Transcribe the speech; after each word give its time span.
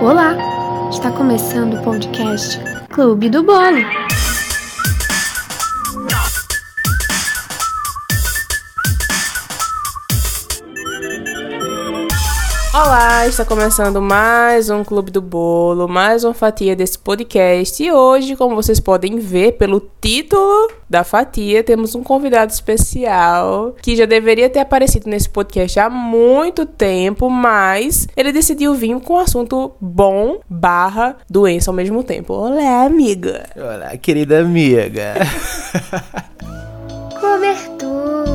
Olá! 0.00 0.34
Está 0.90 1.12
começando 1.12 1.74
o 1.74 1.82
podcast 1.82 2.58
Clube 2.88 3.28
do 3.28 3.42
Bolo. 3.42 3.84
Olá, 12.82 13.26
está 13.26 13.44
começando 13.44 14.00
mais 14.00 14.70
um 14.70 14.82
Clube 14.82 15.10
do 15.10 15.20
Bolo, 15.20 15.86
mais 15.86 16.24
uma 16.24 16.32
fatia 16.32 16.74
desse 16.74 16.98
podcast. 16.98 17.84
E 17.84 17.92
hoje, 17.92 18.34
como 18.34 18.56
vocês 18.56 18.80
podem 18.80 19.18
ver 19.18 19.52
pelo 19.58 19.86
título 20.00 20.70
da 20.88 21.04
fatia, 21.04 21.62
temos 21.62 21.94
um 21.94 22.02
convidado 22.02 22.50
especial 22.50 23.76
que 23.82 23.94
já 23.94 24.06
deveria 24.06 24.48
ter 24.48 24.60
aparecido 24.60 25.10
nesse 25.10 25.28
podcast 25.28 25.78
há 25.78 25.90
muito 25.90 26.64
tempo, 26.64 27.28
mas 27.28 28.08
ele 28.16 28.32
decidiu 28.32 28.72
vir 28.72 28.98
com 29.00 29.12
um 29.12 29.18
assunto 29.18 29.72
bom 29.78 30.40
barra 30.48 31.18
doença 31.28 31.70
ao 31.70 31.74
mesmo 31.74 32.02
tempo. 32.02 32.32
Olá, 32.32 32.86
amiga. 32.86 33.44
Olá, 33.56 33.94
querida 33.98 34.40
amiga. 34.40 35.16
Cobertura. 37.20 38.29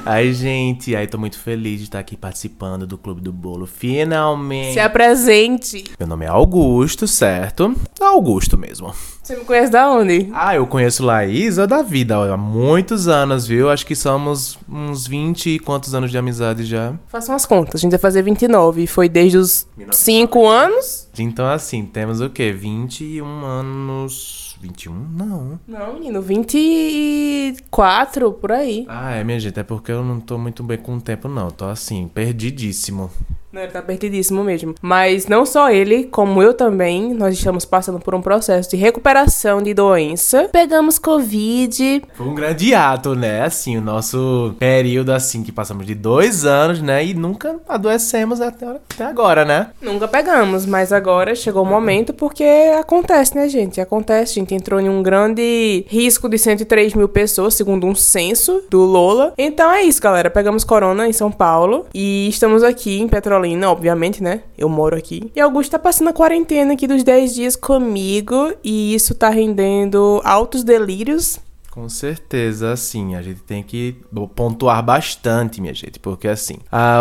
Ai, 0.06 0.32
gente, 0.32 0.94
ai, 0.94 1.06
tô 1.06 1.18
muito 1.18 1.38
feliz 1.38 1.78
de 1.78 1.84
estar 1.84 1.98
aqui 1.98 2.16
participando 2.16 2.86
do 2.86 2.96
Clube 2.96 3.20
do 3.20 3.32
Bolo. 3.32 3.66
Finalmente. 3.66 4.74
Se 4.74 4.80
apresente. 4.80 5.84
Meu 5.98 6.08
nome 6.08 6.24
é 6.24 6.28
Augusto, 6.28 7.06
certo? 7.06 7.74
Augusto 8.00 8.56
mesmo. 8.56 8.92
Você 9.22 9.36
me 9.36 9.44
conhece 9.44 9.70
da 9.70 9.90
onde? 9.90 10.30
Ah, 10.32 10.54
eu 10.54 10.66
conheço 10.66 11.04
Laísa 11.04 11.66
da 11.66 11.82
vida 11.82 12.16
há 12.16 12.36
muitos 12.36 13.08
anos, 13.08 13.46
viu? 13.46 13.68
Acho 13.68 13.84
que 13.84 13.94
somos 13.94 14.58
uns 14.68 15.06
20 15.06 15.50
e 15.50 15.58
quantos 15.58 15.94
anos 15.94 16.10
de 16.10 16.16
amizade 16.16 16.64
já. 16.64 16.94
Faça 17.08 17.32
umas 17.32 17.44
contas, 17.44 17.74
a 17.74 17.82
gente 17.82 17.90
vai 17.90 18.00
fazer 18.00 18.22
29. 18.22 18.86
Foi 18.86 19.08
desde 19.08 19.36
os 19.36 19.66
5 19.90 20.46
anos? 20.46 21.08
Então, 21.18 21.46
assim, 21.46 21.84
temos 21.84 22.20
o 22.20 22.30
quê? 22.30 22.52
21 22.52 23.44
anos. 23.44 24.47
21? 24.60 24.94
Não. 24.94 25.58
Não, 25.66 25.94
menino, 25.94 26.20
24 26.22 28.32
por 28.32 28.52
aí. 28.52 28.84
Ah, 28.88 29.12
é, 29.12 29.24
minha 29.24 29.40
gente, 29.40 29.58
é 29.58 29.62
porque 29.62 29.90
eu 29.92 30.04
não 30.04 30.20
tô 30.20 30.36
muito 30.38 30.62
bem 30.62 30.76
com 30.78 30.96
o 30.96 31.00
tempo, 31.00 31.28
não. 31.28 31.50
Tô 31.50 31.64
assim, 31.66 32.08
perdidíssimo. 32.08 33.10
Não, 33.58 33.64
ele 33.64 33.72
tá 33.72 33.82
perdidíssimo 33.82 34.44
mesmo. 34.44 34.76
Mas 34.80 35.26
não 35.26 35.44
só 35.44 35.68
ele, 35.68 36.04
como 36.04 36.40
eu 36.40 36.54
também, 36.54 37.12
nós 37.12 37.34
estamos 37.34 37.64
passando 37.64 37.98
por 37.98 38.14
um 38.14 38.22
processo 38.22 38.70
de 38.70 38.76
recuperação 38.76 39.60
de 39.60 39.74
doença. 39.74 40.48
Pegamos 40.52 40.96
Covid. 40.96 42.02
Foi 42.14 42.26
um 42.28 42.36
grande 42.36 42.72
ato, 42.72 43.16
né? 43.16 43.42
Assim, 43.42 43.76
o 43.76 43.80
nosso 43.80 44.54
período, 44.60 45.10
assim, 45.10 45.42
que 45.42 45.50
passamos 45.50 45.86
de 45.86 45.96
dois 45.96 46.44
anos, 46.44 46.80
né? 46.80 47.04
E 47.04 47.14
nunca 47.14 47.56
adoecemos 47.68 48.40
até, 48.40 48.64
até 48.64 49.04
agora, 49.04 49.44
né? 49.44 49.70
Nunca 49.82 50.06
pegamos, 50.06 50.64
mas 50.64 50.92
agora 50.92 51.34
chegou 51.34 51.64
o 51.64 51.66
momento 51.66 52.14
porque 52.14 52.44
acontece, 52.78 53.34
né, 53.34 53.48
gente? 53.48 53.80
Acontece. 53.80 54.38
A 54.38 54.40
gente 54.40 54.54
entrou 54.54 54.78
em 54.78 54.88
um 54.88 55.02
grande 55.02 55.84
risco 55.88 56.28
de 56.28 56.38
103 56.38 56.94
mil 56.94 57.08
pessoas, 57.08 57.54
segundo 57.54 57.88
um 57.88 57.94
censo 57.96 58.62
do 58.70 58.84
Lola. 58.84 59.34
Então 59.36 59.68
é 59.72 59.82
isso, 59.82 60.00
galera. 60.00 60.30
Pegamos 60.30 60.62
corona 60.62 61.08
em 61.08 61.12
São 61.12 61.32
Paulo 61.32 61.86
e 61.92 62.28
estamos 62.28 62.62
aqui 62.62 63.00
em 63.00 63.08
Petrolina, 63.08 63.47
obviamente, 63.70 64.22
né? 64.22 64.42
Eu 64.56 64.68
moro 64.68 64.96
aqui. 64.96 65.30
E 65.34 65.40
Augusto 65.40 65.70
tá 65.70 65.78
passando 65.78 66.08
a 66.08 66.12
quarentena 66.12 66.72
aqui 66.74 66.86
dos 66.86 67.02
10 67.02 67.34
dias 67.34 67.56
comigo 67.56 68.52
e 68.62 68.94
isso 68.94 69.14
tá 69.14 69.28
rendendo 69.28 70.20
altos 70.24 70.64
delírios. 70.64 71.38
Com 71.78 71.88
certeza, 71.88 72.72
assim, 72.72 73.14
a 73.14 73.22
gente 73.22 73.40
tem 73.42 73.62
que 73.62 73.94
pontuar 74.34 74.82
bastante, 74.82 75.60
minha 75.60 75.72
gente, 75.72 76.00
porque 76.00 76.26
assim, 76.26 76.56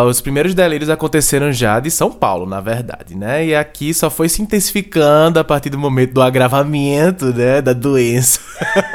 os 0.07 0.21
primeiros 0.21 0.53
delírios 0.53 0.87
aconteceram 0.87 1.51
já 1.51 1.79
de 1.79 1.89
São 1.89 2.11
Paulo, 2.11 2.45
na 2.45 2.61
verdade, 2.61 3.17
né? 3.17 3.43
E 3.43 3.55
aqui 3.55 3.91
só 3.91 4.07
foi 4.07 4.29
se 4.29 4.39
intensificando 4.39 5.39
a 5.39 5.43
partir 5.43 5.71
do 5.71 5.79
momento 5.79 6.13
do 6.13 6.21
agravamento, 6.21 7.33
né, 7.33 7.59
da 7.59 7.73
doença. 7.73 8.39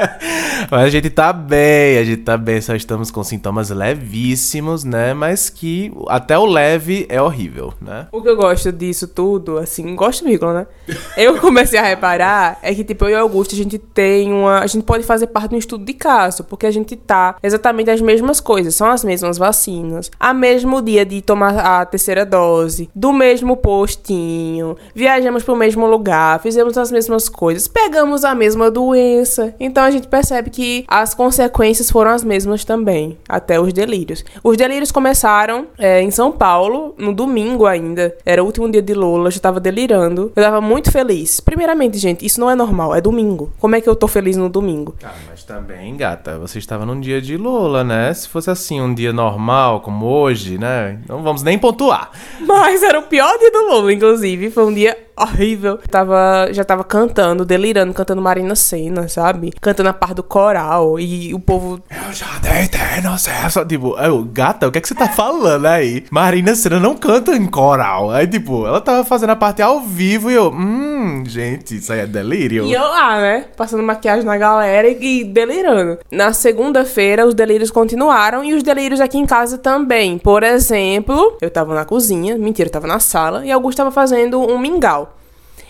Mas 0.70 0.84
a 0.84 0.88
gente 0.88 1.10
tá 1.10 1.32
bem, 1.32 1.98
a 1.98 2.04
gente 2.04 2.22
tá 2.22 2.36
bem, 2.36 2.60
só 2.60 2.76
estamos 2.76 3.10
com 3.10 3.24
sintomas 3.24 3.68
levíssimos, 3.70 4.84
né? 4.84 5.12
Mas 5.12 5.50
que 5.50 5.92
até 6.06 6.38
o 6.38 6.46
leve 6.46 7.06
é 7.08 7.20
horrível, 7.20 7.74
né? 7.80 8.06
O 8.12 8.22
que 8.22 8.28
eu 8.28 8.36
gosto 8.36 8.70
disso 8.70 9.08
tudo, 9.08 9.58
assim, 9.58 9.96
gosto 9.96 10.24
vírgula, 10.24 10.54
né? 10.54 10.66
Eu 11.16 11.38
comecei 11.38 11.78
a 11.78 11.82
reparar 11.82 12.58
é 12.62 12.74
que, 12.74 12.82
tipo, 12.84 13.04
eu 13.04 13.10
e 13.10 13.14
Augusto, 13.14 13.54
a 13.54 13.58
gente 13.58 13.78
tem 13.78 14.32
uma. 14.32 14.60
A 14.60 14.66
gente 14.66 14.84
pode 14.84 15.04
fazer 15.04 15.28
parte 15.28 15.50
de 15.50 15.56
um 15.56 15.58
estudo 15.58 15.84
de 15.84 15.92
caso, 15.92 16.44
porque 16.44 16.66
a 16.66 16.70
gente 16.70 16.96
tá 16.96 17.36
exatamente 17.42 17.90
as 17.90 18.00
mesmas 18.00 18.40
coisas, 18.40 18.74
são 18.74 18.88
as 18.88 19.04
mesmas 19.04 19.38
vacinas, 19.38 20.10
a 20.18 20.32
mesmo 20.34 20.82
dia 20.82 21.04
de 21.04 21.20
tomar 21.22 21.58
a 21.58 21.84
terceira 21.84 22.24
dose, 22.24 22.90
do 22.94 23.12
mesmo 23.12 23.56
postinho, 23.56 24.76
viajamos 24.94 25.42
pro 25.42 25.56
mesmo 25.56 25.86
lugar, 25.86 26.40
fizemos 26.40 26.76
as 26.76 26.90
mesmas 26.90 27.28
coisas, 27.28 27.68
pegamos 27.68 28.24
a 28.24 28.34
mesma 28.34 28.70
doença. 28.70 29.54
Então 29.60 29.84
a 29.84 29.90
gente 29.90 30.08
percebe 30.08 30.50
que 30.50 30.84
as 30.88 31.14
consequências 31.14 31.90
foram 31.90 32.10
as 32.10 32.24
mesmas 32.24 32.64
também, 32.64 33.18
até 33.28 33.60
os 33.60 33.72
delírios. 33.72 34.24
Os 34.42 34.56
delírios 34.56 34.90
começaram 34.90 35.66
é, 35.78 36.02
em 36.02 36.10
São 36.10 36.32
Paulo, 36.32 36.94
no 36.98 37.14
domingo 37.14 37.66
ainda, 37.66 38.16
era 38.24 38.42
o 38.42 38.46
último 38.46 38.70
dia 38.70 38.82
de 38.82 38.94
Lola, 38.94 39.28
eu 39.28 39.30
já 39.30 39.40
tava 39.40 39.60
delirando, 39.60 40.32
eu 40.34 40.42
tava 40.42 40.60
muito 40.60 40.81
feliz. 40.90 41.40
Primeiramente, 41.40 41.98
gente, 41.98 42.24
isso 42.24 42.40
não 42.40 42.50
é 42.50 42.54
normal, 42.54 42.94
é 42.94 43.00
domingo. 43.00 43.52
Como 43.60 43.76
é 43.76 43.80
que 43.80 43.88
eu 43.88 43.94
tô 43.94 44.08
feliz 44.08 44.36
no 44.36 44.48
domingo? 44.48 44.94
Ah, 45.04 45.12
mas 45.28 45.44
também, 45.44 45.96
gata, 45.96 46.38
você 46.38 46.58
estava 46.58 46.86
num 46.86 47.00
dia 47.00 47.20
de 47.20 47.36
Lola, 47.36 47.84
né? 47.84 48.12
Se 48.14 48.28
fosse 48.28 48.50
assim, 48.50 48.80
um 48.80 48.92
dia 48.94 49.12
normal, 49.12 49.80
como 49.80 50.06
hoje, 50.06 50.58
né? 50.58 51.00
Não 51.08 51.22
vamos 51.22 51.42
nem 51.42 51.58
pontuar. 51.58 52.10
Mas 52.40 52.82
era 52.82 52.98
o 52.98 53.02
pior 53.02 53.38
dia 53.38 53.50
do 53.50 53.66
Lola, 53.68 53.92
inclusive. 53.92 54.50
Foi 54.50 54.64
um 54.64 54.74
dia 54.74 54.96
horrível. 55.16 55.78
Tava, 55.90 56.48
já 56.52 56.64
tava 56.64 56.84
cantando, 56.84 57.44
delirando, 57.44 57.92
cantando 57.92 58.22
Marina 58.22 58.54
Senna, 58.54 59.08
sabe? 59.08 59.52
Cantando 59.60 59.88
a 59.88 59.92
parte 59.92 60.14
do 60.14 60.22
coral. 60.22 60.98
E 60.98 61.32
o 61.34 61.38
povo. 61.38 61.80
Eu 61.90 62.12
já 62.12 62.38
deitei 62.40 63.00
no 63.02 63.18
céu. 63.18 63.64
Tipo, 63.66 63.96
eu, 63.98 64.24
gata, 64.24 64.68
o 64.68 64.72
que 64.72 64.78
é 64.78 64.80
que 64.80 64.88
você 64.88 64.94
tá 64.94 65.08
falando 65.08 65.66
aí? 65.66 66.04
Marina 66.10 66.54
Senna 66.54 66.80
não 66.80 66.96
canta 66.96 67.32
em 67.32 67.46
coral. 67.46 68.10
Aí, 68.10 68.26
tipo, 68.26 68.66
ela 68.66 68.80
tava 68.80 69.04
fazendo 69.04 69.30
a 69.30 69.36
parte 69.36 69.62
ao 69.62 69.80
vivo 69.80 70.30
e 70.30 70.34
eu, 70.34 70.50
hum, 70.50 71.24
gente, 71.26 71.76
isso 71.76 71.92
aí 71.92 72.00
é 72.00 72.06
delírio. 72.06 72.64
E 72.64 72.72
eu 72.72 72.82
lá, 72.82 73.20
né? 73.20 73.46
Passando 73.56 73.82
maquiagem 73.82 74.24
na 74.24 74.36
galera 74.36 74.88
e, 74.88 75.20
e 75.20 75.24
delirando. 75.24 75.98
Na 76.10 76.32
segunda-feira, 76.32 77.26
os 77.26 77.34
delírios 77.34 77.70
continuaram 77.70 78.44
e 78.44 78.54
os 78.54 78.62
delírios 78.62 79.00
aqui 79.00 79.18
em 79.18 79.26
casa 79.26 79.58
também. 79.58 80.18
Por 80.18 80.42
exemplo, 80.42 81.36
eu 81.40 81.50
tava 81.50 81.74
na 81.74 81.84
cozinha, 81.84 82.36
mentira, 82.36 82.68
eu 82.68 82.72
tava 82.72 82.86
na 82.86 82.98
sala 82.98 83.44
e 83.44 83.50
Augusto 83.50 83.78
tava 83.78 83.90
fazendo 83.90 84.40
um 84.40 84.58
mingau. 84.58 85.11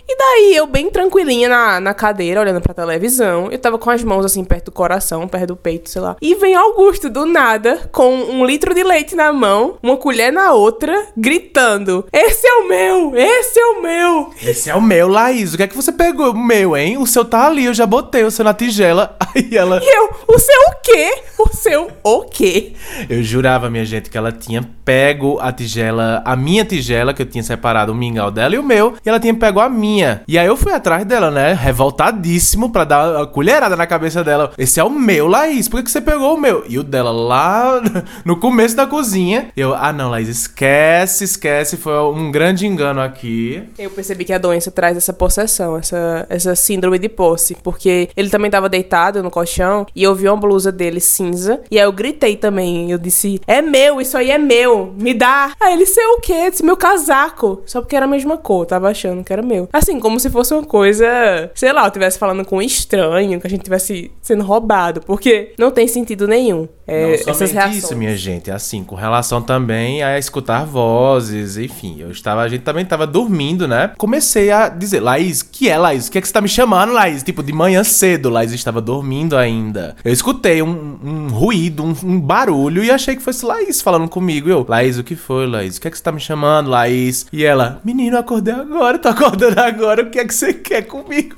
E 0.08 0.16
daí, 0.16 0.56
eu 0.56 0.66
bem 0.66 0.90
tranquilinha 0.90 1.48
na, 1.48 1.80
na 1.80 1.94
cadeira, 1.94 2.40
olhando 2.40 2.60
pra 2.60 2.74
televisão. 2.74 3.50
Eu 3.50 3.58
tava 3.58 3.78
com 3.78 3.90
as 3.90 4.02
mãos 4.02 4.24
assim, 4.24 4.44
perto 4.44 4.66
do 4.66 4.72
coração, 4.72 5.28
perto 5.28 5.48
do 5.48 5.56
peito, 5.56 5.88
sei 5.88 6.02
lá. 6.02 6.16
E 6.20 6.34
vem 6.34 6.54
Augusto, 6.54 7.08
do 7.08 7.24
nada, 7.24 7.88
com 7.92 8.14
um 8.14 8.44
litro 8.44 8.74
de 8.74 8.82
leite 8.82 9.14
na 9.14 9.32
mão, 9.32 9.76
uma 9.82 9.96
colher 9.96 10.32
na 10.32 10.52
outra, 10.52 11.06
gritando: 11.16 12.06
Esse 12.12 12.46
é 12.46 12.54
o 12.54 12.68
meu! 12.68 13.16
Esse 13.16 13.58
é 13.58 13.66
o 13.66 13.82
meu! 13.82 14.30
Esse 14.42 14.70
é 14.70 14.74
o 14.74 14.82
meu, 14.82 15.08
Laís. 15.08 15.54
O 15.54 15.56
que 15.56 15.62
é 15.62 15.68
que 15.68 15.76
você 15.76 15.92
pegou? 15.92 16.32
O 16.32 16.38
meu, 16.38 16.76
hein? 16.76 16.98
O 16.98 17.06
seu 17.06 17.24
tá 17.24 17.46
ali, 17.46 17.64
eu 17.64 17.74
já 17.74 17.86
botei 17.86 18.24
o 18.24 18.30
seu 18.30 18.44
na 18.44 18.54
tigela. 18.54 19.16
Aí 19.34 19.56
ela. 19.56 19.80
E 19.82 19.88
eu, 19.88 20.10
o 20.28 20.38
seu 20.38 20.60
o 20.68 20.82
quê? 20.82 21.22
O 21.38 21.56
seu 21.56 21.90
o 22.02 22.22
quê? 22.22 22.72
Eu 23.08 23.22
jurava, 23.22 23.70
minha 23.70 23.84
gente, 23.84 24.10
que 24.10 24.18
ela 24.18 24.32
tinha 24.32 24.68
pego 24.84 25.38
a 25.40 25.52
tigela, 25.52 26.22
a 26.24 26.36
minha 26.36 26.64
tigela, 26.64 27.14
que 27.14 27.22
eu 27.22 27.26
tinha 27.26 27.42
separado 27.42 27.92
o 27.92 27.94
mingau 27.94 28.30
dela 28.30 28.54
e 28.54 28.58
o 28.58 28.62
meu, 28.62 28.94
e 29.04 29.08
ela 29.08 29.20
tinha 29.20 29.34
pego 29.34 29.60
a 29.60 29.68
minha. 29.68 29.91
E 30.26 30.38
aí 30.38 30.46
eu 30.46 30.56
fui 30.56 30.72
atrás 30.72 31.04
dela, 31.04 31.30
né? 31.30 31.52
Revoltadíssimo 31.52 32.70
pra 32.70 32.84
dar 32.84 33.22
a 33.22 33.26
colherada 33.26 33.76
na 33.76 33.86
cabeça 33.86 34.22
dela. 34.24 34.52
Esse 34.56 34.80
é 34.80 34.84
o 34.84 34.90
meu, 34.90 35.26
Laís. 35.26 35.68
Por 35.68 35.82
que, 35.82 35.90
você 35.90 36.00
pegou 36.00 36.34
o 36.34 36.40
meu? 36.40 36.64
E 36.68 36.78
o 36.78 36.82
dela 36.82 37.10
lá 37.10 37.82
no 38.24 38.38
começo 38.38 38.76
da 38.76 38.86
cozinha. 38.86 39.50
Eu, 39.56 39.74
ah 39.74 39.92
não, 39.92 40.10
Laís, 40.10 40.28
esquece, 40.28 41.24
esquece. 41.24 41.76
Foi 41.76 41.92
um 42.12 42.30
grande 42.30 42.66
engano 42.66 43.00
aqui. 43.00 43.62
Eu 43.78 43.90
percebi 43.90 44.24
que 44.24 44.32
a 44.32 44.38
doença 44.38 44.70
traz 44.70 44.96
essa 44.96 45.12
possessão, 45.12 45.76
essa, 45.76 46.26
essa 46.28 46.54
síndrome 46.54 46.98
de 46.98 47.08
posse. 47.08 47.56
Porque 47.62 48.08
ele 48.16 48.30
também 48.30 48.50
tava 48.50 48.68
deitado 48.68 49.22
no 49.22 49.30
colchão 49.30 49.86
e 49.94 50.02
eu 50.02 50.14
vi 50.14 50.28
uma 50.28 50.36
blusa 50.36 50.70
dele 50.72 51.00
cinza. 51.00 51.60
E 51.70 51.78
aí 51.78 51.84
eu 51.84 51.92
gritei 51.92 52.36
também. 52.36 52.90
Eu 52.90 52.98
disse: 52.98 53.40
É 53.46 53.60
meu, 53.60 54.00
isso 54.00 54.16
aí 54.16 54.30
é 54.30 54.38
meu. 54.38 54.94
Me 54.98 55.14
dá. 55.14 55.52
Aí 55.60 55.74
ele, 55.74 55.86
sei 55.86 56.04
o 56.06 56.20
quê? 56.20 56.50
Disse: 56.50 56.64
Meu 56.64 56.76
casaco. 56.76 57.62
Só 57.66 57.80
porque 57.80 57.96
era 57.96 58.06
a 58.06 58.08
mesma 58.08 58.36
cor. 58.36 58.66
Tava 58.66 58.88
achando 58.88 59.24
que 59.24 59.32
era 59.32 59.42
meu. 59.42 59.68
Como 60.00 60.18
se 60.18 60.30
fosse 60.30 60.54
uma 60.54 60.64
coisa, 60.64 61.50
sei 61.54 61.72
lá, 61.72 61.82
eu 61.82 61.88
estivesse 61.88 62.18
falando 62.18 62.44
com 62.44 62.56
um 62.56 62.62
estranho, 62.62 63.40
que 63.40 63.46
a 63.46 63.50
gente 63.50 63.62
tivesse 63.62 64.10
sendo 64.20 64.44
roubado, 64.44 65.00
porque 65.00 65.52
não 65.58 65.70
tem 65.70 65.86
sentido 65.86 66.26
nenhum. 66.26 66.68
É, 66.86 67.06
Não 67.06 67.12
essas 67.12 67.52
reações. 67.52 67.84
isso, 67.84 67.96
minha 67.96 68.16
gente. 68.16 68.50
Assim, 68.50 68.82
com 68.82 68.94
relação 68.94 69.40
também 69.40 70.02
a 70.02 70.18
escutar 70.18 70.64
vozes, 70.64 71.56
enfim. 71.56 72.00
Eu 72.00 72.10
estava, 72.10 72.42
a 72.42 72.48
gente 72.48 72.62
também 72.62 72.82
estava 72.82 73.06
dormindo, 73.06 73.68
né? 73.68 73.92
Comecei 73.96 74.50
a 74.50 74.68
dizer, 74.68 75.00
Laís, 75.00 75.42
que 75.42 75.68
é, 75.68 75.78
Laís? 75.78 76.08
O 76.08 76.10
que 76.10 76.18
é 76.18 76.20
que 76.20 76.26
você 76.26 76.32
tá 76.32 76.40
me 76.40 76.48
chamando, 76.48 76.92
Laís? 76.92 77.22
Tipo, 77.22 77.42
de 77.42 77.52
manhã 77.52 77.84
cedo, 77.84 78.28
Laís 78.30 78.52
estava 78.52 78.80
dormindo 78.80 79.36
ainda. 79.36 79.96
Eu 80.04 80.12
escutei 80.12 80.62
um, 80.62 80.98
um 81.02 81.28
ruído, 81.28 81.84
um, 81.84 81.94
um 82.04 82.20
barulho 82.20 82.82
e 82.82 82.90
achei 82.90 83.14
que 83.14 83.22
fosse 83.22 83.44
Laís 83.44 83.80
falando 83.80 84.08
comigo. 84.08 84.48
Eu, 84.48 84.66
Laís, 84.68 84.98
o 84.98 85.04
que 85.04 85.14
foi, 85.14 85.46
Laís? 85.46 85.76
O 85.76 85.80
que 85.80 85.88
é 85.88 85.90
que 85.90 85.96
você 85.96 86.02
tá 86.02 86.12
me 86.12 86.20
chamando, 86.20 86.70
Laís? 86.70 87.26
E 87.32 87.44
ela, 87.44 87.80
menino, 87.84 88.18
acordei 88.18 88.54
agora, 88.54 88.98
tô 88.98 89.08
acordando 89.08 89.60
agora, 89.60 90.02
o 90.02 90.10
que 90.10 90.18
é 90.18 90.24
que 90.24 90.34
você 90.34 90.52
quer 90.54 90.82
comigo? 90.82 91.36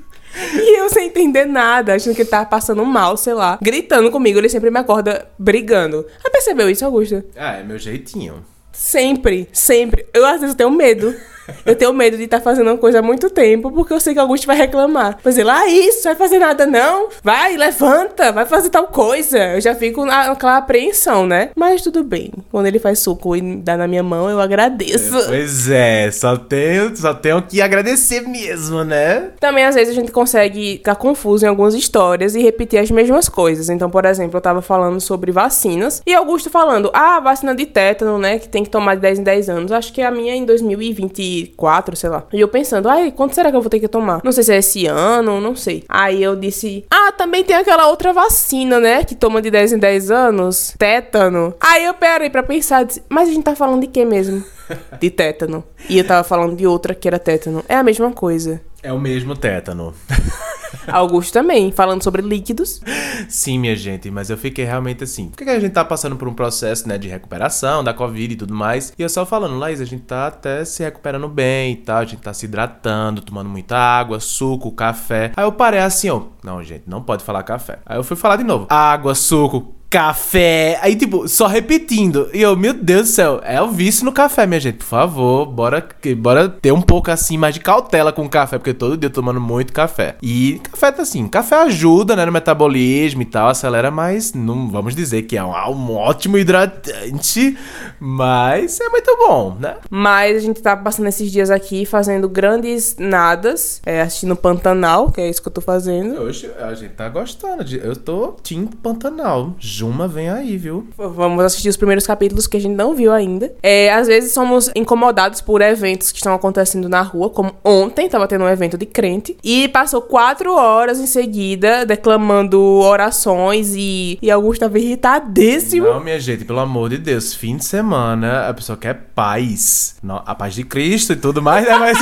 E 0.55 0.81
eu 0.81 0.89
sem 0.89 1.07
entender 1.07 1.45
nada, 1.45 1.95
achando 1.95 2.15
que 2.15 2.23
ele 2.23 2.29
tava 2.29 2.47
passando 2.47 2.85
mal, 2.85 3.17
sei 3.17 3.35
lá. 3.35 3.59
Gritando 3.61 4.11
comigo, 4.11 4.39
ele 4.39 4.49
sempre 4.49 4.71
me 4.71 4.79
acorda 4.79 5.29
brigando. 5.39 6.07
Ah, 6.25 6.31
percebeu 6.31 6.69
isso, 6.69 6.85
Augusta? 6.85 7.25
Ah, 7.37 7.57
é 7.57 7.63
meu 7.63 7.79
jeitinho. 7.79 8.45
Sempre, 8.73 9.49
sempre. 9.53 10.07
Eu 10.13 10.27
às 10.27 10.41
vezes 10.41 10.57
tenho 10.57 10.71
medo. 10.71 11.15
Eu 11.65 11.75
tenho 11.75 11.93
medo 11.93 12.17
de 12.17 12.25
estar 12.25 12.39
tá 12.39 12.45
fazendo 12.45 12.69
uma 12.69 12.79
coisa 12.79 12.99
há 12.99 13.03
muito 13.03 13.31
tempo, 13.31 13.71
porque 13.71 13.93
eu 13.93 14.01
sei 14.01 14.13
que 14.13 14.21
Augusto 14.21 14.47
vai 14.47 14.57
reclamar. 14.57 15.19
Vai 15.23 15.33
dizer, 15.33 15.45
lá 15.45 15.67
isso, 15.67 16.03
vai 16.05 16.15
fazer 16.15 16.39
nada 16.39 16.67
não. 16.67 17.09
Vai, 17.23 17.57
levanta, 17.57 18.33
vai 18.33 18.47
fazer 18.47 18.71
tal 18.71 18.89
coisa. 18.89 19.39
Eu 19.55 19.61
já 19.61 19.75
fico 19.75 20.05
naquela 20.05 20.59
apreensão, 20.59 21.27
né? 21.27 21.51
Mas 21.57 21.83
tudo 21.83 22.03
bem. 22.05 22.33
Quando 22.51 22.67
ele 22.67 22.79
faz 22.79 22.99
suco 22.99 23.37
e 23.37 23.57
dá 23.57 23.77
na 23.77 23.87
minha 23.87 24.03
mão, 24.03 24.29
eu 24.29 24.41
agradeço. 24.41 25.17
É, 25.17 25.27
pois 25.27 25.71
é, 25.71 26.11
só 26.11 26.37
tenho, 26.37 26.97
só 26.97 27.15
tenho 27.15 27.43
que 27.43 27.61
agradecer 27.61 28.21
mesmo, 28.23 28.85
né? 28.85 29.31
Também 29.41 29.65
às 29.65 29.75
vezes 29.75 29.97
a 29.97 30.01
gente 30.01 30.13
consegue 30.13 30.75
ficar 30.79 30.97
confuso 30.97 31.45
em 31.45 31.49
algumas 31.49 31.75
histórias 31.75 32.35
e 32.35 32.43
repetir 32.43 32.79
as 32.79 32.91
mesmas 32.91 33.29
coisas. 33.29 33.69
Então, 33.69 33.91
por 33.91 34.05
exemplo, 34.05 34.37
eu 34.37 34.41
tava 34.41 34.63
falando 34.63 35.01
sobre 35.01 35.33
vacinas 35.33 36.03
e 36.07 36.15
Augusto 36.15 36.51
falando: 36.51 36.91
"Ah, 36.93 37.21
vacina 37.21 37.55
de 37.55 37.67
tétano, 37.67 38.19
né, 38.19 38.39
que 38.39 38.49
tem 38.49 38.63
que 38.63 38.71
tomar 38.71 38.95
de 38.95 39.01
10 39.03 39.19
em 39.19 39.23
10 39.23 39.49
anos". 39.49 39.73
Acho 39.73 39.93
que 39.93 40.03
a 40.03 40.11
minha 40.11 40.33
é 40.33 40.37
em 40.37 40.45
2020 40.45 41.34
2004, 41.43 41.97
sei 41.97 42.11
lá. 42.11 42.25
E 42.33 42.41
eu 42.41 42.49
pensando, 42.49 42.89
ai, 42.89 43.11
quanto 43.11 43.35
será 43.35 43.51
que 43.51 43.57
eu 43.57 43.61
vou 43.61 43.71
ter 43.71 43.81
que 43.81 43.89
tomar? 43.89 44.21
Não 44.23 44.33
sei 44.33 44.45
se 44.45 44.53
é 44.53 44.59
esse 44.59 44.87
ano, 44.87 45.41
não 45.41 45.57
sei. 45.57 45.85
Aí 45.89 46.23
eu 46.23 46.37
disse, 46.37 46.85
ah, 46.91 47.13
também 47.13 47.45
tem 47.45 47.57
aquela 47.57 47.89
outra 47.89 48.13
vacina, 48.13 48.79
né? 48.79 49.05
Que 49.05 49.15
toma 49.15 49.43
de 49.43 49.51
10 49.51 49.75
em 49.75 49.79
10 49.79 50.11
anos, 50.11 50.75
tétano. 50.79 51.55
Aí 51.61 51.85
eu 51.85 51.95
parei 51.95 52.31
pra 52.31 52.43
pensar, 52.43 52.85
disse, 52.85 53.03
mas 53.09 53.29
a 53.29 53.33
gente 53.33 53.45
tá 53.45 53.57
falando 53.57 53.81
de 53.81 53.89
quê 53.89 54.05
mesmo? 54.05 54.45
De 54.99 55.11
tétano. 55.11 55.63
E 55.91 55.99
eu 55.99 56.07
tava 56.07 56.25
falando 56.25 56.57
de 56.57 56.67
outra 56.67 56.95
que 56.95 57.07
era 57.07 57.19
tétano. 57.19 57.63
É 57.69 57.75
a 57.75 57.83
mesma 57.83 58.11
coisa. 58.13 58.63
É 58.83 58.91
o 58.91 58.99
mesmo 58.99 59.37
tétano. 59.37 59.93
Augusto 60.89 61.33
também, 61.33 61.73
falando 61.73 62.03
sobre 62.03 62.23
líquidos. 62.23 62.81
Sim, 63.29 63.59
minha 63.59 63.77
gente, 63.77 64.11
mas 64.11 64.31
eu 64.31 64.37
fiquei 64.37 64.65
realmente 64.65 65.05
assim. 65.05 65.29
Porque 65.29 65.51
a 65.51 65.61
gente 65.61 65.73
tá 65.73 65.85
passando 65.85 66.17
por 66.17 66.29
um 66.29 66.35
processo, 66.35 66.89
né, 66.89 66.99
de 66.99 67.09
recuperação 67.09 67.83
da 67.83 67.95
Covid 67.95 68.35
e 68.35 68.37
tudo 68.37 68.55
mais. 68.55 68.93
E 68.99 69.03
eu 69.03 69.09
só 69.09 69.25
falando, 69.25 69.59
Laís, 69.59 69.81
a 69.81 69.85
gente 69.85 70.03
tá 70.03 70.27
até 70.27 70.65
se 70.65 70.83
recuperando 70.83 71.29
bem 71.29 71.73
e 71.73 71.77
tal. 71.77 71.99
A 71.99 72.05
gente 72.05 72.21
tá 72.21 72.33
se 72.33 72.47
hidratando, 72.47 73.23
tomando 73.23 73.49
muita 73.49 73.77
água, 73.77 74.21
suco, 74.21 74.73
café. 74.73 75.33
Aí 75.37 75.45
eu 75.45 75.53
parei 75.53 75.81
assim, 75.81 76.11
ó. 76.11 76.23
Não, 76.43 76.63
gente, 76.63 76.85
não 76.87 77.03
pode 77.03 77.25
falar 77.25 77.43
café. 77.43 77.79
Aí 77.87 77.97
eu 77.97 78.05
fui 78.05 78.17
falar 78.17 78.37
de 78.37 78.45
novo. 78.45 78.67
Água, 78.69 79.15
suco, 79.15 79.75
café. 79.95 80.77
Aí, 80.83 80.97
tipo, 80.97 81.29
só 81.29 81.47
repetindo. 81.47 82.29
E 82.35 82.43
eu, 82.43 82.57
meu 82.57 82.75
Deus 82.75 83.03
do 83.03 83.13
céu, 83.13 83.41
é 83.45 83.63
o 83.63 83.69
vício 83.69 84.05
no 84.05 84.11
café, 84.11 84.45
minha 84.45 84.59
gente. 84.59 84.79
Por 84.79 84.87
favor, 84.87 85.47
bora, 85.47 85.89
bora 86.17 86.49
ter 86.49 86.73
um 86.73 86.83
pouco 86.83 87.13
assim 87.13 87.39
mais 87.39 87.55
de 87.55 87.61
cautela 87.61 88.13
com 88.13 88.25
o 88.25 88.29
café, 88.29 88.59
porque 88.59 88.75
todo 88.75 88.97
dia 88.97 89.07
eu 89.07 89.13
tô 89.13 89.21
tomando 89.21 89.41
muito 89.41 89.73
café. 89.73 90.17
E 90.21 90.61
café 90.73 90.91
tá 90.91 91.03
assim, 91.03 91.29
café 91.29 91.63
ajuda, 91.63 92.17
né, 92.17 92.27
no 92.27 92.33
metabolismo 92.33 93.23
e 93.23 93.25
tal, 93.25 93.49
acelera, 93.49 93.89
mas 93.89 94.35
não 94.35 94.69
vamos 94.69 94.97
dizer 94.97 95.23
que 95.23 95.37
é 95.37 95.45
um, 95.45 95.53
um 95.53 95.95
ótimo 95.95 96.39
hidratante, 96.39 97.57
mas 98.01 98.81
é 98.81 98.89
muito 98.89 99.17
bom, 99.17 99.57
né? 99.61 99.77
Mas 99.89 100.39
a 100.39 100.41
gente 100.41 100.61
tá 100.61 100.77
passando 100.77 101.07
esses 101.07 101.31
dias 101.31 101.51
aqui 101.51 101.87
fazendo 101.87 102.29
grandes 102.29 102.97
nadas, 102.99 103.81
é, 103.87 104.01
assistindo 104.01 104.35
Pantanal, 104.35 105.13
que 105.13 105.21
é 105.21 105.31
isso 105.31 105.41
que 105.41 105.47
eu 105.47 105.53
tô 105.53 105.61
fazendo. 105.61 106.21
Hoje 106.21 106.51
a 106.59 106.75
gente 106.75 106.95
tá 106.95 107.09
gostando, 107.09 107.63
de, 107.63 107.79
eu 107.79 107.95
tô 107.95 108.33
Team 108.43 108.67
Pantanal. 108.67 109.55
Juma 109.85 110.09
vem 110.09 110.31
aí, 110.31 110.57
viu? 110.57 110.89
Vamos 110.97 111.45
assistir 111.45 111.69
os 111.69 111.77
primeiros 111.77 112.07
capítulos 112.07 112.47
que 112.47 112.57
a 112.57 112.61
gente 112.61 112.75
não 112.75 112.95
viu 112.95 113.13
ainda. 113.13 113.53
É, 113.63 113.93
às 113.93 114.07
vezes 114.07 114.33
somos 114.33 114.71
incomodados 114.75 115.43
por 115.43 115.61
eventos 115.61 116.11
que 116.11 116.17
estão 116.17 116.33
acontecendo 116.33 116.89
na 116.89 117.03
rua, 117.03 117.29
como 117.29 117.53
ontem 117.63 118.09
tava 118.09 118.27
tendo 118.27 118.45
um 118.45 118.49
evento 118.49 118.79
de 118.79 118.87
crente, 118.87 119.37
e 119.45 119.69
passou 119.69 120.01
quatro 120.01 120.55
horas 120.55 120.99
em 120.99 121.07
seguida 121.07 121.85
declamando 121.85 122.59
orações 122.63 123.75
e, 123.77 124.19
e 124.23 124.31
Augusto 124.31 124.61
tava 124.61 124.79
irritadíssimo. 124.79 125.87
Não, 125.87 126.01
minha 126.01 126.19
gente, 126.19 126.47
pelo 126.47 126.61
amor 126.61 126.89
de 126.89 126.97
Deus, 126.97 127.35
fim 127.35 127.59
de 127.59 127.65
semana 127.67 128.49
a 128.49 128.55
pessoa 128.55 128.79
quer 128.79 129.11
paz. 129.15 129.97
Não, 130.03 130.23
a 130.25 130.35
paz 130.35 130.55
de 130.55 130.65
Cristo 130.65 131.13
e 131.13 131.17
tudo 131.17 131.43
mais, 131.43 131.67
né? 131.67 131.77
Mas, 131.77 131.99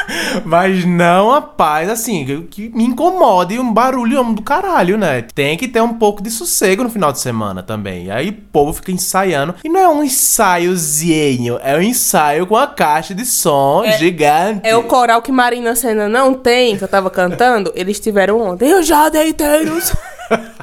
mas 0.44 0.84
não 0.86 1.34
a 1.34 1.42
paz, 1.42 1.90
assim, 1.90 2.24
que, 2.24 2.40
que 2.42 2.68
me 2.70 2.84
incomode 2.84 3.58
um 3.58 3.72
barulho 3.72 4.24
do 4.32 4.40
caralho, 4.40 4.96
né? 4.96 5.20
Tem 5.20 5.58
que 5.58 5.68
ter 5.68 5.82
um 5.82 5.92
pouco 5.92 6.22
de 6.22 6.30
sossego 6.30 6.82
no 6.82 6.88
final 6.88 7.12
de 7.12 7.18
semana 7.18 7.25
também. 7.66 8.06
E 8.06 8.10
aí 8.10 8.28
o 8.28 8.32
povo 8.32 8.72
fica 8.72 8.92
ensaiando. 8.92 9.54
E 9.64 9.68
não 9.68 9.80
é 9.80 9.88
um 9.88 10.02
ensaiozinho, 10.02 11.58
é 11.62 11.76
um 11.76 11.82
ensaio 11.82 12.46
com 12.46 12.56
a 12.56 12.66
caixa 12.66 13.14
de 13.14 13.24
som 13.24 13.84
gigante. 13.98 14.60
É 14.62 14.76
o 14.76 14.84
coral 14.84 15.22
que 15.22 15.32
Marina 15.32 15.74
Senna 15.74 16.08
não 16.08 16.34
tem, 16.34 16.76
que 16.76 16.84
eu 16.84 16.88
tava 16.88 17.10
cantando, 17.10 17.72
eles 17.76 18.00
tiveram 18.00 18.40
ontem. 18.40 18.68
Eu 18.68 18.82
já 18.82 19.08
deitei 19.08 19.64
nos... 19.64 19.94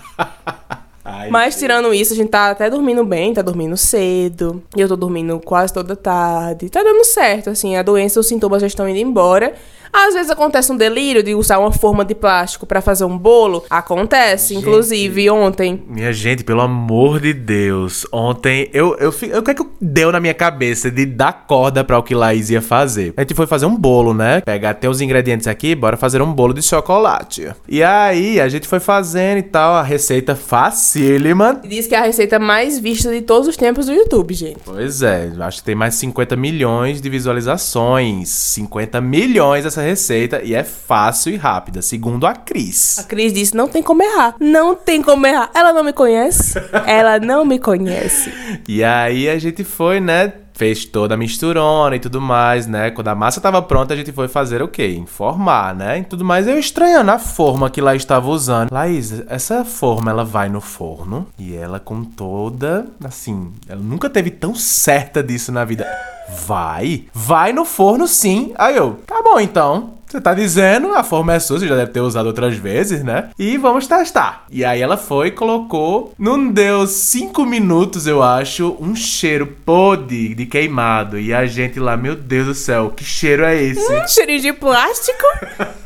Ai, 1.06 1.30
Mas 1.30 1.58
tirando 1.58 1.94
isso, 1.94 2.14
a 2.14 2.16
gente 2.16 2.30
tá 2.30 2.52
até 2.52 2.70
dormindo 2.70 3.04
bem, 3.04 3.34
tá 3.34 3.42
dormindo 3.42 3.76
cedo. 3.76 4.64
E 4.76 4.80
eu 4.80 4.88
tô 4.88 4.96
dormindo 4.96 5.38
quase 5.44 5.74
toda 5.74 5.98
tarde. 5.98 6.70
Tá 6.70 6.82
dando 6.82 7.04
certo, 7.04 7.50
assim, 7.50 7.76
a 7.76 7.84
doença, 7.84 8.22
os 8.22 8.28
sintomas 8.28 8.62
já 8.62 8.68
estão 8.68 8.88
indo 8.88 9.00
embora. 9.00 9.54
Às 9.94 10.16
vezes 10.16 10.32
acontece 10.32 10.72
um 10.72 10.76
delírio 10.76 11.22
de 11.22 11.36
usar 11.36 11.60
uma 11.60 11.72
forma 11.72 12.04
de 12.04 12.16
plástico 12.16 12.66
pra 12.66 12.82
fazer 12.82 13.06
um 13.06 13.16
bolo. 13.16 13.64
Acontece, 13.70 14.56
Gente. 14.56 14.62
inclusive 14.64 15.30
ontem. 15.30 15.84
Minha 15.88 16.12
gente, 16.12 16.44
pelo 16.44 16.62
amor 16.62 17.20
de 17.20 17.32
Deus, 17.32 18.06
ontem 18.12 18.70
eu, 18.74 18.98
eu, 18.98 19.14
eu 19.22 19.40
o 19.40 19.44
que 19.44 19.52
é 19.52 19.54
que 19.54 19.64
deu 19.80 20.12
na 20.12 20.20
minha 20.20 20.34
cabeça 20.34 20.90
de 20.90 21.06
dar 21.06 21.46
corda 21.46 21.84
pra 21.84 22.00
o 22.00 22.04
que 22.04 22.16
Laís 22.16 22.50
ia 22.50 22.62
fazer? 22.62 23.14
A 23.16 23.22
gente 23.22 23.36
foi 23.36 23.46
fazer 23.46 23.68
um 23.68 23.78
bolo, 23.78 24.16
né? 24.16 24.42
Pegar 24.42 24.72
até 24.72 24.90
os 24.90 25.00
ingredientes 25.00 25.46
aqui, 25.48 25.76
bora 25.76 25.96
fazer 25.96 26.22
um 26.24 26.34
bolo 26.34 26.54
de 26.54 26.64
chocolate. 26.64 27.52
E 27.70 27.84
aí, 27.84 28.42
a 28.42 28.50
gente 28.50 28.68
foi 28.68 28.80
fazendo 28.80 29.38
e 29.38 29.44
tal, 29.44 29.76
a 29.76 29.84
receita 29.84 30.36
facílima. 30.36 31.62
Diz 31.64 31.86
que 31.86 31.94
é 31.94 32.00
a 32.00 32.04
receita 32.04 32.40
mais 32.40 32.80
vista 32.80 33.12
de 33.12 33.22
todos 33.22 33.48
os 33.48 33.56
tempos 33.56 33.86
do 33.86 33.94
YouTube, 33.94 34.34
gente. 34.34 34.58
Pois 34.66 35.04
é, 35.04 35.32
acho 35.40 35.60
que 35.60 35.64
tem 35.66 35.76
mais 35.76 35.94
de 35.94 36.00
50 36.00 36.36
milhões 36.36 37.00
de 37.00 37.10
visualizações. 37.10 38.30
50 38.30 39.00
milhões 39.00 39.66
essa 39.66 39.83
receita 39.84 40.42
e 40.44 40.54
é 40.54 40.64
fácil 40.64 41.34
e 41.34 41.36
rápida, 41.36 41.82
segundo 41.82 42.26
a 42.26 42.34
Cris. 42.34 43.00
A 43.00 43.04
Cris 43.04 43.34
disse: 43.34 43.56
não 43.56 43.68
tem 43.68 43.84
como 43.84 44.02
errar. 44.04 44.36
Não 44.40 44.76
tem 44.76 45.02
como 45.02 45.26
errar. 45.26 45.50
Ela 45.54 45.74
não 45.74 45.84
me 45.84 45.94
conhece. 45.94 46.60
Ela 46.86 47.20
não 47.20 47.46
me 47.46 47.60
conhece. 47.60 48.32
E 48.68 48.84
aí 48.84 49.30
a 49.30 49.38
gente 49.38 49.64
foi, 49.64 50.00
né? 50.00 50.34
Fez 50.56 50.86
toda 50.86 51.16
a 51.16 51.18
misturona 51.18 51.96
e 51.96 52.00
tudo 52.00 52.22
mais, 52.22 52.68
né? 52.68 52.92
Quando 52.92 53.08
a 53.08 53.16
massa 53.16 53.42
tava 53.42 53.60
pronta, 53.60 53.94
a 53.94 53.98
gente 53.98 54.12
foi 54.12 54.28
fazer 54.28 54.62
o 54.62 54.68
quê? 54.68 54.90
Informar, 54.90 55.74
né? 55.74 56.00
E 56.00 56.04
tudo 56.04 56.24
mais. 56.24 56.48
Eu 56.48 56.60
estranhando 56.60 57.10
a 57.10 57.18
forma 57.18 57.72
que 57.72 57.82
lá 57.82 57.96
estava 57.96 58.30
usando. 58.30 58.72
Laís, 58.72 59.24
essa 59.28 59.66
forma 59.66 60.12
ela 60.12 60.24
vai 60.24 60.50
no 60.50 60.62
forno 60.62 61.28
e 61.40 61.56
ela 61.56 61.80
com 61.80 62.04
toda. 62.04 62.86
Assim, 63.04 63.52
ela 63.68 63.82
nunca 63.82 64.10
teve 64.10 64.30
tão 64.30 64.54
certa 64.54 65.24
disso 65.24 65.52
na 65.52 65.66
vida. 65.66 65.88
Vai? 66.30 67.06
Vai 67.14 67.52
no 67.52 67.66
forno 67.66 68.08
sim. 68.08 68.54
Aí 68.56 68.76
eu, 68.76 69.00
bom 69.34 69.40
então. 69.40 69.94
Você 70.08 70.22
tá 70.22 70.32
dizendo, 70.36 70.94
a 70.94 71.04
forma 71.04 71.34
é 71.34 71.40
sua, 71.40 71.58
você 71.58 71.68
já 71.68 71.76
deve 71.76 71.92
ter 71.92 72.00
usado 72.00 72.28
outras 72.28 72.56
vezes, 72.56 73.04
né? 73.04 73.32
E 73.40 73.58
vamos 73.58 73.88
testar. 73.88 74.46
E 74.52 74.64
aí 74.64 74.80
ela 74.80 74.96
foi 74.96 75.30
e 75.30 75.32
colocou. 75.32 76.14
Não 76.20 76.50
deu 76.50 76.86
cinco 76.86 77.44
minutos, 77.44 78.06
eu 78.06 78.22
acho, 78.22 78.78
um 78.80 78.96
cheiro 78.96 79.48
podre 79.66 80.36
de 80.36 80.46
queimado. 80.46 81.18
E 81.18 81.34
a 81.34 81.48
gente 81.48 81.80
lá, 81.80 81.98
meu 81.98 82.16
Deus 82.16 82.46
do 82.46 82.54
céu, 82.54 82.92
que 82.96 83.04
cheiro 83.04 83.44
é 83.44 83.60
esse? 83.60 83.92
Um 83.92 84.08
cheirinho 84.08 84.42
de 84.42 84.54
plástico. 84.54 85.24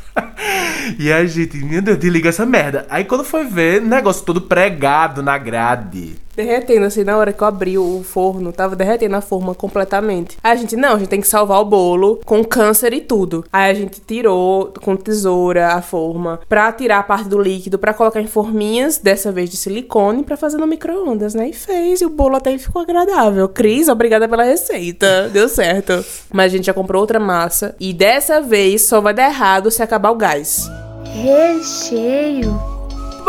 E 0.98 1.12
a 1.12 1.24
gente, 1.24 1.56
meu 1.58 1.80
Deus, 1.80 1.96
desliga 1.96 2.30
essa 2.30 2.44
merda. 2.44 2.84
Aí 2.90 3.04
quando 3.04 3.22
foi 3.22 3.44
ver, 3.44 3.80
negócio 3.80 4.24
todo 4.24 4.40
pregado 4.40 5.22
na 5.22 5.38
grade. 5.38 6.16
Derretendo, 6.38 6.86
assim, 6.86 7.02
na 7.02 7.16
hora 7.16 7.32
que 7.32 7.42
eu 7.42 7.48
abri 7.48 7.76
o 7.76 8.02
forno, 8.04 8.52
tava 8.52 8.76
derretendo 8.76 9.16
a 9.16 9.20
forma 9.20 9.56
completamente. 9.56 10.38
Aí 10.42 10.52
a 10.52 10.54
gente, 10.54 10.76
não, 10.76 10.94
a 10.94 10.98
gente 10.98 11.08
tem 11.08 11.20
que 11.20 11.26
salvar 11.26 11.60
o 11.60 11.64
bolo 11.64 12.20
com 12.24 12.44
câncer 12.44 12.92
e 12.92 13.00
tudo. 13.00 13.44
Aí 13.52 13.72
a 13.72 13.74
gente 13.74 14.00
tirou 14.00 14.72
com 14.80 14.94
tesoura 14.94 15.72
a 15.74 15.82
forma 15.82 16.38
pra 16.48 16.70
tirar 16.70 17.00
a 17.00 17.02
parte 17.02 17.28
do 17.28 17.40
líquido, 17.40 17.76
pra 17.76 17.92
colocar 17.92 18.20
em 18.20 18.28
forminhas, 18.28 18.98
dessa 18.98 19.32
vez 19.32 19.50
de 19.50 19.56
silicone, 19.56 20.22
pra 20.22 20.36
fazer 20.36 20.58
no 20.58 20.66
micro-ondas, 20.66 21.34
né? 21.34 21.48
E 21.48 21.52
fez, 21.52 22.00
e 22.00 22.06
o 22.06 22.10
bolo 22.10 22.36
até 22.36 22.56
ficou 22.56 22.82
agradável. 22.82 23.48
Cris, 23.48 23.88
obrigada 23.88 24.28
pela 24.28 24.44
receita. 24.44 25.28
Deu 25.34 25.48
certo. 25.48 26.04
Mas 26.32 26.52
a 26.52 26.56
gente 26.56 26.66
já 26.66 26.74
comprou 26.74 27.00
outra 27.00 27.18
massa, 27.18 27.74
e 27.80 27.92
dessa 27.92 28.40
vez 28.40 28.82
só 28.82 29.00
vai 29.00 29.12
dar 29.12 29.28
errado 29.28 29.72
se 29.72 29.82
acabar 29.82 30.12
o 30.12 30.16
gás. 30.16 30.70
Recheio. 31.04 32.77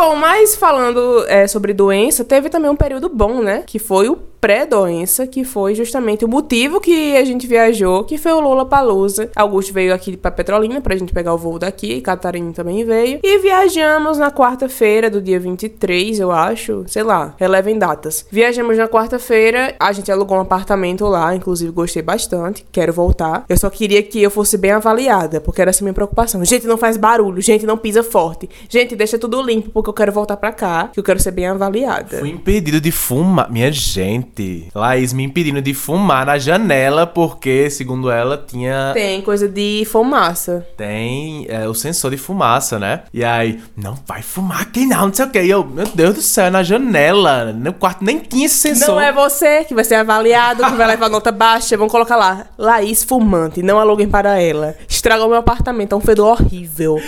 Bom, 0.01 0.15
mas 0.15 0.55
falando 0.55 1.25
é, 1.27 1.45
sobre 1.45 1.73
doença, 1.73 2.23
teve 2.23 2.47
também 2.47 2.71
um 2.71 2.75
período 2.75 3.09
bom, 3.09 3.41
né? 3.41 3.63
Que 3.67 3.77
foi 3.77 4.07
o 4.07 4.15
pré-doença, 4.39 5.27
que 5.27 5.43
foi 5.43 5.75
justamente 5.75 6.25
o 6.25 6.27
motivo 6.27 6.79
que 6.79 7.15
a 7.17 7.25
gente 7.25 7.47
viajou, 7.47 8.03
que 8.03 8.17
foi 8.17 8.31
o 8.31 8.39
Lula 8.39 8.65
Palusa. 8.65 9.29
Augusto 9.35 9.73
veio 9.73 9.93
aqui 9.93 10.15
para 10.15 10.31
Petrolina 10.31 10.81
pra 10.81 10.95
gente 10.95 11.13
pegar 11.13 11.33
o 11.33 11.37
voo 11.37 11.59
daqui, 11.59 12.01
Catarina 12.01 12.51
também 12.53 12.83
veio. 12.85 13.19
E 13.23 13.39
viajamos 13.39 14.17
na 14.17 14.31
quarta-feira 14.31 15.09
do 15.09 15.21
dia 15.21 15.39
23, 15.39 16.19
eu 16.19 16.31
acho, 16.31 16.83
sei 16.87 17.03
lá, 17.03 17.35
relevem 17.37 17.77
datas. 17.77 18.25
Viajamos 18.31 18.77
na 18.77 18.87
quarta-feira, 18.87 19.75
a 19.79 19.91
gente 19.91 20.11
alugou 20.11 20.37
um 20.37 20.41
apartamento 20.41 21.05
lá, 21.05 21.35
inclusive 21.35 21.71
gostei 21.71 22.01
bastante, 22.01 22.65
quero 22.71 22.93
voltar. 22.93 23.45
Eu 23.49 23.57
só 23.57 23.69
queria 23.69 24.01
que 24.01 24.21
eu 24.21 24.31
fosse 24.31 24.57
bem 24.57 24.71
avaliada, 24.71 25.41
porque 25.41 25.61
era 25.61 25.69
essa 25.69 25.83
minha 25.83 25.93
preocupação. 25.93 26.43
Gente, 26.45 26.65
não 26.65 26.77
faz 26.77 26.97
barulho, 26.97 27.41
gente, 27.41 27.65
não 27.65 27.77
pisa 27.77 28.03
forte. 28.03 28.49
Gente, 28.69 28.95
deixa 28.95 29.17
tudo 29.17 29.41
limpo, 29.41 29.69
porque 29.69 29.89
eu 29.89 29.93
quero 29.93 30.11
voltar 30.11 30.37
para 30.37 30.51
cá, 30.51 30.89
que 30.93 30.99
eu 30.99 31.03
quero 31.03 31.19
ser 31.19 31.31
bem 31.31 31.47
avaliada. 31.47 32.19
Fui 32.19 32.29
impedido 32.29 32.79
de 32.79 32.91
fumar. 32.91 33.51
Minha 33.51 33.71
gente, 33.71 34.28
Laís 34.73 35.13
me 35.13 35.23
impedindo 35.23 35.61
de 35.61 35.73
fumar 35.73 36.25
na 36.25 36.37
janela, 36.37 37.05
porque, 37.07 37.69
segundo 37.69 38.11
ela, 38.11 38.37
tinha. 38.37 38.91
Tem 38.93 39.21
coisa 39.21 39.47
de 39.47 39.85
fumaça. 39.89 40.65
Tem 40.77 41.45
é, 41.49 41.67
o 41.67 41.73
sensor 41.73 42.11
de 42.11 42.17
fumaça, 42.17 42.79
né? 42.79 43.03
E 43.13 43.23
aí, 43.23 43.59
não 43.75 43.97
vai 44.05 44.21
fumar 44.21 44.61
aqui 44.61 44.85
não, 44.85 45.07
não 45.07 45.13
sei 45.13 45.25
o 45.25 45.29
que. 45.29 45.41
E 45.41 45.49
eu, 45.49 45.63
meu 45.63 45.87
Deus 45.87 46.15
do 46.15 46.21
céu, 46.21 46.51
na 46.51 46.63
janela. 46.63 47.53
No 47.53 47.73
quarto 47.73 48.03
nem 48.03 48.19
tinha 48.19 48.45
esse 48.45 48.55
sensor. 48.55 48.95
Não 48.95 49.01
é 49.01 49.11
você 49.11 49.63
que 49.63 49.73
vai 49.73 49.83
ser 49.83 49.95
avaliado, 49.95 50.63
que 50.63 50.75
vai 50.75 50.87
levar 50.87 51.09
nota 51.09 51.31
baixa. 51.31 51.77
Vamos 51.77 51.91
colocar 51.91 52.15
lá, 52.15 52.47
Laís 52.57 53.03
fumante, 53.03 53.61
não 53.61 53.79
aluguem 53.79 54.07
para 54.07 54.41
ela. 54.41 54.75
Estragou 54.87 55.27
meu 55.27 55.37
apartamento, 55.37 55.93
é 55.93 55.97
um 55.97 56.01
fedor 56.01 56.39
horrível. 56.39 57.01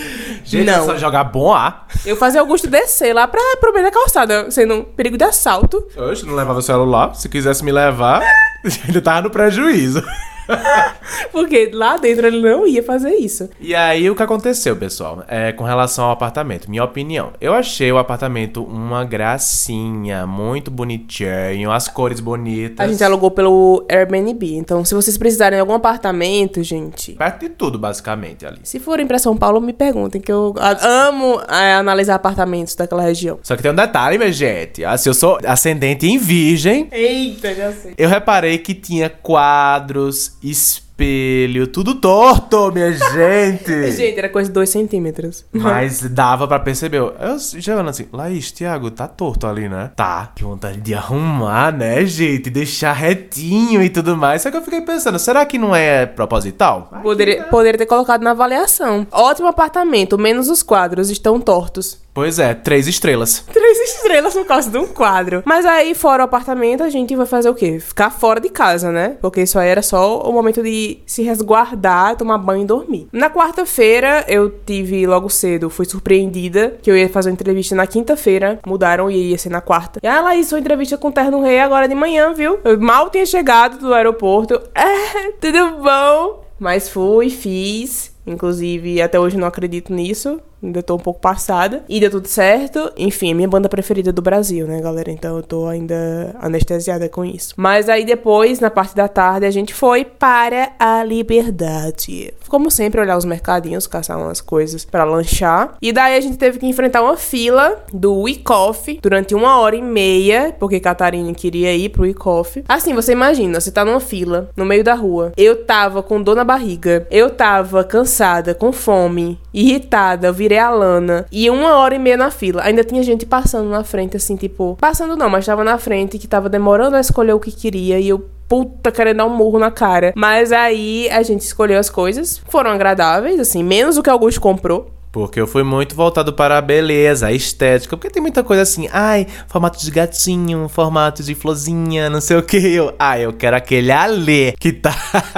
Gente, 0.43 0.69
é 0.69 0.77
não. 0.77 0.85
só 0.85 0.97
jogar 0.97 1.23
bom 1.25 1.53
ar. 1.53 1.87
Eu 2.05 2.15
fazia 2.15 2.41
Augusto 2.41 2.67
descer 2.67 3.13
lá 3.13 3.27
pra, 3.27 3.41
pro 3.59 3.73
meio 3.73 3.85
da 3.85 3.91
calçada, 3.91 4.49
sendo 4.51 4.75
um 4.75 4.83
perigo 4.83 5.17
de 5.17 5.23
assalto. 5.23 5.83
Oxe, 5.97 6.25
não 6.25 6.35
levava 6.35 6.59
o 6.59 6.61
celular. 6.61 7.10
Se 7.13 7.29
quisesse 7.29 7.63
me 7.63 7.71
levar, 7.71 8.21
ainda 8.87 9.01
tava 9.01 9.21
no 9.21 9.29
prejuízo. 9.29 10.03
Porque 11.31 11.69
lá 11.73 11.97
dentro 11.97 12.27
ele 12.27 12.41
não 12.41 12.65
ia 12.67 12.83
fazer 12.83 13.15
isso. 13.15 13.49
E 13.59 13.73
aí, 13.75 14.09
o 14.09 14.15
que 14.15 14.23
aconteceu, 14.23 14.75
pessoal? 14.75 15.23
É, 15.27 15.51
com 15.51 15.63
relação 15.63 16.05
ao 16.05 16.11
apartamento, 16.11 16.69
minha 16.69 16.83
opinião. 16.83 17.33
Eu 17.39 17.53
achei 17.53 17.91
o 17.91 17.97
apartamento 17.97 18.63
uma 18.63 19.03
gracinha, 19.03 20.25
muito 20.25 20.71
bonitinho, 20.71 21.71
as 21.71 21.87
cores 21.87 22.19
bonitas. 22.19 22.85
A 22.85 22.89
gente 22.89 23.03
alugou 23.03 23.31
pelo 23.31 23.85
Airbnb. 23.89 24.55
Então, 24.55 24.83
se 24.83 24.93
vocês 24.93 25.17
precisarem 25.17 25.57
de 25.57 25.61
algum 25.61 25.73
apartamento, 25.73 26.61
gente. 26.63 27.13
Perto 27.13 27.39
de 27.41 27.49
tudo, 27.49 27.77
basicamente, 27.77 28.45
ali. 28.45 28.59
Se 28.63 28.79
forem 28.79 29.07
pra 29.07 29.19
São 29.19 29.35
Paulo, 29.35 29.61
me 29.61 29.73
perguntem, 29.73 30.21
que 30.21 30.31
eu 30.31 30.53
amo 30.81 31.41
é, 31.49 31.75
analisar 31.75 32.15
apartamentos 32.15 32.75
daquela 32.75 33.01
região. 33.01 33.39
Só 33.43 33.55
que 33.55 33.61
tem 33.61 33.71
um 33.71 33.75
detalhe, 33.75 34.17
minha 34.17 34.31
gente. 34.31 34.83
Assim, 34.83 35.09
eu 35.09 35.13
sou 35.13 35.37
ascendente 35.45 36.07
em 36.07 36.17
virgem. 36.17 36.87
Eita, 36.91 37.53
já 37.53 37.71
sei. 37.71 37.93
Eu 37.97 38.09
reparei 38.09 38.57
que 38.57 38.73
tinha 38.73 39.09
quadros, 39.09 40.37
espelho, 40.43 41.67
tudo 41.67 41.95
torto, 41.95 42.71
minha 42.71 42.91
gente. 42.91 43.91
Gente, 43.91 44.17
era 44.17 44.29
coisa 44.29 44.49
de 44.49 44.53
2 44.53 44.69
centímetros. 44.69 45.45
Mas 45.51 46.01
dava 46.01 46.47
pra 46.47 46.59
perceber. 46.59 46.97
Eu 46.97 47.39
chegando 47.39 47.89
assim, 47.89 48.07
Laís, 48.11 48.51
Thiago, 48.51 48.89
tá 48.89 49.07
torto 49.07 49.45
ali, 49.47 49.69
né? 49.69 49.91
Tá. 49.95 50.31
Que 50.35 50.43
vontade 50.43 50.79
de 50.79 50.93
arrumar, 50.93 51.71
né, 51.71 52.05
gente? 52.05 52.49
Deixar 52.49 52.93
retinho 52.93 53.81
e 53.83 53.89
tudo 53.89 54.17
mais. 54.17 54.41
Só 54.41 54.51
que 54.51 54.57
eu 54.57 54.61
fiquei 54.61 54.81
pensando, 54.81 55.19
será 55.19 55.45
que 55.45 55.57
não 55.57 55.75
é 55.75 56.05
proposital? 56.05 56.89
Poderia, 57.01 57.43
poderia 57.43 57.77
ter 57.77 57.85
colocado 57.85 58.21
na 58.21 58.31
avaliação. 58.31 59.05
Ótimo 59.11 59.47
apartamento, 59.47 60.17
menos 60.17 60.49
os 60.49 60.63
quadros 60.63 61.09
estão 61.09 61.39
tortos. 61.39 62.00
Pois 62.13 62.39
é, 62.39 62.53
três 62.53 62.87
estrelas. 62.87 63.45
Três 63.51 63.95
estrelas 63.95 64.33
por 64.33 64.45
causa 64.45 64.69
de 64.69 64.77
um 64.77 64.87
quadro. 64.87 65.43
Mas 65.45 65.65
aí, 65.65 65.95
fora 65.95 66.23
o 66.23 66.25
apartamento, 66.25 66.83
a 66.83 66.89
gente 66.89 67.15
vai 67.15 67.25
fazer 67.25 67.49
o 67.49 67.55
quê? 67.55 67.79
Ficar 67.79 68.09
fora 68.09 68.39
de 68.39 68.49
casa, 68.49 68.91
né? 68.91 69.17
Porque 69.21 69.41
isso 69.41 69.57
aí 69.57 69.69
era 69.69 69.81
só 69.81 70.19
o 70.19 70.33
momento 70.33 70.61
de 70.61 70.99
se 71.05 71.23
resguardar, 71.23 72.17
tomar 72.17 72.37
banho 72.37 72.63
e 72.63 72.65
dormir. 72.65 73.07
Na 73.13 73.29
quarta-feira, 73.29 74.25
eu 74.27 74.49
tive 74.49 75.07
logo 75.07 75.29
cedo, 75.29 75.69
fui 75.69 75.85
surpreendida 75.85 76.77
que 76.81 76.91
eu 76.91 76.97
ia 76.97 77.07
fazer 77.07 77.29
uma 77.29 77.33
entrevista 77.33 77.75
na 77.75 77.87
quinta-feira. 77.87 78.59
Mudaram 78.65 79.09
e 79.09 79.29
ia 79.29 79.37
ser 79.37 79.49
na 79.49 79.61
quarta. 79.61 79.99
E 80.03 80.07
ah, 80.07 80.21
Laís, 80.21 80.47
sua 80.47 80.59
entrevista 80.59 80.97
com 80.97 81.07
o 81.07 81.11
Terno 81.13 81.41
Rei 81.41 81.59
agora 81.59 81.87
de 81.87 81.95
manhã, 81.95 82.33
viu? 82.33 82.59
Eu 82.63 82.79
mal 82.79 83.09
tinha 83.09 83.25
chegado 83.25 83.77
do 83.77 83.93
aeroporto. 83.93 84.59
É, 84.73 85.31
tudo 85.39 85.77
bom? 85.83 86.43
Mas 86.59 86.89
fui, 86.89 87.29
fiz. 87.29 88.11
Inclusive, 88.25 89.01
até 89.01 89.19
hoje 89.19 89.37
não 89.37 89.47
acredito 89.47 89.93
nisso. 89.93 90.39
Ainda 90.63 90.83
tô 90.83 90.95
um 90.95 90.99
pouco 90.99 91.19
passada. 91.19 91.83
E 91.89 91.99
deu 91.99 92.11
tudo 92.11 92.27
certo. 92.27 92.91
Enfim, 92.97 93.31
é 93.31 93.33
minha 93.33 93.47
banda 93.47 93.67
preferida 93.67 94.11
do 94.11 94.21
Brasil, 94.21 94.67
né, 94.67 94.79
galera? 94.81 95.11
Então 95.11 95.37
eu 95.37 95.43
tô 95.43 95.67
ainda 95.67 96.35
anestesiada 96.39 97.09
com 97.09 97.25
isso. 97.25 97.53
Mas 97.57 97.89
aí 97.89 98.05
depois, 98.05 98.59
na 98.59 98.69
parte 98.69 98.95
da 98.95 99.07
tarde, 99.07 99.45
a 99.45 99.51
gente 99.51 99.73
foi 99.73 100.05
para 100.05 100.73
a 100.79 101.03
Liberdade. 101.03 102.33
Como 102.47 102.69
sempre, 102.69 103.01
olhar 103.01 103.17
os 103.17 103.25
mercadinhos, 103.25 103.87
caçar 103.87 104.19
umas 104.19 104.41
coisas 104.41 104.85
pra 104.85 105.03
lanchar. 105.03 105.77
E 105.81 105.91
daí 105.91 106.17
a 106.17 106.21
gente 106.21 106.37
teve 106.37 106.59
que 106.59 106.67
enfrentar 106.67 107.01
uma 107.01 107.17
fila 107.17 107.83
do 107.93 108.21
WeCoffee 108.21 108.99
durante 109.01 109.33
uma 109.33 109.59
hora 109.59 109.75
e 109.75 109.81
meia, 109.81 110.55
porque 110.59 110.79
Catarina 110.79 111.33
queria 111.33 111.73
ir 111.73 111.89
pro 111.89 112.03
WeCoffee. 112.03 112.63
Assim, 112.67 112.93
você 112.93 113.13
imagina, 113.13 113.59
você 113.59 113.71
tá 113.71 113.83
numa 113.85 113.99
fila, 113.99 114.49
no 114.55 114.65
meio 114.65 114.83
da 114.83 114.93
rua. 114.93 115.31
Eu 115.37 115.65
tava 115.65 116.03
com 116.03 116.21
dor 116.21 116.35
na 116.35 116.43
barriga. 116.43 117.07
Eu 117.09 117.29
tava 117.29 117.83
cansada, 117.83 118.53
com 118.53 118.71
fome, 118.71 119.39
irritada, 119.53 120.27
eu 120.27 120.33
virei 120.51 120.59
a 120.59 120.69
Lana. 120.69 121.25
E 121.31 121.49
uma 121.49 121.77
hora 121.77 121.95
e 121.95 121.99
meia 121.99 122.17
na 122.17 122.29
fila. 122.29 122.61
Ainda 122.63 122.83
tinha 122.83 123.01
gente 123.01 123.25
passando 123.25 123.69
na 123.69 123.83
frente, 123.83 124.17
assim, 124.17 124.35
tipo... 124.35 124.77
Passando 124.79 125.15
não, 125.15 125.29
mas 125.29 125.45
tava 125.45 125.63
na 125.63 125.77
frente, 125.77 126.17
que 126.17 126.27
tava 126.27 126.49
demorando 126.49 126.97
a 126.97 126.99
escolher 126.99 127.33
o 127.33 127.39
que 127.39 127.51
queria. 127.51 127.99
E 127.99 128.09
eu 128.09 128.29
puta 128.47 128.91
querendo 128.91 129.17
dar 129.17 129.25
um 129.25 129.35
murro 129.35 129.57
na 129.57 129.71
cara. 129.71 130.11
Mas 130.15 130.51
aí 130.51 131.09
a 131.09 131.23
gente 131.23 131.41
escolheu 131.41 131.79
as 131.79 131.89
coisas. 131.89 132.41
Foram 132.49 132.71
agradáveis, 132.71 133.39
assim, 133.39 133.63
menos 133.63 133.97
o 133.97 134.03
que 134.03 134.09
Augusto 134.09 134.41
comprou. 134.41 134.91
Porque 135.11 135.41
eu 135.41 135.45
fui 135.47 135.61
muito 135.63 135.93
voltado 135.95 136.31
para 136.31 136.57
a 136.57 136.61
beleza, 136.61 137.27
a 137.27 137.33
estética. 137.33 137.97
Porque 137.97 138.09
tem 138.09 138.21
muita 138.21 138.43
coisa 138.43 138.61
assim, 138.63 138.87
ai, 138.93 139.27
formato 139.47 139.77
de 139.83 139.91
gatinho, 139.91 140.69
formato 140.69 141.21
de 141.21 141.35
florzinha, 141.35 142.09
não 142.09 142.21
sei 142.21 142.37
o 142.37 142.43
que. 142.43 142.55
Eu, 142.57 142.93
ai, 142.97 143.25
eu 143.25 143.33
quero 143.33 143.55
aquele 143.57 143.91
ali 143.91 144.53
que 144.59 144.71
tá 144.71 144.95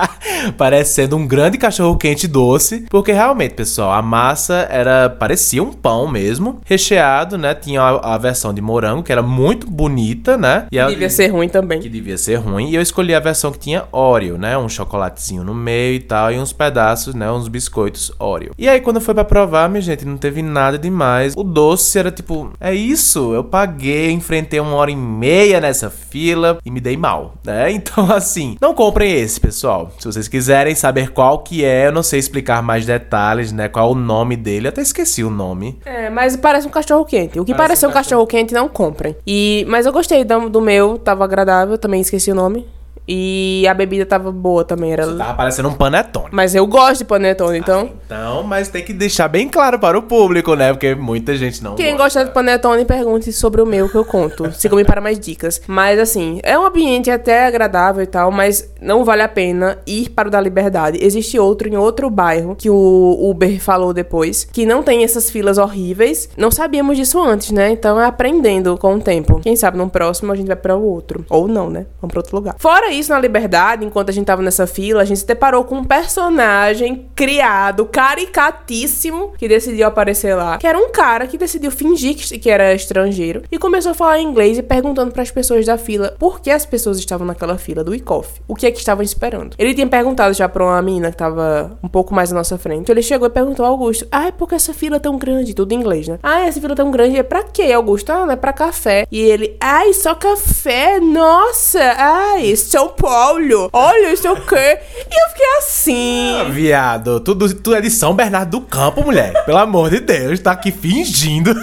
parecendo 0.58 1.16
um 1.18 1.26
grande 1.28 1.58
cachorro 1.58 1.98
quente 1.98 2.28
doce. 2.28 2.86
Porque 2.90 3.12
realmente, 3.12 3.56
pessoal, 3.56 3.92
a 3.94 4.02
massa 4.02 4.68
era 4.70 5.10
parecia 5.10 5.64
um 5.64 5.72
pão 5.72 6.08
mesmo, 6.08 6.60
recheado, 6.66 7.38
né? 7.38 7.54
Tinha 7.56 7.82
a, 7.82 8.16
a 8.16 8.18
versão 8.18 8.54
de 8.54 8.62
morango, 8.62 9.04
que 9.04 9.12
era 9.12 9.22
muito 9.22 9.70
bonita, 9.70 10.38
né? 10.38 10.68
E 10.72 10.80
a- 10.80 10.88
Devia 10.88 11.10
ser 11.10 11.28
ruim 11.28 11.50
também. 11.50 11.80
que 11.80 11.90
devia 11.90 12.18
ser 12.18 12.36
ruim. 12.36 12.70
E 12.70 12.76
eu 12.76 12.82
escolhi 12.82 13.14
a 13.16 13.20
versão 13.20 13.52
que 13.52 13.60
tinha 13.60 13.86
Oreo, 13.92 14.38
né? 14.38 14.58
Um 14.58 14.70
chocolatezinho 14.70 15.44
no 15.44 15.54
meio 15.54 15.96
e 15.96 16.00
tal, 16.00 16.32
e 16.32 16.38
uns 16.40 16.54
pedaços, 16.54 17.14
né? 17.16 17.32
Uns 17.32 17.48
biscoitos 17.48 18.12
Oreo. 18.20 18.52
E 18.58 18.68
aí, 18.70 18.80
quando 18.80 19.02
foi 19.02 19.14
pra 19.14 19.24
provar, 19.24 19.63
minha 19.68 19.82
gente, 19.82 20.06
não 20.06 20.18
teve 20.18 20.42
nada 20.42 20.78
demais. 20.78 21.34
O 21.36 21.44
doce 21.44 21.98
era 21.98 22.12
tipo, 22.12 22.52
é 22.60 22.74
isso, 22.74 23.34
eu 23.34 23.44
paguei, 23.44 24.12
enfrentei 24.12 24.60
uma 24.60 24.76
hora 24.76 24.92
e 24.92 24.96
meia 24.96 25.60
nessa 25.60 25.90
fila 25.90 26.58
e 26.66 26.72
me 26.72 26.80
dei 26.80 26.98
mal, 26.98 27.36
né? 27.44 27.72
Então, 27.84 28.12
assim, 28.12 28.56
não 28.62 28.74
comprem 28.74 29.12
esse, 29.20 29.40
pessoal. 29.40 29.92
Se 30.00 30.06
vocês 30.06 30.28
quiserem 30.28 30.74
saber 30.74 31.10
qual 31.10 31.40
que 31.40 31.66
é, 31.66 31.88
eu 31.88 31.92
não 31.92 32.02
sei 32.02 32.18
explicar 32.18 32.64
mais 32.64 32.86
detalhes, 32.86 33.52
né? 33.52 33.68
Qual 33.68 33.92
o 33.92 33.96
nome 33.96 34.38
dele, 34.38 34.68
eu 34.68 34.70
até 34.70 34.82
esqueci 34.82 35.24
o 35.24 35.30
nome. 35.30 35.80
É, 35.84 36.10
mas 36.10 36.36
parece 36.38 36.66
um 36.66 36.70
cachorro 36.70 37.04
quente. 37.04 37.40
O 37.40 37.44
que 37.44 37.52
Parece 37.52 37.64
parece 37.74 37.86
um 37.88 37.90
um 37.90 37.94
cachorro 37.94 38.28
quente, 38.28 38.54
não 38.54 38.70
comprem. 38.70 39.16
E, 39.26 39.66
mas 39.68 39.86
eu 39.86 39.92
gostei 39.92 40.24
do, 40.24 40.50
do 40.50 40.62
meu, 40.62 40.98
tava 40.98 41.24
agradável, 41.24 41.78
também 41.78 42.02
esqueci 42.02 42.32
o 42.32 42.36
nome. 42.36 42.66
E 43.08 43.66
a 43.68 43.74
bebida 43.74 44.06
tava 44.06 44.32
boa 44.32 44.64
também, 44.64 44.94
era. 44.94 45.06
Tava 45.06 45.34
parecendo 45.34 45.70
um 45.70 45.74
panetone. 45.74 46.30
Mas 46.32 46.56
eu 46.56 46.66
gosto 46.66 47.00
de 47.00 47.06
panetone, 47.06 47.60
então. 47.60 47.90
Então, 48.06 48.44
mas 48.44 48.70
tem 48.70 48.84
que 48.84 48.94
deixar 48.94 49.28
bem 49.28 49.50
claro 49.50 49.78
para 49.78 49.98
o 49.98 50.04
público, 50.04 50.56
né? 50.56 50.72
Porque 50.72 50.96
muita 50.96 51.36
gente 51.36 51.64
não 51.64 51.76
Quem 51.76 51.98
gosta 51.98 52.24
de 52.24 52.32
panetone, 52.32 52.86
pergunte 52.86 53.32
sobre 53.34 53.62
o 53.62 53.66
meu 53.66 53.90
que 53.90 53.96
eu 53.96 54.06
conto. 54.06 54.52
Sigam-me 54.54 54.86
para 54.86 55.02
mais 55.02 55.20
dicas. 55.20 55.62
Mas 55.68 56.00
assim, 56.00 56.40
é 56.44 56.58
um 56.58 56.66
ambiente 56.66 57.12
até 57.12 57.46
agradável 57.46 58.04
e 58.04 58.08
tal, 58.08 58.32
mas 58.32 58.72
não 58.82 59.04
vale 59.04 59.22
a 59.22 59.28
pena 59.28 59.78
ir 59.86 60.10
para 60.10 60.28
o 60.28 60.32
da 60.32 60.40
Liberdade. 60.40 60.98
Existe 61.02 61.38
outro 61.38 61.68
em 61.68 61.76
outro 61.76 62.10
bairro 62.10 62.56
que 62.56 62.70
o 62.70 63.18
Uber 63.30 63.60
falou 63.60 63.94
depois, 63.94 64.46
que 64.46 64.66
não 64.66 64.82
tem 64.82 65.04
essas 65.04 65.30
filas 65.30 65.58
horríveis. 65.58 66.30
Não 66.38 66.52
sabíamos 66.52 66.98
disso 66.98 67.22
antes, 67.22 67.52
né? 67.52 67.72
Então 67.72 68.00
é 68.00 68.06
aprendendo 68.06 68.78
com 68.78 68.96
o 68.96 69.02
tempo. 69.02 69.40
Quem 69.42 69.56
sabe 69.56 69.78
no 69.78 69.90
próximo 69.90 70.32
a 70.32 70.36
gente 70.36 70.48
vai 70.48 70.56
para 70.56 70.76
o 70.76 70.84
outro. 70.84 71.26
Ou 71.30 71.48
não, 71.48 71.70
né? 71.70 71.86
Vamos 72.02 72.14
para 72.14 72.20
outro 72.20 72.36
lugar. 72.36 72.56
Fora 72.58 72.93
isso, 72.94 73.12
na 73.12 73.20
Liberdade, 73.20 73.86
enquanto 73.86 74.10
a 74.10 74.14
gente 74.14 74.26
tava 74.26 74.42
nessa 74.42 74.66
fila, 74.66 75.02
a 75.02 75.06
gente 75.06 75.20
se 75.20 75.28
deparou 75.28 75.64
com 75.64 75.76
um 75.76 75.84
personagem 75.84 77.08
criado, 77.16 77.86
caricatíssimo, 77.86 79.34
que 79.38 79.48
decidiu 79.48 79.88
aparecer 79.88 80.36
lá. 80.36 80.58
Que 80.58 80.68
era 80.68 80.78
um 80.78 80.92
cara 80.92 81.28
que 81.28 81.38
decidiu 81.38 81.72
fingir 81.72 82.16
que, 82.16 82.50
era 82.50 82.74
estrangeiro 82.74 83.44
e 83.52 83.58
começou 83.58 83.92
a 83.92 83.96
falar 83.96 84.20
inglês 84.20 84.58
e 84.58 84.64
perguntando 84.64 85.12
para 85.12 85.24
as 85.24 85.32
pessoas 85.32 85.66
da 85.66 85.78
fila 85.78 86.16
por 86.20 86.40
que 86.40 86.52
as 86.52 86.66
pessoas 86.66 86.98
estavam 86.98 87.26
naquela 87.26 87.58
fila 87.58 87.84
do 87.84 87.96
ICOF. 87.96 88.42
O 88.48 88.56
que 88.56 88.68
é 88.68 88.72
que 88.72 88.80
estavam 88.80 89.04
esperando. 89.04 89.56
Ele 89.58 89.74
tinha 89.74 89.88
perguntado 89.88 90.34
já 90.34 90.48
pra 90.48 90.64
uma 90.64 90.82
menina 90.82 91.12
que 91.12 91.18
tava 91.18 91.78
um 91.82 91.88
pouco 91.88 92.14
mais 92.14 92.32
à 92.32 92.36
nossa 92.36 92.58
frente. 92.58 92.92
Ele 92.92 93.02
chegou 93.02 93.28
e 93.28 93.32
perguntou 93.32 93.66
ao 93.66 93.72
Augusto: 93.72 94.08
Ah, 94.12 94.28
é 94.28 94.32
porque 94.32 94.56
essa 94.56 94.74
fila 94.74 94.98
é 94.98 95.00
tão 95.00 95.18
grande? 95.18 95.54
Tudo 95.54 95.72
em 95.74 95.80
inglês, 95.80 96.08
né? 96.08 96.20
Ah, 96.22 96.42
essa 96.42 96.62
fila 96.62 96.74
é 96.74 96.76
tão 96.76 96.92
grande 96.92 97.18
é 97.18 97.24
pra 97.24 97.44
quê, 97.44 97.72
Augusto? 97.72 98.12
Ah, 98.12 98.26
não 98.26 98.32
é 98.32 98.36
pra 98.36 98.54
café. 98.54 99.08
E 99.12 99.20
ele: 99.20 99.58
Ai, 99.60 99.94
só 99.94 100.14
café? 100.16 101.00
Nossa! 101.00 101.80
Ai, 101.98 102.52
São 102.84 102.90
Paulo! 102.90 103.70
Olha, 103.72 104.12
isso 104.12 104.28
é 104.28 104.32
o 104.32 104.36
quê? 104.36 104.80
E 105.10 105.24
eu 105.24 105.30
fiquei 105.30 105.58
assim. 105.60 106.38
Ah, 106.42 106.44
viado, 106.44 107.22
tudo, 107.22 107.54
tudo 107.54 107.76
é 107.78 107.82
de 107.82 107.90
São 107.90 108.14
Bernardo 108.14 108.60
do 108.60 108.62
Campo, 108.62 109.02
mulher. 109.04 109.46
Pelo 109.46 109.58
amor 109.58 109.90
de 109.90 110.02
Deus, 110.02 110.42
tá 110.42 110.52
aqui 110.52 110.70
fingindo. 110.70 111.56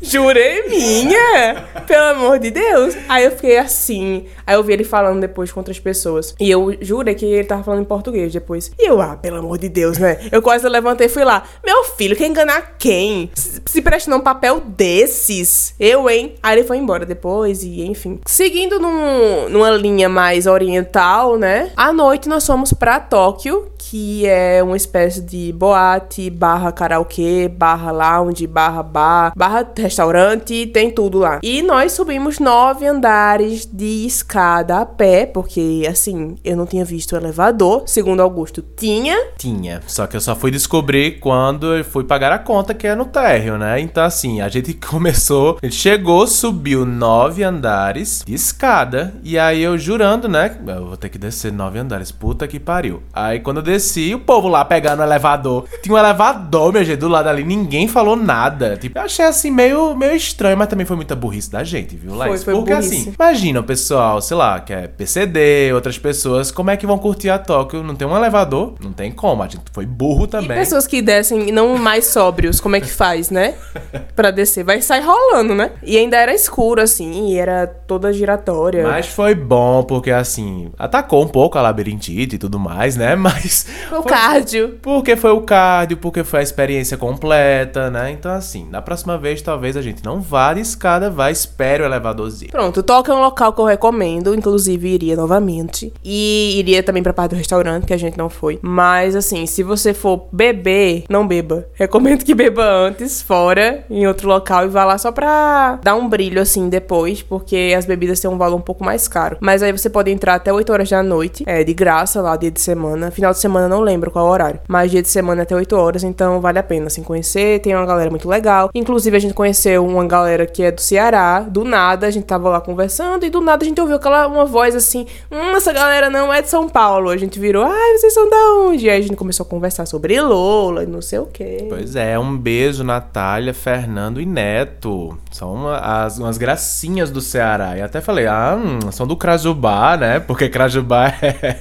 Jurei 0.00 0.68
minha! 0.68 1.66
Pelo 1.86 2.04
amor 2.04 2.38
de 2.38 2.50
Deus! 2.50 2.96
Aí 3.08 3.24
eu 3.24 3.32
fiquei 3.32 3.58
assim. 3.58 4.26
Aí 4.46 4.54
eu 4.54 4.62
vi 4.62 4.72
ele 4.72 4.84
falando 4.84 5.20
depois 5.20 5.50
com 5.50 5.58
outras 5.58 5.80
pessoas. 5.80 6.34
E 6.38 6.48
eu 6.48 6.76
jurei 6.80 7.14
que 7.14 7.26
ele 7.26 7.44
tava 7.44 7.64
falando 7.64 7.82
em 7.82 7.84
português 7.84 8.32
depois. 8.32 8.70
E 8.78 8.88
eu, 8.88 9.00
ah, 9.00 9.16
pelo 9.16 9.38
amor 9.38 9.58
de 9.58 9.68
Deus, 9.68 9.98
né? 9.98 10.18
Eu 10.30 10.40
quase 10.40 10.68
levantei 10.68 11.08
e 11.08 11.10
fui 11.10 11.24
lá. 11.24 11.42
Meu 11.64 11.82
filho, 11.84 12.16
quer 12.16 12.26
enganar 12.26 12.76
quem? 12.78 13.30
Se, 13.34 13.60
se 13.66 13.82
presta 13.82 14.14
um 14.14 14.20
papel 14.20 14.60
desses? 14.60 15.74
Eu, 15.80 16.08
hein? 16.08 16.34
Aí 16.42 16.58
ele 16.58 16.66
foi 16.66 16.76
embora 16.76 17.04
depois 17.04 17.62
e 17.64 17.82
enfim. 17.82 18.20
Seguindo 18.24 18.78
num, 18.78 19.48
numa 19.48 19.70
linha 19.70 20.08
mais 20.08 20.46
oriental, 20.46 21.36
né? 21.36 21.72
À 21.76 21.92
noite 21.92 22.28
nós 22.28 22.46
fomos 22.46 22.72
pra 22.72 23.00
Tóquio, 23.00 23.72
que 23.76 24.26
é 24.26 24.62
uma 24.62 24.76
espécie 24.76 25.20
de 25.20 25.52
boate, 25.52 26.30
barra 26.30 26.70
karaokê, 26.70 27.48
barra 27.48 27.90
lounge, 27.90 28.46
barra 28.46 28.82
bar, 28.82 29.32
barra 29.36 29.64
restaurante, 29.88 30.66
tem 30.66 30.90
tudo 30.90 31.18
lá. 31.18 31.40
E 31.42 31.62
nós 31.62 31.92
subimos 31.92 32.38
nove 32.38 32.86
andares 32.86 33.66
de 33.66 34.06
escada 34.06 34.78
a 34.78 34.86
pé, 34.86 35.26
porque 35.26 35.86
assim, 35.88 36.36
eu 36.44 36.56
não 36.56 36.66
tinha 36.66 36.84
visto 36.84 37.12
o 37.12 37.16
elevador, 37.16 37.82
segundo 37.86 38.20
Augusto, 38.20 38.62
tinha. 38.76 39.16
Tinha, 39.36 39.80
só 39.86 40.06
que 40.06 40.16
eu 40.16 40.20
só 40.20 40.36
fui 40.36 40.50
descobrir 40.50 41.18
quando 41.20 41.74
eu 41.74 41.84
fui 41.84 42.04
pagar 42.04 42.32
a 42.32 42.38
conta, 42.38 42.74
que 42.74 42.86
é 42.86 42.94
no 42.94 43.06
térreo, 43.06 43.58
né? 43.58 43.80
Então, 43.80 44.04
assim, 44.04 44.40
a 44.40 44.48
gente 44.48 44.74
começou, 44.88 45.58
a 45.62 45.66
gente 45.66 45.76
chegou, 45.76 46.26
subiu 46.26 46.84
nove 46.84 47.42
andares 47.42 48.22
de 48.26 48.34
escada, 48.34 49.14
e 49.22 49.38
aí 49.38 49.62
eu 49.62 49.78
jurando, 49.78 50.28
né? 50.28 50.58
Eu 50.66 50.86
vou 50.86 50.96
ter 50.96 51.08
que 51.08 51.18
descer 51.18 51.52
nove 51.52 51.78
andares, 51.78 52.12
puta 52.12 52.46
que 52.46 52.60
pariu. 52.60 53.02
Aí 53.12 53.40
quando 53.40 53.58
eu 53.58 53.62
desci, 53.62 54.14
o 54.14 54.20
povo 54.20 54.48
lá 54.48 54.64
pegando 54.64 55.00
o 55.00 55.04
elevador, 55.04 55.64
tinha 55.82 55.94
um 55.94 55.98
elevador, 55.98 56.72
meu 56.72 56.84
gente, 56.84 56.98
do 56.98 57.08
lado 57.08 57.28
ali, 57.28 57.44
ninguém 57.44 57.88
falou 57.88 58.16
nada. 58.16 58.76
Tipo, 58.76 58.98
eu 58.98 59.02
achei 59.02 59.24
assim 59.24 59.50
meio, 59.50 59.77
meio 59.96 60.14
estranho, 60.14 60.56
mas 60.56 60.68
também 60.68 60.84
foi 60.86 60.96
muita 60.96 61.14
burrice 61.16 61.50
da 61.50 61.64
gente, 61.64 61.96
viu, 61.96 62.14
Laís? 62.14 62.42
Foi, 62.44 62.52
foi 62.52 62.54
Porque 62.54 62.74
burrice. 62.74 62.94
assim, 63.00 63.14
imagina 63.18 63.60
o 63.60 63.64
pessoal, 63.64 64.20
sei 64.20 64.36
lá, 64.36 64.60
que 64.60 64.72
é 64.72 64.86
PCD, 64.86 65.72
outras 65.72 65.98
pessoas, 65.98 66.50
como 66.50 66.70
é 66.70 66.76
que 66.76 66.86
vão 66.86 66.98
curtir 66.98 67.30
a 67.30 67.38
Tóquio? 67.38 67.82
Não 67.82 67.94
tem 67.94 68.06
um 68.06 68.16
elevador? 68.16 68.74
Não 68.82 68.92
tem 68.92 69.10
como, 69.12 69.42
a 69.42 69.48
gente 69.48 69.62
foi 69.72 69.86
burro 69.86 70.24
E 70.24 70.28
também. 70.28 70.58
pessoas 70.58 70.86
que 70.86 71.00
descem 71.02 71.50
não 71.52 71.76
mais 71.78 72.06
sóbrios, 72.06 72.60
como 72.60 72.76
é 72.76 72.80
que 72.80 72.90
faz, 72.90 73.30
né? 73.30 73.54
Pra 74.14 74.30
descer. 74.30 74.64
Vai 74.64 74.80
sair 74.82 75.02
rolando, 75.02 75.54
né? 75.54 75.70
E 75.82 75.96
ainda 75.96 76.16
era 76.16 76.34
escuro, 76.34 76.80
assim, 76.80 77.28
e 77.32 77.38
era 77.38 77.66
toda 77.66 78.12
giratória. 78.12 78.82
Mas 78.86 79.06
foi 79.06 79.34
bom, 79.34 79.82
porque 79.82 80.10
assim, 80.10 80.70
atacou 80.78 81.22
um 81.24 81.28
pouco 81.28 81.58
a 81.58 81.62
labirintite 81.62 82.36
e 82.36 82.38
tudo 82.38 82.58
mais, 82.58 82.96
né? 82.96 83.14
Mas. 83.16 83.66
O 83.92 84.02
cardio. 84.02 84.78
Porque 84.82 85.16
foi 85.16 85.30
o 85.30 85.40
cardio, 85.42 85.96
porque 85.96 86.24
foi 86.24 86.40
a 86.40 86.42
experiência 86.42 86.96
completa, 86.96 87.90
né? 87.90 88.10
Então, 88.10 88.32
assim, 88.32 88.66
na 88.70 88.80
próxima 88.82 89.16
vez, 89.18 89.40
talvez 89.42 89.67
a 89.76 89.82
gente 89.82 90.04
não 90.04 90.20
vá 90.20 90.54
de 90.54 90.60
escada, 90.60 91.10
vá, 91.10 91.30
espere 91.30 91.82
o 91.82 91.86
elevadorzinho. 91.86 92.50
Pronto, 92.50 92.82
Toca 92.82 93.12
é 93.12 93.14
um 93.14 93.20
local 93.20 93.52
que 93.52 93.60
eu 93.60 93.64
recomendo, 93.64 94.34
inclusive 94.34 94.88
iria 94.88 95.16
novamente. 95.16 95.92
E 96.04 96.54
iria 96.58 96.82
também 96.82 97.02
pra 97.02 97.12
parte 97.12 97.30
do 97.30 97.36
restaurante, 97.36 97.86
que 97.86 97.94
a 97.94 97.98
gente 97.98 98.16
não 98.16 98.28
foi. 98.28 98.58
Mas 98.62 99.14
assim, 99.14 99.46
se 99.46 99.62
você 99.62 99.92
for 99.92 100.28
beber, 100.32 101.04
não 101.08 101.26
beba. 101.26 101.66
Recomendo 101.74 102.24
que 102.24 102.34
beba 102.34 102.64
antes, 102.64 103.20
fora, 103.22 103.84
em 103.90 104.06
outro 104.06 104.28
local, 104.28 104.64
e 104.64 104.68
vá 104.68 104.84
lá 104.84 104.98
só 104.98 105.12
pra 105.12 105.78
dar 105.82 105.94
um 105.94 106.08
brilho 106.08 106.40
assim 106.40 106.68
depois, 106.68 107.22
porque 107.22 107.74
as 107.76 107.84
bebidas 107.84 108.20
têm 108.20 108.30
um 108.30 108.38
valor 108.38 108.56
um 108.56 108.60
pouco 108.60 108.84
mais 108.84 109.08
caro. 109.08 109.36
Mas 109.40 109.62
aí 109.62 109.72
você 109.72 109.90
pode 109.90 110.10
entrar 110.10 110.34
até 110.34 110.52
8 110.52 110.72
horas 110.72 110.88
da 110.88 111.02
noite, 111.02 111.44
é 111.46 111.62
de 111.62 111.74
graça 111.74 112.20
lá, 112.20 112.36
dia 112.36 112.50
de 112.50 112.60
semana. 112.60 113.10
Final 113.10 113.32
de 113.32 113.38
semana 113.38 113.68
não 113.68 113.80
lembro 113.80 114.10
qual 114.10 114.26
é 114.26 114.30
horário, 114.30 114.60
mas 114.68 114.90
dia 114.90 115.02
de 115.02 115.08
semana 115.08 115.42
é 115.42 115.44
até 115.44 115.54
8 115.54 115.76
horas, 115.76 116.04
então 116.04 116.40
vale 116.40 116.58
a 116.58 116.62
pena 116.62 116.86
assim 116.86 117.02
conhecer. 117.02 117.60
Tem 117.60 117.74
uma 117.74 117.86
galera 117.86 118.10
muito 118.10 118.28
legal. 118.28 118.70
Inclusive 118.74 119.16
a 119.16 119.20
gente 119.20 119.34
conheceu 119.34 119.57
uma 119.78 120.06
galera 120.06 120.46
que 120.46 120.62
é 120.62 120.70
do 120.70 120.80
Ceará, 120.80 121.40
do 121.40 121.64
nada, 121.64 122.06
a 122.06 122.10
gente 122.10 122.24
tava 122.26 122.48
lá 122.48 122.60
conversando 122.60 123.24
e 123.26 123.30
do 123.30 123.40
nada 123.40 123.64
a 123.64 123.66
gente 123.68 123.80
ouviu 123.80 123.96
aquela 123.96 124.26
uma 124.28 124.44
voz 124.44 124.76
assim: 124.76 125.06
"Hum, 125.32 125.56
essa 125.56 125.72
galera 125.72 126.08
não 126.10 126.32
é 126.32 126.40
de 126.42 126.48
São 126.48 126.68
Paulo". 126.68 127.10
A 127.10 127.16
gente 127.16 127.38
virou: 127.40 127.64
"Ai, 127.64 127.96
vocês 127.98 128.14
são 128.14 128.30
da 128.30 128.36
onde?". 128.66 128.86
E 128.86 128.90
aí 128.90 128.98
a 128.98 129.02
gente 129.02 129.16
começou 129.16 129.44
a 129.44 129.48
conversar 129.48 129.86
sobre 129.86 130.20
Lola 130.20 130.84
e 130.84 130.86
não 130.86 131.02
sei 131.02 131.18
o 131.18 131.26
quê. 131.26 131.66
Pois 131.68 131.96
é, 131.96 132.18
um 132.18 132.36
beijo, 132.36 132.84
Natália, 132.84 133.52
Fernando 133.54 134.20
e 134.20 134.26
Neto. 134.26 135.18
São 135.32 135.54
uma- 135.54 135.78
as, 135.78 136.18
umas 136.18 136.36
gracinhas 136.38 137.10
do 137.10 137.20
Ceará. 137.20 137.76
E 137.76 137.82
até 137.82 138.00
falei, 138.00 138.26
ah, 138.26 138.56
hum, 138.58 138.90
são 138.92 139.06
do 139.06 139.16
Crajubá, 139.16 139.96
né? 139.96 140.20
Porque 140.28 140.48
Crajubá 140.48 141.08
é, 141.22 141.56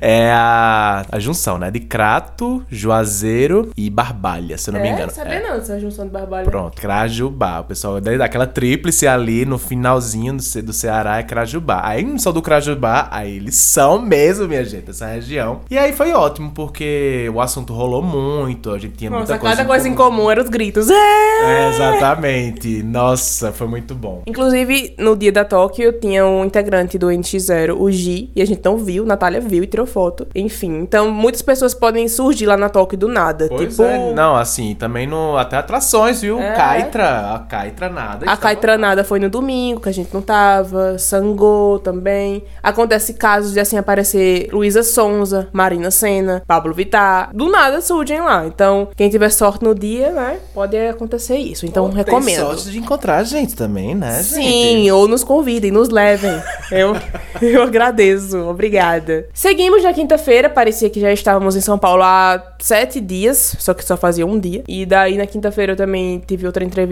é 0.00 0.32
a, 0.32 1.04
a 1.12 1.18
junção, 1.18 1.58
né? 1.58 1.70
De 1.70 1.80
Crato, 1.80 2.64
Juazeiro 2.70 3.70
e 3.76 3.88
Barbalha, 3.90 4.56
se 4.58 4.70
eu 4.70 4.74
não 4.74 4.80
me 4.80 4.88
engano. 4.88 5.10
sabia 5.12 5.34
É. 5.34 5.42
não 5.48 5.58
dessa 5.58 5.78
junção 5.78 6.06
de 6.06 6.10
barbalho. 6.12 6.46
Pronto, 6.46 6.80
Crajubá. 7.06 7.60
O 7.60 7.64
pessoal 7.64 8.00
da- 8.00 8.16
daquela 8.16 8.46
tríplice 8.46 9.06
ali 9.06 9.44
no 9.44 9.58
finalzinho 9.58 10.34
do, 10.34 10.42
Ce- 10.42 10.60
do 10.62 10.72
Ceará 10.72 11.18
é 11.18 11.22
Crajubá. 11.22 11.80
Aí 11.84 12.04
não 12.04 12.18
são 12.18 12.32
do 12.32 12.42
Crajubá, 12.42 13.08
aí 13.10 13.36
eles 13.36 13.54
são 13.56 14.00
mesmo, 14.00 14.48
minha 14.48 14.64
gente, 14.64 14.90
essa 14.90 15.06
região. 15.06 15.60
E 15.70 15.78
aí 15.78 15.92
foi 15.92 16.12
ótimo, 16.12 16.50
porque 16.52 17.30
o 17.32 17.40
assunto 17.40 17.72
rolou 17.72 18.02
muito, 18.02 18.70
a 18.72 18.78
gente 18.78 18.96
tinha 18.96 19.10
Nossa, 19.10 19.20
muita 19.24 19.38
coisa. 19.38 19.56
cada 19.56 19.68
coisa 19.68 19.88
em 19.88 19.94
comum. 19.94 20.16
comum 20.16 20.30
eram 20.30 20.42
os 20.42 20.48
gritos. 20.48 20.88
É! 20.90 20.94
É, 20.94 21.68
exatamente. 21.70 22.82
Nossa, 22.82 23.52
foi 23.52 23.66
muito 23.66 23.94
bom. 23.94 24.22
Inclusive, 24.26 24.94
no 24.98 25.16
dia 25.16 25.30
da 25.32 25.44
Tóquio, 25.44 25.92
tinha 25.92 26.26
um 26.26 26.44
integrante 26.44 26.98
do 26.98 27.06
NX0, 27.08 27.76
o 27.78 27.90
Gi, 27.90 28.30
e 28.34 28.42
a 28.42 28.44
gente 28.44 28.62
não 28.64 28.76
viu, 28.78 29.04
Natália 29.06 29.40
viu 29.40 29.62
e 29.62 29.66
tirou 29.66 29.86
foto. 29.86 30.26
Enfim, 30.34 30.78
então 30.80 31.10
muitas 31.10 31.42
pessoas 31.42 31.74
podem 31.74 32.08
surgir 32.08 32.46
lá 32.46 32.56
na 32.56 32.68
Tóquio 32.68 32.98
do 32.98 33.08
nada. 33.08 33.46
Pois 33.48 33.70
tipo, 33.70 33.82
é, 33.82 34.12
não, 34.12 34.36
assim, 34.36 34.74
também 34.74 35.06
no, 35.06 35.36
até 35.36 35.56
atrações, 35.56 36.20
viu? 36.22 36.38
É. 36.40 36.54
Caitra, 36.96 37.34
a 37.34 37.38
Caitra 37.40 37.88
nada. 37.88 38.12
A 38.12 38.34
estava- 38.34 38.36
Caetranada 38.40 39.04
foi 39.04 39.18
no 39.18 39.28
domingo, 39.28 39.80
que 39.80 39.88
a 39.88 39.92
gente 39.92 40.12
não 40.12 40.22
tava. 40.22 40.98
Sangô 40.98 41.80
também. 41.82 42.42
Acontece 42.62 43.14
casos 43.14 43.52
de 43.52 43.60
assim 43.60 43.76
aparecer 43.76 44.48
Luísa 44.52 44.82
Sonza, 44.82 45.48
Marina 45.52 45.90
Senna, 45.90 46.42
Pablo 46.46 46.72
Vittar. 46.72 47.30
Do 47.34 47.48
nada 47.50 47.80
surgem 47.80 48.20
lá. 48.20 48.46
Então, 48.46 48.88
quem 48.96 49.08
tiver 49.10 49.30
sorte 49.30 49.64
no 49.64 49.74
dia, 49.74 50.10
né? 50.10 50.38
Pode 50.54 50.76
acontecer 50.76 51.36
isso. 51.36 51.66
Então, 51.66 51.84
Ou 51.84 51.88
tem 51.90 51.98
recomendo. 51.98 52.40
sorte 52.40 52.70
de 52.70 52.78
encontrar 52.78 53.18
a 53.18 53.24
gente 53.24 53.54
também, 53.54 53.94
né, 53.94 54.22
gente? 54.22 54.24
Sim, 54.46 54.90
ou 54.90 55.06
nos 55.08 55.22
convidem, 55.24 55.70
nos 55.70 55.88
levem. 55.88 56.40
Eu, 56.68 56.96
eu 57.40 57.62
agradeço, 57.62 58.36
obrigada. 58.38 59.28
Seguimos 59.32 59.84
na 59.84 59.92
quinta-feira, 59.92 60.50
parecia 60.50 60.90
que 60.90 60.98
já 61.00 61.12
estávamos 61.12 61.54
em 61.54 61.60
São 61.60 61.78
Paulo 61.78 62.02
há 62.02 62.42
sete 62.58 63.00
dias, 63.00 63.54
só 63.60 63.72
que 63.72 63.84
só 63.84 63.96
fazia 63.96 64.26
um 64.26 64.36
dia. 64.36 64.64
E 64.66 64.84
daí 64.84 65.16
na 65.16 65.26
quinta-feira 65.26 65.72
eu 65.72 65.76
também 65.76 66.20
tive 66.26 66.44
outra 66.44 66.64
entrevista, 66.64 66.85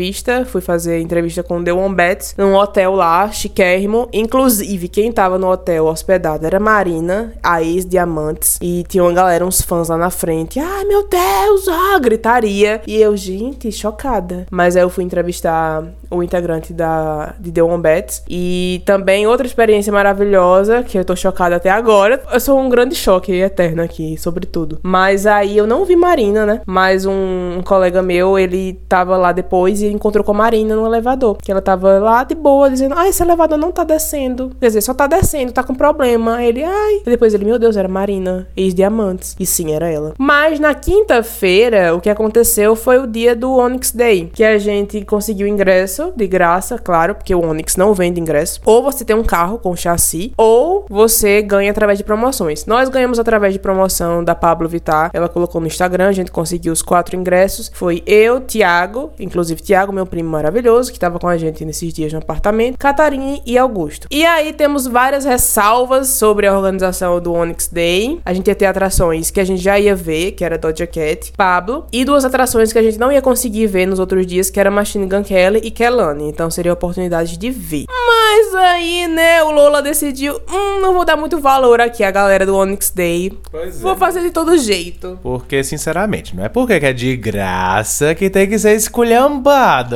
fui 0.44 0.60
fazer 0.60 1.00
entrevista 1.00 1.42
com 1.42 1.58
o 1.58 1.64
The 1.64 1.72
Wombats, 1.72 2.34
num 2.36 2.54
hotel 2.54 2.94
lá, 2.94 3.30
chiquérrimo. 3.30 4.08
Inclusive, 4.12 4.88
quem 4.88 5.12
tava 5.12 5.38
no 5.38 5.50
hotel 5.50 5.86
hospedado 5.86 6.46
era 6.46 6.60
Marina, 6.60 7.32
a 7.42 7.62
ex-Diamantes, 7.62 8.58
e 8.60 8.84
tinha 8.88 9.02
uma 9.02 9.12
galera, 9.12 9.44
uns 9.44 9.60
fãs 9.60 9.88
lá 9.88 9.96
na 9.96 10.10
frente. 10.10 10.58
Ai 10.58 10.84
meu 10.84 11.08
Deus, 11.08 11.68
ah, 11.68 11.98
gritaria. 11.98 12.80
E 12.86 12.96
eu, 12.96 13.16
gente, 13.16 13.70
chocada. 13.72 14.46
Mas 14.50 14.76
aí 14.76 14.82
eu 14.82 14.90
fui 14.90 15.04
entrevistar 15.04 15.84
o 16.10 16.22
integrante 16.22 16.72
da, 16.72 17.34
de 17.38 17.50
The 17.50 17.62
Wombats. 17.62 18.22
E 18.28 18.82
também 18.86 19.26
outra 19.26 19.46
experiência 19.46 19.92
maravilhosa, 19.92 20.82
que 20.82 20.98
eu 20.98 21.04
tô 21.04 21.16
chocada 21.16 21.56
até 21.56 21.70
agora. 21.70 22.22
Eu 22.32 22.40
sou 22.40 22.58
um 22.58 22.68
grande 22.68 22.94
choque 22.94 23.32
eterno 23.32 23.82
aqui, 23.82 24.16
sobre 24.16 24.46
tudo. 24.46 24.78
Mas 24.82 25.26
aí 25.26 25.56
eu 25.56 25.66
não 25.66 25.84
vi 25.84 25.96
Marina, 25.96 26.46
né? 26.46 26.60
Mas 26.66 27.04
um, 27.04 27.58
um 27.58 27.62
colega 27.62 28.02
meu, 28.02 28.38
ele 28.38 28.74
tava 28.88 29.16
lá 29.16 29.32
depois 29.32 29.82
e 29.88 29.92
encontrou 29.92 30.24
com 30.24 30.32
a 30.32 30.34
Marina 30.34 30.74
no 30.74 30.86
elevador. 30.86 31.36
Que 31.42 31.50
ela 31.50 31.62
tava 31.62 31.98
lá 31.98 32.24
de 32.24 32.34
boa, 32.34 32.70
dizendo: 32.70 32.94
Ah, 32.96 33.08
esse 33.08 33.22
elevador 33.22 33.58
não 33.58 33.72
tá 33.72 33.84
descendo. 33.84 34.50
Quer 34.60 34.66
dizer, 34.66 34.80
só 34.80 34.94
tá 34.94 35.06
descendo, 35.06 35.52
tá 35.52 35.62
com 35.62 35.74
problema. 35.74 36.36
Aí 36.36 36.48
ele, 36.48 36.64
ai. 36.64 37.02
E 37.06 37.10
depois 37.10 37.34
ele, 37.34 37.44
meu 37.44 37.58
Deus, 37.58 37.76
era 37.76 37.88
Marina, 37.88 38.48
ex-diamantes. 38.56 39.36
E 39.38 39.46
sim, 39.46 39.72
era 39.72 39.88
ela. 39.88 40.14
Mas 40.18 40.58
na 40.58 40.74
quinta-feira, 40.74 41.94
o 41.94 42.00
que 42.00 42.10
aconteceu 42.10 42.76
foi 42.76 42.98
o 42.98 43.06
dia 43.06 43.34
do 43.34 43.56
Onyx 43.56 43.92
Day, 43.92 44.30
que 44.32 44.44
a 44.44 44.58
gente 44.58 45.04
conseguiu 45.04 45.46
ingresso 45.46 46.12
de 46.16 46.26
graça, 46.26 46.78
claro, 46.78 47.14
porque 47.14 47.34
o 47.34 47.44
Onix 47.44 47.76
não 47.76 47.94
vende 47.94 48.20
ingresso. 48.20 48.60
Ou 48.64 48.82
você 48.82 49.04
tem 49.04 49.16
um 49.16 49.22
carro 49.22 49.58
com 49.58 49.74
chassi, 49.76 50.32
ou 50.36 50.84
você 50.88 51.42
ganha 51.42 51.70
através 51.70 51.98
de 51.98 52.04
promoções. 52.04 52.66
Nós 52.66 52.88
ganhamos 52.88 53.18
através 53.18 53.52
de 53.52 53.58
promoção 53.58 54.22
da 54.22 54.34
Pablo 54.34 54.68
Vittar. 54.68 55.10
Ela 55.12 55.28
colocou 55.28 55.60
no 55.60 55.66
Instagram, 55.66 56.08
a 56.08 56.12
gente 56.12 56.30
conseguiu 56.30 56.72
os 56.72 56.82
quatro 56.82 57.16
ingressos. 57.16 57.70
Foi 57.72 58.02
eu, 58.06 58.40
Tiago, 58.40 59.12
inclusive 59.18 59.62
Tiago, 59.74 59.92
meu 59.92 60.06
primo 60.06 60.30
maravilhoso, 60.30 60.92
que 60.92 61.00
tava 61.00 61.18
com 61.18 61.26
a 61.26 61.36
gente 61.36 61.64
nesses 61.64 61.92
dias 61.92 62.12
no 62.12 62.20
apartamento, 62.20 62.78
Catarina 62.78 63.40
e 63.44 63.58
Augusto. 63.58 64.06
E 64.08 64.24
aí 64.24 64.52
temos 64.52 64.86
várias 64.86 65.24
ressalvas 65.24 66.10
sobre 66.10 66.46
a 66.46 66.56
organização 66.56 67.20
do 67.20 67.32
Onyx 67.32 67.66
Day. 67.72 68.20
A 68.24 68.32
gente 68.32 68.46
ia 68.46 68.54
ter 68.54 68.66
atrações 68.66 69.32
que 69.32 69.40
a 69.40 69.44
gente 69.44 69.60
já 69.60 69.76
ia 69.76 69.96
ver, 69.96 70.30
que 70.30 70.44
era 70.44 70.56
Doja 70.56 70.86
Cat, 70.86 71.32
Pablo, 71.36 71.86
e 71.92 72.04
duas 72.04 72.24
atrações 72.24 72.72
que 72.72 72.78
a 72.78 72.82
gente 72.84 73.00
não 73.00 73.10
ia 73.10 73.20
conseguir 73.20 73.66
ver 73.66 73.84
nos 73.84 73.98
outros 73.98 74.24
dias, 74.24 74.48
que 74.48 74.60
era 74.60 74.70
Machine 74.70 75.08
Gun 75.08 75.24
Kelly 75.24 75.60
e 75.64 75.72
Kelani. 75.72 76.28
Então 76.28 76.48
seria 76.52 76.70
a 76.70 76.74
oportunidade 76.74 77.36
de 77.36 77.50
ver. 77.50 77.86
Mas 77.88 78.54
aí, 78.54 79.08
né, 79.08 79.42
o 79.42 79.50
Lola 79.50 79.82
decidiu, 79.82 80.34
hum, 80.48 80.80
não 80.80 80.94
vou 80.94 81.04
dar 81.04 81.16
muito 81.16 81.40
valor 81.40 81.80
aqui 81.80 82.04
à 82.04 82.12
galera 82.12 82.46
do 82.46 82.56
Onyx 82.56 82.90
Day. 82.90 83.32
Pois 83.50 83.80
é. 83.80 83.82
Vou 83.82 83.96
fazer 83.96 84.20
de 84.20 84.30
todo 84.30 84.56
jeito. 84.56 85.18
Porque, 85.20 85.64
sinceramente, 85.64 86.36
não 86.36 86.44
é 86.44 86.48
porque 86.48 86.78
que 86.78 86.86
é 86.86 86.92
de 86.92 87.16
graça 87.16 88.14
que 88.14 88.30
tem 88.30 88.48
que 88.48 88.56
ser 88.56 88.76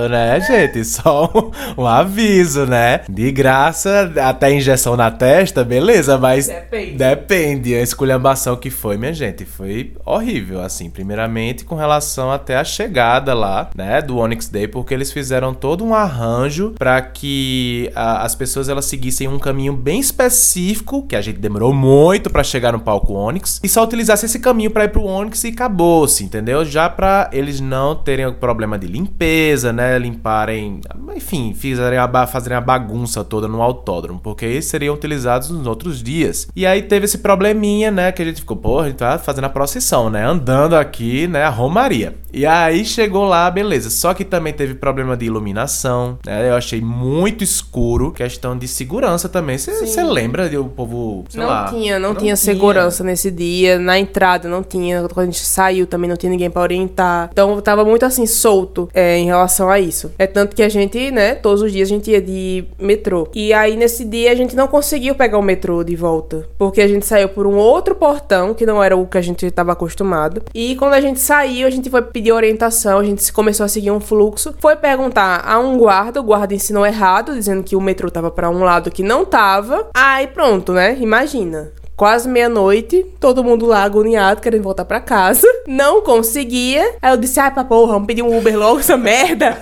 né, 0.08 0.40
gente? 0.40 0.84
Só 0.84 1.30
um, 1.76 1.82
um 1.82 1.86
aviso, 1.86 2.64
né? 2.66 3.00
De 3.08 3.30
graça, 3.32 4.12
até 4.24 4.52
injeção 4.52 4.96
na 4.96 5.10
testa, 5.10 5.64
beleza, 5.64 6.16
mas 6.18 6.46
Depende. 6.48 6.92
depende. 6.96 7.74
A 7.74 7.82
esculhambação 7.82 8.56
que 8.56 8.70
foi, 8.70 8.96
minha 8.96 9.12
gente, 9.12 9.44
foi 9.44 9.92
horrível, 10.04 10.60
assim. 10.60 10.88
Primeiramente, 10.90 11.64
com 11.64 11.74
relação 11.74 12.30
até 12.30 12.56
a 12.56 12.64
chegada 12.64 13.34
lá, 13.34 13.70
né, 13.74 14.00
do 14.00 14.18
Onyx 14.18 14.48
Day, 14.48 14.68
porque 14.68 14.94
eles 14.94 15.12
fizeram 15.12 15.52
todo 15.52 15.84
um 15.84 15.94
arranjo 15.94 16.74
para 16.78 17.00
que 17.02 17.90
a- 17.94 18.22
as 18.22 18.34
pessoas 18.34 18.68
elas 18.68 18.84
seguissem 18.84 19.26
um 19.28 19.38
caminho 19.38 19.72
bem 19.72 19.98
específico, 20.00 21.06
que 21.06 21.16
a 21.16 21.20
gente 21.20 21.38
demorou 21.38 21.72
muito 21.72 22.30
para 22.30 22.44
chegar 22.44 22.72
no 22.72 22.80
palco 22.80 23.12
Onyx, 23.14 23.60
e 23.62 23.68
só 23.68 23.82
utilizasse 23.84 24.26
esse 24.26 24.38
caminho 24.38 24.70
para 24.70 24.84
ir 24.84 24.88
pro 24.88 25.04
Onyx 25.04 25.42
e 25.44 25.48
acabou-se, 25.48 26.22
entendeu? 26.24 26.64
Já 26.64 26.88
para 26.88 27.28
eles 27.32 27.60
não 27.60 27.94
terem 27.94 28.32
problema 28.32 28.78
de 28.78 28.86
limpeza, 28.86 29.47
né, 29.72 29.98
limparem, 29.98 30.80
enfim, 31.14 31.54
fizerem 31.54 31.98
a, 31.98 32.26
fazerem 32.26 32.56
a 32.56 32.60
bagunça 32.60 33.24
toda 33.24 33.48
no 33.48 33.62
autódromo, 33.62 34.20
porque 34.22 34.44
eles 34.44 34.66
seriam 34.66 34.94
utilizados 34.94 35.50
nos 35.50 35.66
outros 35.66 36.02
dias. 36.02 36.48
E 36.54 36.66
aí 36.66 36.82
teve 36.82 37.04
esse 37.04 37.18
probleminha, 37.18 37.90
né, 37.90 38.12
que 38.12 38.22
a 38.22 38.24
gente 38.24 38.40
ficou, 38.40 38.56
porra, 38.56 38.84
a 38.84 38.88
gente 38.88 38.98
tá 38.98 39.18
fazendo 39.18 39.44
a 39.44 39.50
procissão, 39.50 40.10
né, 40.10 40.24
andando 40.24 40.74
aqui, 40.74 41.26
né, 41.26 41.42
a 41.42 41.50
Romaria. 41.50 42.14
E 42.32 42.44
aí 42.44 42.84
chegou 42.84 43.24
lá, 43.24 43.50
beleza. 43.50 43.88
Só 43.90 44.12
que 44.12 44.24
também 44.24 44.52
teve 44.52 44.74
problema 44.74 45.16
de 45.16 45.24
iluminação, 45.24 46.18
né? 46.26 46.50
Eu 46.50 46.54
achei 46.54 46.80
muito 46.80 47.42
escuro. 47.42 48.12
Questão 48.12 48.56
de 48.56 48.68
segurança 48.68 49.28
também. 49.28 49.56
Você 49.56 50.02
lembra 50.02 50.48
de 50.48 50.56
o 50.56 50.64
povo, 50.64 51.24
não 51.34 51.46
lá... 51.46 51.68
tinha, 51.68 51.98
não, 51.98 52.14
tinha 52.14 52.36
segurança 52.36 53.02
nesse 53.02 53.30
dia. 53.30 53.78
Na 53.78 53.98
entrada 53.98 54.48
não 54.48 54.62
tinha. 54.62 55.08
Quando 55.08 55.20
a 55.20 55.24
gente 55.30 55.40
saiu 55.40 55.86
também 55.86 56.08
não 56.08 56.16
tinha 56.16 56.30
ninguém 56.30 56.50
pra 56.50 56.60
orientar. 56.60 57.30
Então 57.32 57.60
tava 57.60 57.84
muito 57.84 58.04
assim, 58.04 58.26
solto 58.26 58.88
é, 58.92 59.16
em 59.16 59.26
relação 59.26 59.37
a 59.38 59.80
isso. 59.80 60.12
É 60.18 60.26
tanto 60.26 60.54
que 60.54 60.62
a 60.62 60.68
gente, 60.68 61.10
né, 61.10 61.34
todos 61.34 61.62
os 61.62 61.72
dias 61.72 61.88
a 61.88 61.94
gente 61.94 62.10
ia 62.10 62.20
de 62.20 62.64
metrô. 62.78 63.28
E 63.34 63.52
aí 63.52 63.76
nesse 63.76 64.04
dia 64.04 64.32
a 64.32 64.34
gente 64.34 64.54
não 64.56 64.66
conseguiu 64.66 65.14
pegar 65.14 65.38
o 65.38 65.42
metrô 65.42 65.82
de 65.82 65.96
volta. 65.96 66.46
Porque 66.58 66.80
a 66.80 66.88
gente 66.88 67.06
saiu 67.06 67.28
por 67.28 67.46
um 67.46 67.56
outro 67.56 67.94
portão, 67.94 68.54
que 68.54 68.66
não 68.66 68.82
era 68.82 68.96
o 68.96 69.06
que 69.06 69.18
a 69.18 69.22
gente 69.22 69.50
tava 69.50 69.72
acostumado. 69.72 70.42
E 70.54 70.76
quando 70.76 70.94
a 70.94 71.00
gente 71.00 71.20
saiu, 71.20 71.66
a 71.66 71.70
gente 71.70 71.90
foi 71.90 72.02
pedir 72.02 72.32
orientação, 72.32 72.98
a 72.98 73.04
gente 73.04 73.32
começou 73.32 73.64
a 73.64 73.68
seguir 73.68 73.90
um 73.90 74.00
fluxo. 74.00 74.54
Foi 74.58 74.76
perguntar 74.76 75.42
a 75.46 75.58
um 75.58 75.78
guarda, 75.78 76.20
o 76.20 76.24
guarda 76.24 76.54
ensinou 76.54 76.86
errado, 76.86 77.34
dizendo 77.34 77.62
que 77.62 77.76
o 77.76 77.80
metrô 77.80 78.10
tava 78.10 78.30
pra 78.30 78.50
um 78.50 78.64
lado 78.64 78.90
que 78.90 79.02
não 79.02 79.24
tava. 79.24 79.88
Aí 79.94 80.26
pronto, 80.26 80.72
né? 80.72 80.96
Imagina. 81.00 81.72
Quase 81.98 82.28
meia-noite, 82.28 83.04
todo 83.18 83.42
mundo 83.42 83.66
lá 83.66 83.82
agoniado, 83.82 84.40
querendo 84.40 84.62
voltar 84.62 84.84
pra 84.84 85.00
casa. 85.00 85.44
Não 85.66 86.00
conseguia. 86.00 86.94
Aí 87.02 87.12
eu 87.12 87.16
disse, 87.16 87.40
ai, 87.40 87.50
pra 87.50 87.64
porra, 87.64 87.94
vamos 87.94 88.06
pedir 88.06 88.22
um 88.22 88.38
Uber 88.38 88.56
logo, 88.56 88.78
essa 88.78 88.96
merda. 88.96 89.58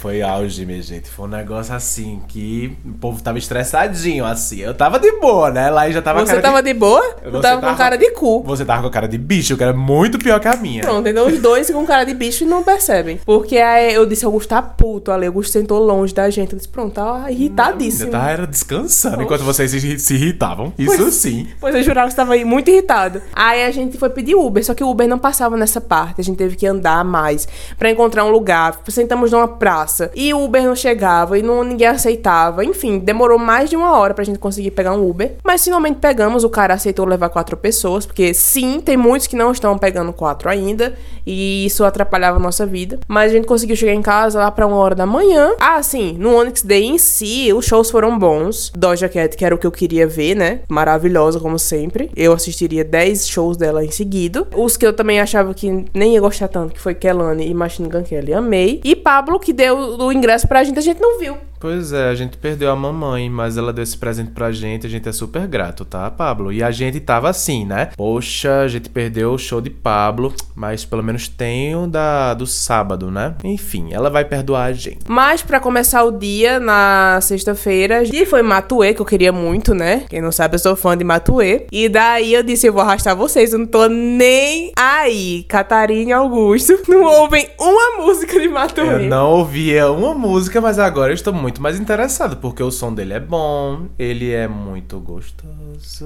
Foi 0.00 0.22
auge, 0.22 0.64
minha 0.64 0.82
gente. 0.82 1.08
Foi 1.10 1.26
um 1.26 1.28
negócio 1.28 1.74
assim 1.74 2.20
que 2.28 2.76
o 2.84 2.92
povo 2.94 3.22
tava 3.22 3.38
estressadinho, 3.38 4.24
assim. 4.24 4.60
Eu 4.60 4.74
tava 4.74 4.98
de 4.98 5.12
boa, 5.20 5.50
né? 5.50 5.70
Lá 5.70 5.88
e 5.88 5.92
já 5.92 6.00
tava 6.02 6.20
Você 6.20 6.32
cara 6.32 6.42
tava 6.42 6.62
de 6.62 6.74
boa? 6.74 7.02
Você 7.22 7.36
Eu 7.36 7.40
tava 7.40 7.60
com 7.60 7.76
cara 7.76 7.96
de 7.96 8.10
cu. 8.12 8.42
Você 8.44 8.64
tava 8.64 8.82
com 8.82 8.90
cara 8.90 9.06
de 9.06 9.18
bicho, 9.18 9.56
que 9.56 9.62
era 9.62 9.72
muito 9.72 10.18
pior 10.18 10.40
que 10.40 10.48
a 10.48 10.56
minha. 10.56 10.82
Pronto, 10.82 11.06
então 11.08 11.26
os 11.26 11.38
dois 11.38 11.70
com 11.70 11.84
cara 11.86 12.04
de 12.04 12.14
bicho 12.14 12.44
e 12.44 12.46
não 12.46 12.62
percebem. 12.62 13.20
Porque 13.24 13.58
aí 13.58 13.92
eu 13.94 14.06
disse, 14.06 14.24
Augusto 14.24 14.48
tá 14.48 14.62
puto 14.62 15.12
ali. 15.12 15.26
Augusto 15.26 15.52
sentou 15.52 15.78
longe 15.78 16.14
da 16.14 16.30
gente. 16.30 16.52
Eu 16.52 16.56
disse, 16.56 16.68
pronto, 16.68 16.94
tá 16.94 17.30
irritadíssimo. 17.30 18.08
Eu 18.08 18.12
tava 18.12 18.30
era 18.30 18.46
descansando 18.46 19.22
enquanto 19.22 19.44
vocês 19.44 19.70
se, 19.70 19.98
se 19.98 20.14
irritavam. 20.14 20.72
Isso 20.78 20.96
Pois- 20.96 21.14
sim. 21.14 21.46
Pois 21.60 21.74
eu 21.74 21.82
jurava 21.82 22.06
que 22.06 22.12
estava 22.12 22.34
muito 22.44 22.70
irritado. 22.70 23.20
Aí 23.32 23.64
a 23.64 23.70
gente 23.70 23.98
foi 23.98 24.08
pedir 24.10 24.34
Uber, 24.34 24.64
só 24.64 24.72
que 24.74 24.82
o 24.82 24.88
Uber 24.90 25.06
não 25.06 25.18
passava 25.18 25.56
nessa 25.56 25.80
parte. 25.80 26.20
A 26.20 26.24
gente 26.24 26.36
teve 26.36 26.56
que 26.56 26.66
andar 26.66 27.04
mais 27.04 27.46
pra 27.78 27.90
encontrar 27.90 28.24
um 28.24 28.30
lugar. 28.30 28.80
Sentamos 28.88 29.19
numa 29.28 29.48
praça 29.48 30.10
e 30.14 30.32
o 30.32 30.44
Uber 30.44 30.62
não 30.62 30.76
chegava 30.76 31.38
e 31.38 31.42
não, 31.42 31.64
ninguém 31.64 31.88
aceitava. 31.88 32.64
Enfim, 32.64 32.98
demorou 32.98 33.38
mais 33.38 33.68
de 33.68 33.76
uma 33.76 33.96
hora 33.96 34.14
pra 34.14 34.24
gente 34.24 34.38
conseguir 34.38 34.70
pegar 34.70 34.92
um 34.92 35.08
Uber. 35.08 35.36
Mas 35.44 35.64
finalmente 35.64 35.98
pegamos, 35.98 36.44
o 36.44 36.48
cara 36.48 36.74
aceitou 36.74 37.04
levar 37.04 37.28
quatro 37.28 37.56
pessoas, 37.56 38.06
porque 38.06 38.32
sim, 38.32 38.80
tem 38.80 38.96
muitos 38.96 39.26
que 39.26 39.36
não 39.36 39.52
estão 39.52 39.76
pegando 39.76 40.12
quatro 40.12 40.48
ainda 40.48 40.94
e 41.26 41.66
isso 41.66 41.84
atrapalhava 41.84 42.38
a 42.38 42.40
nossa 42.40 42.64
vida. 42.66 42.98
Mas 43.06 43.30
a 43.30 43.34
gente 43.34 43.46
conseguiu 43.46 43.76
chegar 43.76 43.92
em 43.92 44.02
casa 44.02 44.38
lá 44.38 44.50
pra 44.50 44.66
uma 44.66 44.76
hora 44.76 44.94
da 44.94 45.06
manhã. 45.06 45.54
Ah, 45.60 45.82
sim, 45.82 46.16
no 46.18 46.34
Onyx 46.36 46.62
Day 46.62 46.84
em 46.84 46.98
si, 46.98 47.52
os 47.52 47.64
shows 47.64 47.90
foram 47.90 48.18
bons. 48.18 48.72
Doja 48.76 49.08
Cat, 49.08 49.36
que 49.36 49.44
era 49.44 49.54
o 49.54 49.58
que 49.58 49.66
eu 49.66 49.72
queria 49.72 50.06
ver, 50.06 50.34
né? 50.34 50.60
Maravilhosa, 50.68 51.40
como 51.40 51.58
sempre. 51.58 52.10
Eu 52.16 52.32
assistiria 52.32 52.84
10 52.84 53.28
shows 53.28 53.56
dela 53.56 53.84
em 53.84 53.90
seguida. 53.90 54.46
Os 54.54 54.76
que 54.76 54.86
eu 54.86 54.92
também 54.92 55.20
achava 55.20 55.54
que 55.54 55.84
nem 55.94 56.14
ia 56.14 56.20
gostar 56.20 56.48
tanto, 56.48 56.74
que 56.74 56.80
foi 56.80 56.94
Kelani 56.94 57.48
e 57.48 57.54
Machine 57.54 57.88
Gun 57.88 58.02
Kelly, 58.02 58.32
amei. 58.32 58.80
E 58.84 58.94
Pablo, 59.10 59.40
que 59.40 59.52
deu 59.52 59.76
o 59.76 60.12
ingresso 60.12 60.46
pra 60.46 60.62
gente, 60.62 60.78
a 60.78 60.82
gente 60.82 61.00
não 61.00 61.18
viu. 61.18 61.36
Pois 61.60 61.92
é, 61.92 62.08
a 62.08 62.14
gente 62.14 62.38
perdeu 62.38 62.70
a 62.70 62.74
mamãe, 62.74 63.28
mas 63.28 63.58
ela 63.58 63.70
deu 63.70 63.84
esse 63.84 63.98
presente 63.98 64.30
pra 64.30 64.50
gente, 64.50 64.86
a 64.86 64.90
gente 64.90 65.06
é 65.06 65.12
super 65.12 65.46
grato, 65.46 65.84
tá, 65.84 66.10
Pablo? 66.10 66.50
E 66.50 66.62
a 66.62 66.70
gente 66.70 66.98
tava 67.00 67.28
assim, 67.28 67.66
né? 67.66 67.90
Poxa, 67.98 68.60
a 68.60 68.68
gente 68.68 68.88
perdeu 68.88 69.34
o 69.34 69.38
show 69.38 69.60
de 69.60 69.68
Pablo, 69.68 70.32
mas 70.54 70.86
pelo 70.86 71.02
menos 71.02 71.28
tem 71.28 71.76
o 71.76 71.86
da, 71.86 72.32
do 72.32 72.46
sábado, 72.46 73.10
né? 73.10 73.34
Enfim, 73.44 73.88
ela 73.92 74.08
vai 74.08 74.24
perdoar 74.24 74.64
a 74.64 74.72
gente. 74.72 75.00
Mas 75.06 75.42
pra 75.42 75.60
começar 75.60 76.02
o 76.04 76.10
dia, 76.10 76.58
na 76.58 77.18
sexta-feira, 77.20 78.04
e 78.04 78.24
foi 78.24 78.40
Matuê, 78.42 78.94
que 78.94 79.02
eu 79.02 79.06
queria 79.06 79.30
muito, 79.30 79.74
né? 79.74 80.04
Quem 80.08 80.22
não 80.22 80.32
sabe, 80.32 80.54
eu 80.54 80.58
sou 80.58 80.74
fã 80.74 80.96
de 80.96 81.04
Matuê. 81.04 81.66
E 81.70 81.90
daí 81.90 82.32
eu 82.32 82.42
disse, 82.42 82.68
eu 82.68 82.72
vou 82.72 82.80
arrastar 82.80 83.14
vocês, 83.14 83.52
eu 83.52 83.58
não 83.58 83.66
tô 83.66 83.86
nem 83.86 84.72
aí. 84.74 85.44
Catarina 85.46 86.08
e 86.08 86.12
Augusto 86.14 86.78
não 86.88 87.02
ouvem 87.02 87.46
uma 87.60 88.06
música 88.06 88.40
de 88.40 88.48
Matuê. 88.48 88.94
Eu 88.94 88.98
não 89.00 89.30
ouvia 89.32 89.90
uma 89.90 90.14
música, 90.14 90.58
mas 90.58 90.78
agora 90.78 91.10
eu 91.10 91.14
estou 91.14 91.34
muito 91.34 91.49
mais 91.58 91.80
interessado, 91.80 92.36
porque 92.36 92.62
o 92.62 92.70
som 92.70 92.92
dele 92.92 93.14
é 93.14 93.20
bom, 93.20 93.86
ele 93.98 94.30
é 94.30 94.46
muito 94.46 95.00
gostoso. 95.00 96.04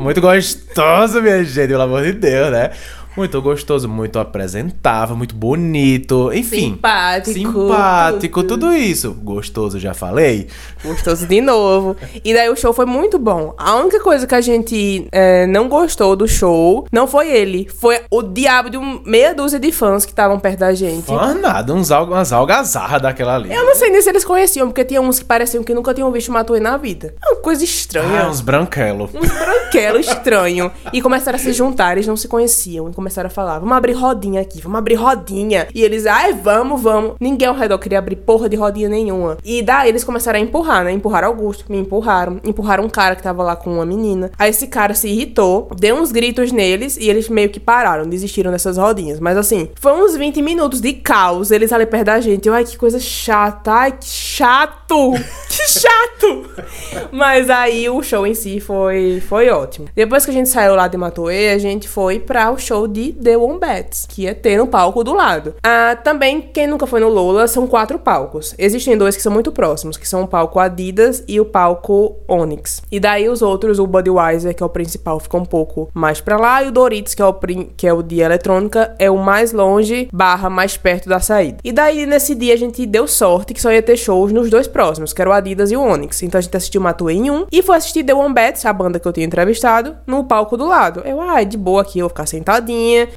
Muito 0.00 0.20
gostoso, 0.20 1.22
minha 1.22 1.44
gente, 1.44 1.68
pelo 1.68 1.82
amor 1.82 2.02
de 2.02 2.12
Deus, 2.12 2.50
né? 2.50 2.70
Muito 3.16 3.42
gostoso, 3.42 3.88
muito 3.88 4.18
apresentável, 4.18 5.14
muito 5.14 5.34
bonito, 5.34 6.32
enfim. 6.32 6.72
Simpático. 6.72 7.32
Simpático, 7.32 8.42
tudo 8.44 8.72
isso. 8.72 9.12
Gostoso, 9.12 9.78
já 9.78 9.92
falei. 9.92 10.48
Gostoso 10.82 11.26
de 11.26 11.40
novo. 11.40 11.94
E 12.24 12.32
daí 12.32 12.48
o 12.48 12.56
show 12.56 12.72
foi 12.72 12.86
muito 12.86 13.18
bom. 13.18 13.54
A 13.58 13.76
única 13.76 14.00
coisa 14.00 14.26
que 14.26 14.34
a 14.34 14.40
gente 14.40 15.06
é, 15.12 15.46
não 15.46 15.68
gostou 15.68 16.16
do 16.16 16.26
show 16.26 16.86
não 16.90 17.06
foi 17.06 17.28
ele. 17.30 17.68
Foi 17.68 18.00
o 18.10 18.22
diabo 18.22 18.70
de 18.70 18.78
um 18.78 19.02
meia 19.04 19.34
dúzia 19.34 19.60
de 19.60 19.70
fãs 19.70 20.04
que 20.04 20.12
estavam 20.12 20.38
perto 20.40 20.60
da 20.60 20.72
gente. 20.72 21.12
Ah, 21.12 21.34
nada, 21.34 21.74
uns 21.74 21.90
alg 21.90 22.10
umas 22.12 22.32
algazarras 22.32 23.02
daquela 23.02 23.34
ali. 23.34 23.52
Eu 23.52 23.64
não 23.64 23.74
sei 23.74 23.90
nem 23.90 24.00
se 24.00 24.08
eles 24.08 24.24
conheciam, 24.24 24.68
porque 24.68 24.84
tinha 24.84 25.00
uns 25.00 25.18
que 25.18 25.24
pareciam 25.24 25.62
que 25.62 25.74
nunca 25.74 25.92
tinham 25.92 26.10
visto 26.10 26.32
Matuê 26.32 26.60
na 26.60 26.76
vida. 26.76 27.14
É 27.22 27.28
uma 27.28 27.40
coisa 27.40 27.62
estranha. 27.62 28.22
Ah, 28.22 28.30
uns 28.30 28.40
branquelos. 28.40 29.10
Uns 29.14 29.28
branquelos 29.28 30.06
estranho. 30.06 30.70
E 30.92 31.02
começaram 31.02 31.36
a 31.36 31.38
se 31.38 31.52
juntar, 31.52 31.92
eles 31.92 32.06
não 32.06 32.16
se 32.16 32.26
conheciam. 32.26 32.88
Começaram 33.02 33.26
a 33.26 33.30
falar: 33.30 33.58
vamos 33.58 33.76
abrir 33.76 33.94
rodinha 33.94 34.40
aqui, 34.40 34.60
vamos 34.60 34.78
abrir 34.78 34.94
rodinha. 34.94 35.66
E 35.74 35.82
eles, 35.82 36.06
ai, 36.06 36.32
vamos, 36.32 36.80
vamos. 36.80 37.14
Ninguém 37.18 37.48
ao 37.48 37.54
redor 37.54 37.76
queria 37.78 37.98
abrir 37.98 38.14
porra 38.14 38.48
de 38.48 38.54
rodinha 38.54 38.88
nenhuma. 38.88 39.38
E 39.44 39.60
daí 39.60 39.88
eles 39.88 40.04
começaram 40.04 40.38
a 40.38 40.42
empurrar, 40.42 40.84
né? 40.84 40.92
Empurraram 40.92 41.26
Augusto, 41.26 41.64
me 41.68 41.78
empurraram. 41.78 42.40
Empurraram 42.44 42.84
um 42.84 42.88
cara 42.88 43.16
que 43.16 43.22
tava 43.22 43.42
lá 43.42 43.56
com 43.56 43.74
uma 43.74 43.84
menina. 43.84 44.30
Aí 44.38 44.50
esse 44.50 44.68
cara 44.68 44.94
se 44.94 45.08
irritou, 45.08 45.68
deu 45.76 45.96
uns 45.96 46.12
gritos 46.12 46.52
neles 46.52 46.96
e 46.96 47.10
eles 47.10 47.28
meio 47.28 47.50
que 47.50 47.58
pararam, 47.58 48.08
desistiram 48.08 48.52
dessas 48.52 48.76
rodinhas. 48.76 49.18
Mas 49.18 49.36
assim, 49.36 49.68
foi 49.80 49.92
uns 49.92 50.16
20 50.16 50.40
minutos 50.40 50.80
de 50.80 50.92
caos, 50.92 51.50
eles 51.50 51.72
ali 51.72 51.86
perto 51.86 52.06
da 52.06 52.20
gente. 52.20 52.46
Eu, 52.46 52.54
ai, 52.54 52.64
que 52.64 52.78
coisa 52.78 53.00
chata, 53.00 53.72
ai, 53.72 53.92
que 53.92 54.06
chato! 54.06 55.12
Que 55.48 55.68
chato! 55.68 56.50
Mas 57.10 57.50
aí 57.50 57.88
o 57.88 58.02
show 58.02 58.26
em 58.26 58.34
si 58.34 58.60
foi, 58.60 59.22
foi 59.26 59.48
ótimo. 59.50 59.88
Depois 59.94 60.24
que 60.24 60.30
a 60.30 60.34
gente 60.34 60.48
saiu 60.48 60.74
lá 60.74 60.86
de 60.86 60.96
Matoê, 60.96 61.50
a 61.50 61.58
gente 61.58 61.88
foi 61.88 62.18
para 62.18 62.50
o 62.50 62.58
show 62.58 62.86
de 62.92 63.12
The 63.12 63.36
Wombats, 63.36 64.06
que 64.08 64.26
é 64.26 64.34
ter 64.34 64.60
um 64.60 64.66
palco 64.66 65.02
do 65.02 65.14
lado. 65.14 65.54
Ah, 65.62 65.96
também, 66.04 66.42
quem 66.42 66.66
nunca 66.66 66.86
foi 66.86 67.00
no 67.00 67.08
Lola, 67.08 67.48
são 67.48 67.66
quatro 67.66 67.98
palcos. 67.98 68.54
Existem 68.58 68.96
dois 68.96 69.16
que 69.16 69.22
são 69.22 69.32
muito 69.32 69.50
próximos, 69.50 69.96
que 69.96 70.08
são 70.08 70.22
o 70.22 70.28
palco 70.28 70.58
Adidas 70.58 71.24
e 71.26 71.40
o 71.40 71.44
palco 71.44 72.16
Onyx. 72.28 72.82
E 72.90 73.00
daí 73.00 73.28
os 73.28 73.42
outros, 73.42 73.78
o 73.78 73.86
Budweiser, 73.86 74.54
que 74.54 74.62
é 74.62 74.66
o 74.66 74.68
principal, 74.68 75.18
fica 75.18 75.36
um 75.36 75.44
pouco 75.44 75.90
mais 75.94 76.20
pra 76.20 76.36
lá, 76.36 76.62
e 76.62 76.68
o 76.68 76.72
Doritos, 76.72 77.14
que 77.14 77.22
é 77.22 77.26
o, 77.26 77.34
que 77.76 77.86
é 77.86 77.92
o 77.92 78.02
de 78.02 78.20
eletrônica, 78.20 78.94
é 78.98 79.10
o 79.10 79.16
mais 79.16 79.52
longe, 79.52 80.08
barra 80.12 80.50
mais 80.50 80.76
perto 80.76 81.08
da 81.08 81.20
saída. 81.20 81.58
E 81.64 81.72
daí, 81.72 82.06
nesse 82.06 82.34
dia, 82.34 82.54
a 82.54 82.58
gente 82.58 82.84
deu 82.84 83.06
sorte 83.08 83.54
que 83.54 83.62
só 83.62 83.72
ia 83.72 83.82
ter 83.82 83.96
shows 83.96 84.32
nos 84.32 84.50
dois 84.50 84.66
próximos, 84.66 85.12
que 85.12 85.20
era 85.20 85.30
o 85.30 85.32
Adidas 85.32 85.70
e 85.70 85.76
o 85.76 85.82
Onyx. 85.82 86.22
Então 86.22 86.38
a 86.38 86.42
gente 86.42 86.56
assistiu 86.56 86.80
Matuê 86.80 87.14
em 87.14 87.30
um, 87.30 87.46
e 87.50 87.62
foi 87.62 87.76
assistir 87.76 88.04
The 88.04 88.14
Wombats, 88.14 88.64
a 88.66 88.72
banda 88.72 88.98
que 88.98 89.06
eu 89.06 89.12
tinha 89.12 89.26
entrevistado, 89.26 89.96
no 90.06 90.24
palco 90.24 90.56
do 90.56 90.66
lado. 90.66 91.02
Eu, 91.04 91.20
ai, 91.20 91.42
ah, 91.42 91.44
de 91.44 91.56
boa 91.56 91.82
aqui, 91.82 91.98
eu 91.98 92.04
vou 92.04 92.10
ficar 92.10 92.26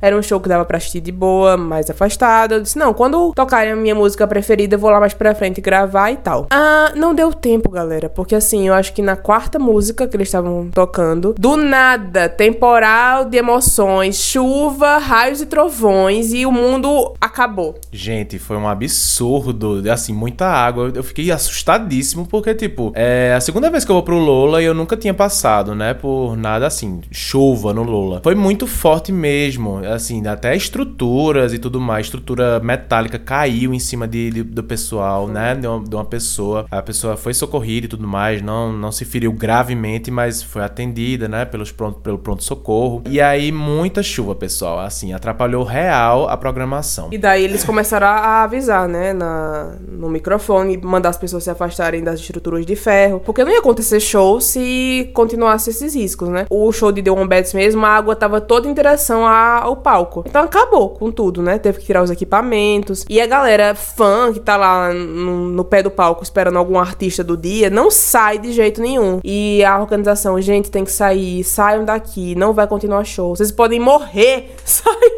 Era 0.01 0.17
um 0.17 0.21
show 0.21 0.39
que 0.39 0.49
dava 0.49 0.65
pra 0.65 0.77
assistir 0.77 1.01
de 1.01 1.11
boa, 1.11 1.57
mais 1.57 1.89
afastada. 1.89 2.55
Eu 2.55 2.61
disse, 2.61 2.77
não, 2.77 2.93
quando 2.93 3.33
tocarem 3.33 3.73
a 3.73 3.75
minha 3.75 3.95
música 3.95 4.27
preferida, 4.27 4.75
eu 4.75 4.79
vou 4.79 4.89
lá 4.89 4.99
mais 4.99 5.13
pra 5.13 5.35
frente 5.35 5.61
gravar 5.61 6.11
e 6.11 6.17
tal. 6.17 6.47
Ah, 6.51 6.91
não 6.95 7.13
deu 7.13 7.33
tempo, 7.33 7.69
galera, 7.69 8.09
porque 8.09 8.35
assim, 8.35 8.67
eu 8.67 8.73
acho 8.73 8.93
que 8.93 9.01
na 9.01 9.15
quarta 9.15 9.57
música 9.59 10.07
que 10.07 10.15
eles 10.15 10.27
estavam 10.27 10.69
tocando, 10.73 11.33
do 11.37 11.55
nada, 11.55 12.27
temporal 12.29 13.25
de 13.25 13.37
emoções, 13.37 14.17
chuva, 14.17 14.97
raios 14.97 15.41
e 15.41 15.45
trovões 15.45 16.33
e 16.33 16.45
o 16.45 16.51
mundo 16.51 17.13
acabou. 17.19 17.75
Gente, 17.91 18.37
foi 18.39 18.57
um 18.57 18.67
absurdo, 18.67 19.81
assim, 19.91 20.13
muita 20.13 20.45
água. 20.47 20.91
Eu 20.93 21.03
fiquei 21.03 21.31
assustadíssimo 21.31 22.27
porque, 22.27 22.53
tipo, 22.53 22.91
é 22.95 23.33
a 23.35 23.41
segunda 23.41 23.69
vez 23.69 23.85
que 23.85 23.91
eu 23.91 23.95
vou 23.95 24.03
pro 24.03 24.17
Lola 24.17 24.61
e 24.61 24.65
eu 24.65 24.73
nunca 24.73 24.97
tinha 24.97 25.13
passado, 25.13 25.73
né, 25.73 25.93
por 25.93 26.35
nada 26.35 26.67
assim, 26.67 27.01
chuva 27.11 27.73
no 27.73 27.83
Lola. 27.83 28.21
Foi 28.23 28.35
muito 28.35 28.67
forte 28.67 29.11
mesmo, 29.11 29.54
assim, 29.93 30.25
até 30.27 30.55
estruturas 30.55 31.53
e 31.53 31.59
tudo 31.59 31.79
mais, 31.79 32.07
estrutura 32.07 32.59
metálica 32.59 33.19
caiu 33.19 33.73
em 33.73 33.79
cima 33.79 34.07
de, 34.07 34.31
de 34.31 34.43
do 34.43 34.63
pessoal, 34.63 35.27
né, 35.27 35.55
de 35.55 35.67
uma, 35.67 35.83
de 35.83 35.95
uma, 35.95 36.05
pessoa. 36.05 36.65
A 36.71 36.81
pessoa 36.81 37.17
foi 37.17 37.33
socorrida 37.33 37.85
e 37.85 37.89
tudo 37.89 38.07
mais, 38.07 38.41
não, 38.41 38.71
não 38.71 38.91
se 38.91 39.05
feriu 39.05 39.31
gravemente, 39.33 40.09
mas 40.09 40.41
foi 40.41 40.63
atendida, 40.63 41.27
né, 41.27 41.45
pelos 41.45 41.71
pronto, 41.71 41.99
pelo 41.99 42.17
pronto-socorro. 42.17 43.03
E 43.09 43.19
aí, 43.19 43.51
muita 43.51 44.01
chuva, 44.01 44.35
pessoal, 44.35 44.79
assim, 44.79 45.13
atrapalhou 45.13 45.63
real 45.63 46.29
a 46.29 46.37
programação. 46.37 47.09
E 47.11 47.17
daí 47.17 47.43
eles 47.43 47.63
começaram 47.63 48.07
a 48.07 48.43
avisar, 48.43 48.87
né, 48.87 49.13
na, 49.13 49.75
no 49.87 50.09
microfone, 50.09 50.77
mandar 50.77 51.09
as 51.09 51.17
pessoas 51.17 51.43
se 51.43 51.49
afastarem 51.49 52.03
das 52.03 52.19
estruturas 52.19 52.65
de 52.65 52.75
ferro, 52.75 53.19
porque 53.19 53.43
não 53.43 53.51
ia 53.51 53.59
acontecer 53.59 53.99
show 53.99 54.39
se 54.39 55.09
continuasse 55.13 55.69
esses 55.69 55.95
riscos, 55.95 56.29
né? 56.29 56.45
O 56.49 56.71
show 56.71 56.91
de 56.91 57.01
The 57.01 57.11
Wombats 57.11 57.53
mesmo, 57.53 57.85
a 57.85 57.89
água 57.89 58.15
tava 58.15 58.39
toda 58.39 58.67
em 58.67 58.73
direção 58.73 59.25
ao 59.45 59.75
palco. 59.77 60.23
Então 60.25 60.43
acabou 60.43 60.89
com 60.89 61.11
tudo, 61.11 61.41
né? 61.41 61.57
Teve 61.57 61.79
que 61.79 61.85
tirar 61.85 62.03
os 62.03 62.09
equipamentos. 62.09 63.05
E 63.09 63.19
a 63.21 63.25
galera 63.25 63.75
fã 63.75 64.31
que 64.33 64.39
tá 64.39 64.57
lá 64.57 64.93
no, 64.93 65.49
no 65.49 65.63
pé 65.63 65.81
do 65.81 65.91
palco 65.91 66.23
esperando 66.23 66.57
algum 66.57 66.79
artista 66.79 67.23
do 67.23 67.37
dia, 67.37 67.69
não 67.69 67.89
sai 67.91 68.37
de 68.37 68.51
jeito 68.51 68.81
nenhum. 68.81 69.19
E 69.23 69.63
a 69.63 69.79
organização, 69.79 70.39
gente, 70.41 70.71
tem 70.71 70.83
que 70.83 70.91
sair, 70.91 71.43
saiam 71.43 71.85
daqui, 71.85 72.35
não 72.35 72.53
vai 72.53 72.67
continuar 72.67 73.03
show. 73.03 73.35
Vocês 73.35 73.51
podem 73.51 73.79
morrer, 73.79 74.53
sai, 74.63 75.11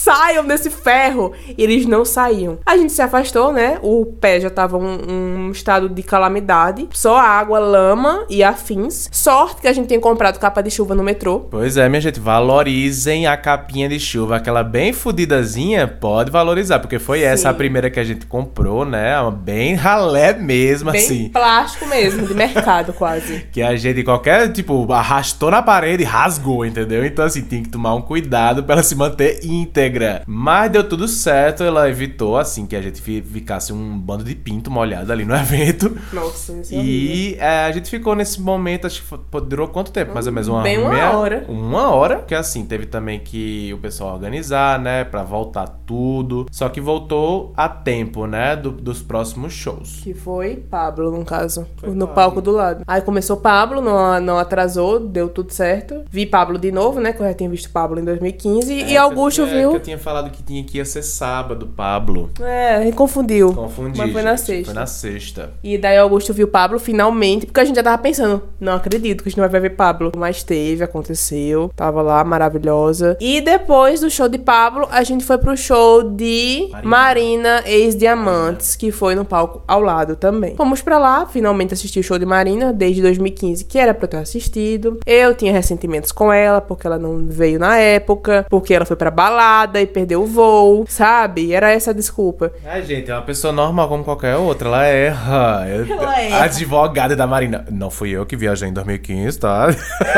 saiam 0.00 0.46
desse 0.46 0.70
ferro. 0.70 1.32
E 1.56 1.62
eles 1.62 1.86
não 1.86 2.04
saíam. 2.04 2.58
A 2.64 2.76
gente 2.76 2.92
se 2.92 3.02
afastou, 3.02 3.52
né? 3.52 3.78
O 3.82 4.06
pé 4.06 4.40
já 4.40 4.50
tava 4.50 4.76
um, 4.76 5.46
um 5.46 5.50
estado 5.50 5.88
de 5.88 6.02
calamidade. 6.02 6.88
Só 6.92 7.16
água, 7.16 7.58
lama 7.58 8.24
e 8.28 8.42
afins. 8.42 9.08
Sorte 9.12 9.60
que 9.60 9.68
a 9.68 9.72
gente 9.72 9.88
tem 9.88 10.00
comprado 10.00 10.38
capa 10.38 10.62
de 10.62 10.70
chuva 10.70 10.94
no 10.94 11.02
metrô. 11.02 11.40
Pois 11.50 11.76
é, 11.76 11.88
minha 11.88 12.00
gente, 12.00 12.18
valorizem 12.18 13.26
a 13.26 13.36
capinha 13.36 13.88
de 13.88 14.00
chuva, 14.00 14.36
aquela 14.36 14.62
bem 14.62 14.92
fudidazinha, 14.92 15.86
pode 15.86 16.30
valorizar, 16.30 16.78
porque 16.78 16.98
foi 16.98 17.20
Sim. 17.20 17.24
essa 17.24 17.50
a 17.50 17.54
primeira 17.54 17.90
que 17.90 18.00
a 18.00 18.04
gente 18.04 18.26
comprou, 18.26 18.84
né? 18.84 19.14
Bem 19.42 19.74
ralé 19.74 20.32
mesmo, 20.32 20.90
bem 20.90 21.00
assim. 21.00 21.28
plástico 21.28 21.86
mesmo, 21.86 22.26
de 22.26 22.34
mercado 22.34 22.92
quase. 22.92 23.46
que 23.52 23.60
a 23.60 23.76
gente, 23.76 24.02
qualquer, 24.02 24.50
tipo, 24.52 24.90
arrastou 24.92 25.50
na 25.50 25.62
parede 25.62 26.02
e 26.02 26.06
rasgou, 26.06 26.64
entendeu? 26.64 27.04
Então, 27.04 27.24
assim, 27.24 27.42
tem 27.42 27.62
que 27.62 27.68
tomar 27.68 27.94
um 27.94 28.02
cuidado 28.02 28.62
para 28.62 28.76
ela 28.76 28.82
se 28.82 28.94
manter 28.94 29.44
íntegra. 29.44 29.89
Mas 30.26 30.70
deu 30.70 30.88
tudo 30.88 31.08
certo, 31.08 31.62
ela 31.62 31.88
evitou, 31.88 32.36
assim, 32.36 32.66
que 32.66 32.76
a 32.76 32.82
gente 32.82 33.00
ficasse 33.00 33.72
um 33.72 33.98
bando 33.98 34.24
de 34.24 34.34
pinto 34.34 34.70
molhado 34.70 35.12
ali 35.12 35.24
no 35.24 35.34
evento. 35.36 35.96
Nossa, 36.12 36.52
isso 36.52 36.74
é 36.74 36.78
E 36.78 37.36
é, 37.38 37.66
a 37.66 37.72
gente 37.72 37.90
ficou 37.90 38.14
nesse 38.14 38.40
momento, 38.40 38.86
acho 38.86 39.02
que 39.02 39.40
durou 39.42 39.68
quanto 39.68 39.92
tempo? 39.92 40.14
Mais 40.14 40.26
ou 40.26 40.32
menos 40.32 40.48
uma, 40.48 40.62
Bem 40.62 40.78
uma 40.78 40.90
meia, 40.90 41.16
hora. 41.16 41.44
Uma 41.48 41.90
hora, 41.90 42.16
porque 42.16 42.34
assim, 42.34 42.64
teve 42.64 42.86
também 42.86 43.20
que 43.20 43.72
o 43.72 43.78
pessoal 43.78 44.14
organizar, 44.14 44.78
né, 44.78 45.04
pra 45.04 45.22
voltar 45.22 45.66
tudo. 45.86 46.46
Só 46.50 46.68
que 46.68 46.80
voltou 46.80 47.52
a 47.56 47.68
tempo, 47.68 48.26
né, 48.26 48.56
do, 48.56 48.70
dos 48.70 49.02
próximos 49.02 49.52
shows. 49.52 50.00
Que 50.02 50.14
foi 50.14 50.56
Pablo, 50.56 51.10
no 51.10 51.24
caso, 51.24 51.66
foi 51.76 51.90
no 51.90 52.06
Pablo. 52.06 52.14
palco 52.14 52.42
do 52.42 52.50
lado. 52.50 52.84
Aí 52.86 53.00
começou 53.02 53.36
Pablo, 53.36 53.80
não, 53.80 54.20
não 54.20 54.38
atrasou, 54.38 55.00
deu 55.00 55.28
tudo 55.28 55.52
certo. 55.52 56.04
Vi 56.10 56.26
Pablo 56.26 56.58
de 56.58 56.70
novo, 56.70 57.00
né, 57.00 57.12
que 57.12 57.20
eu 57.20 57.26
já 57.26 57.34
tinha 57.34 57.50
visto 57.50 57.70
Pablo 57.70 57.98
em 57.98 58.04
2015. 58.04 58.72
É, 58.72 58.90
e 58.90 58.96
Augusto 58.96 59.42
é, 59.42 59.46
viu... 59.46 59.79
eu 59.80 59.84
tinha 59.84 59.98
falado 59.98 60.30
que 60.30 60.42
tinha 60.42 60.62
que 60.62 60.78
ia 60.78 60.84
ser 60.84 61.02
sábado, 61.02 61.66
Pablo. 61.66 62.30
É, 62.40 62.90
confundiu. 62.92 63.52
Confundi, 63.52 63.98
Mas 63.98 64.12
foi 64.12 64.22
gente, 64.22 64.30
na 64.30 64.36
sexta. 64.36 64.64
Foi 64.66 64.74
na 64.74 64.86
sexta. 64.86 65.50
E 65.64 65.78
daí 65.78 65.96
Augusto 65.96 66.32
viu 66.32 66.46
Pablo 66.46 66.78
finalmente, 66.78 67.46
porque 67.46 67.60
a 67.60 67.64
gente 67.64 67.76
já 67.76 67.82
tava 67.82 67.98
pensando, 67.98 68.42
não 68.60 68.74
acredito 68.74 69.22
que 69.22 69.28
a 69.28 69.30
gente 69.30 69.40
não 69.40 69.48
vai 69.48 69.60
ver 69.60 69.70
Pablo. 69.70 70.12
Mas 70.16 70.42
teve, 70.42 70.84
aconteceu. 70.84 71.70
Tava 71.74 72.02
lá, 72.02 72.22
maravilhosa. 72.22 73.16
E 73.20 73.40
depois 73.40 74.00
do 74.00 74.10
show 74.10 74.28
de 74.28 74.38
Pablo, 74.38 74.86
a 74.90 75.02
gente 75.02 75.24
foi 75.24 75.38
pro 75.38 75.56
show 75.56 76.02
de 76.02 76.68
Marina, 76.84 77.10
Marina 77.10 77.62
ex-Diamantes, 77.66 78.76
que 78.76 78.92
foi 78.92 79.14
no 79.14 79.24
palco 79.24 79.62
ao 79.66 79.80
lado 79.80 80.16
também. 80.16 80.54
Fomos 80.56 80.82
pra 80.82 80.98
lá, 80.98 81.26
finalmente 81.26 81.74
assistir 81.74 82.00
o 82.00 82.02
show 82.02 82.18
de 82.18 82.26
Marina, 82.26 82.72
desde 82.72 83.00
2015, 83.00 83.64
que 83.64 83.78
era 83.78 83.94
pra 83.94 84.04
eu 84.04 84.08
ter 84.08 84.16
assistido. 84.18 85.00
Eu 85.06 85.34
tinha 85.34 85.52
ressentimentos 85.52 86.12
com 86.12 86.32
ela, 86.32 86.60
porque 86.60 86.86
ela 86.86 86.98
não 86.98 87.26
veio 87.26 87.58
na 87.58 87.76
época, 87.78 88.46
porque 88.50 88.74
ela 88.74 88.84
foi 88.84 88.96
pra 88.96 89.10
balada 89.10 89.69
e 89.78 89.86
perdeu 89.86 90.22
o 90.22 90.26
voo, 90.26 90.86
sabe? 90.88 91.52
Era 91.52 91.70
essa 91.70 91.90
a 91.90 91.94
desculpa. 91.94 92.52
Ai, 92.64 92.82
gente, 92.82 93.10
é 93.10 93.14
uma 93.14 93.22
pessoa 93.22 93.52
normal 93.52 93.88
como 93.88 94.04
qualquer 94.04 94.36
outra. 94.36 94.68
Ela 94.68 94.86
erra. 94.86 95.66
Ela 95.88 96.22
erra. 96.22 96.44
Advogada 96.44 97.14
da 97.14 97.26
Marina. 97.26 97.66
Não 97.70 97.90
fui 97.90 98.10
eu 98.10 98.24
que 98.24 98.36
viajei 98.36 98.68
em 98.68 98.72
2015, 98.72 99.38
tá? 99.38 99.68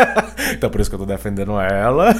então 0.52 0.70
por 0.70 0.80
isso 0.80 0.88
que 0.88 0.94
eu 0.94 1.00
tô 1.00 1.06
defendendo 1.06 1.58
ela. 1.58 2.14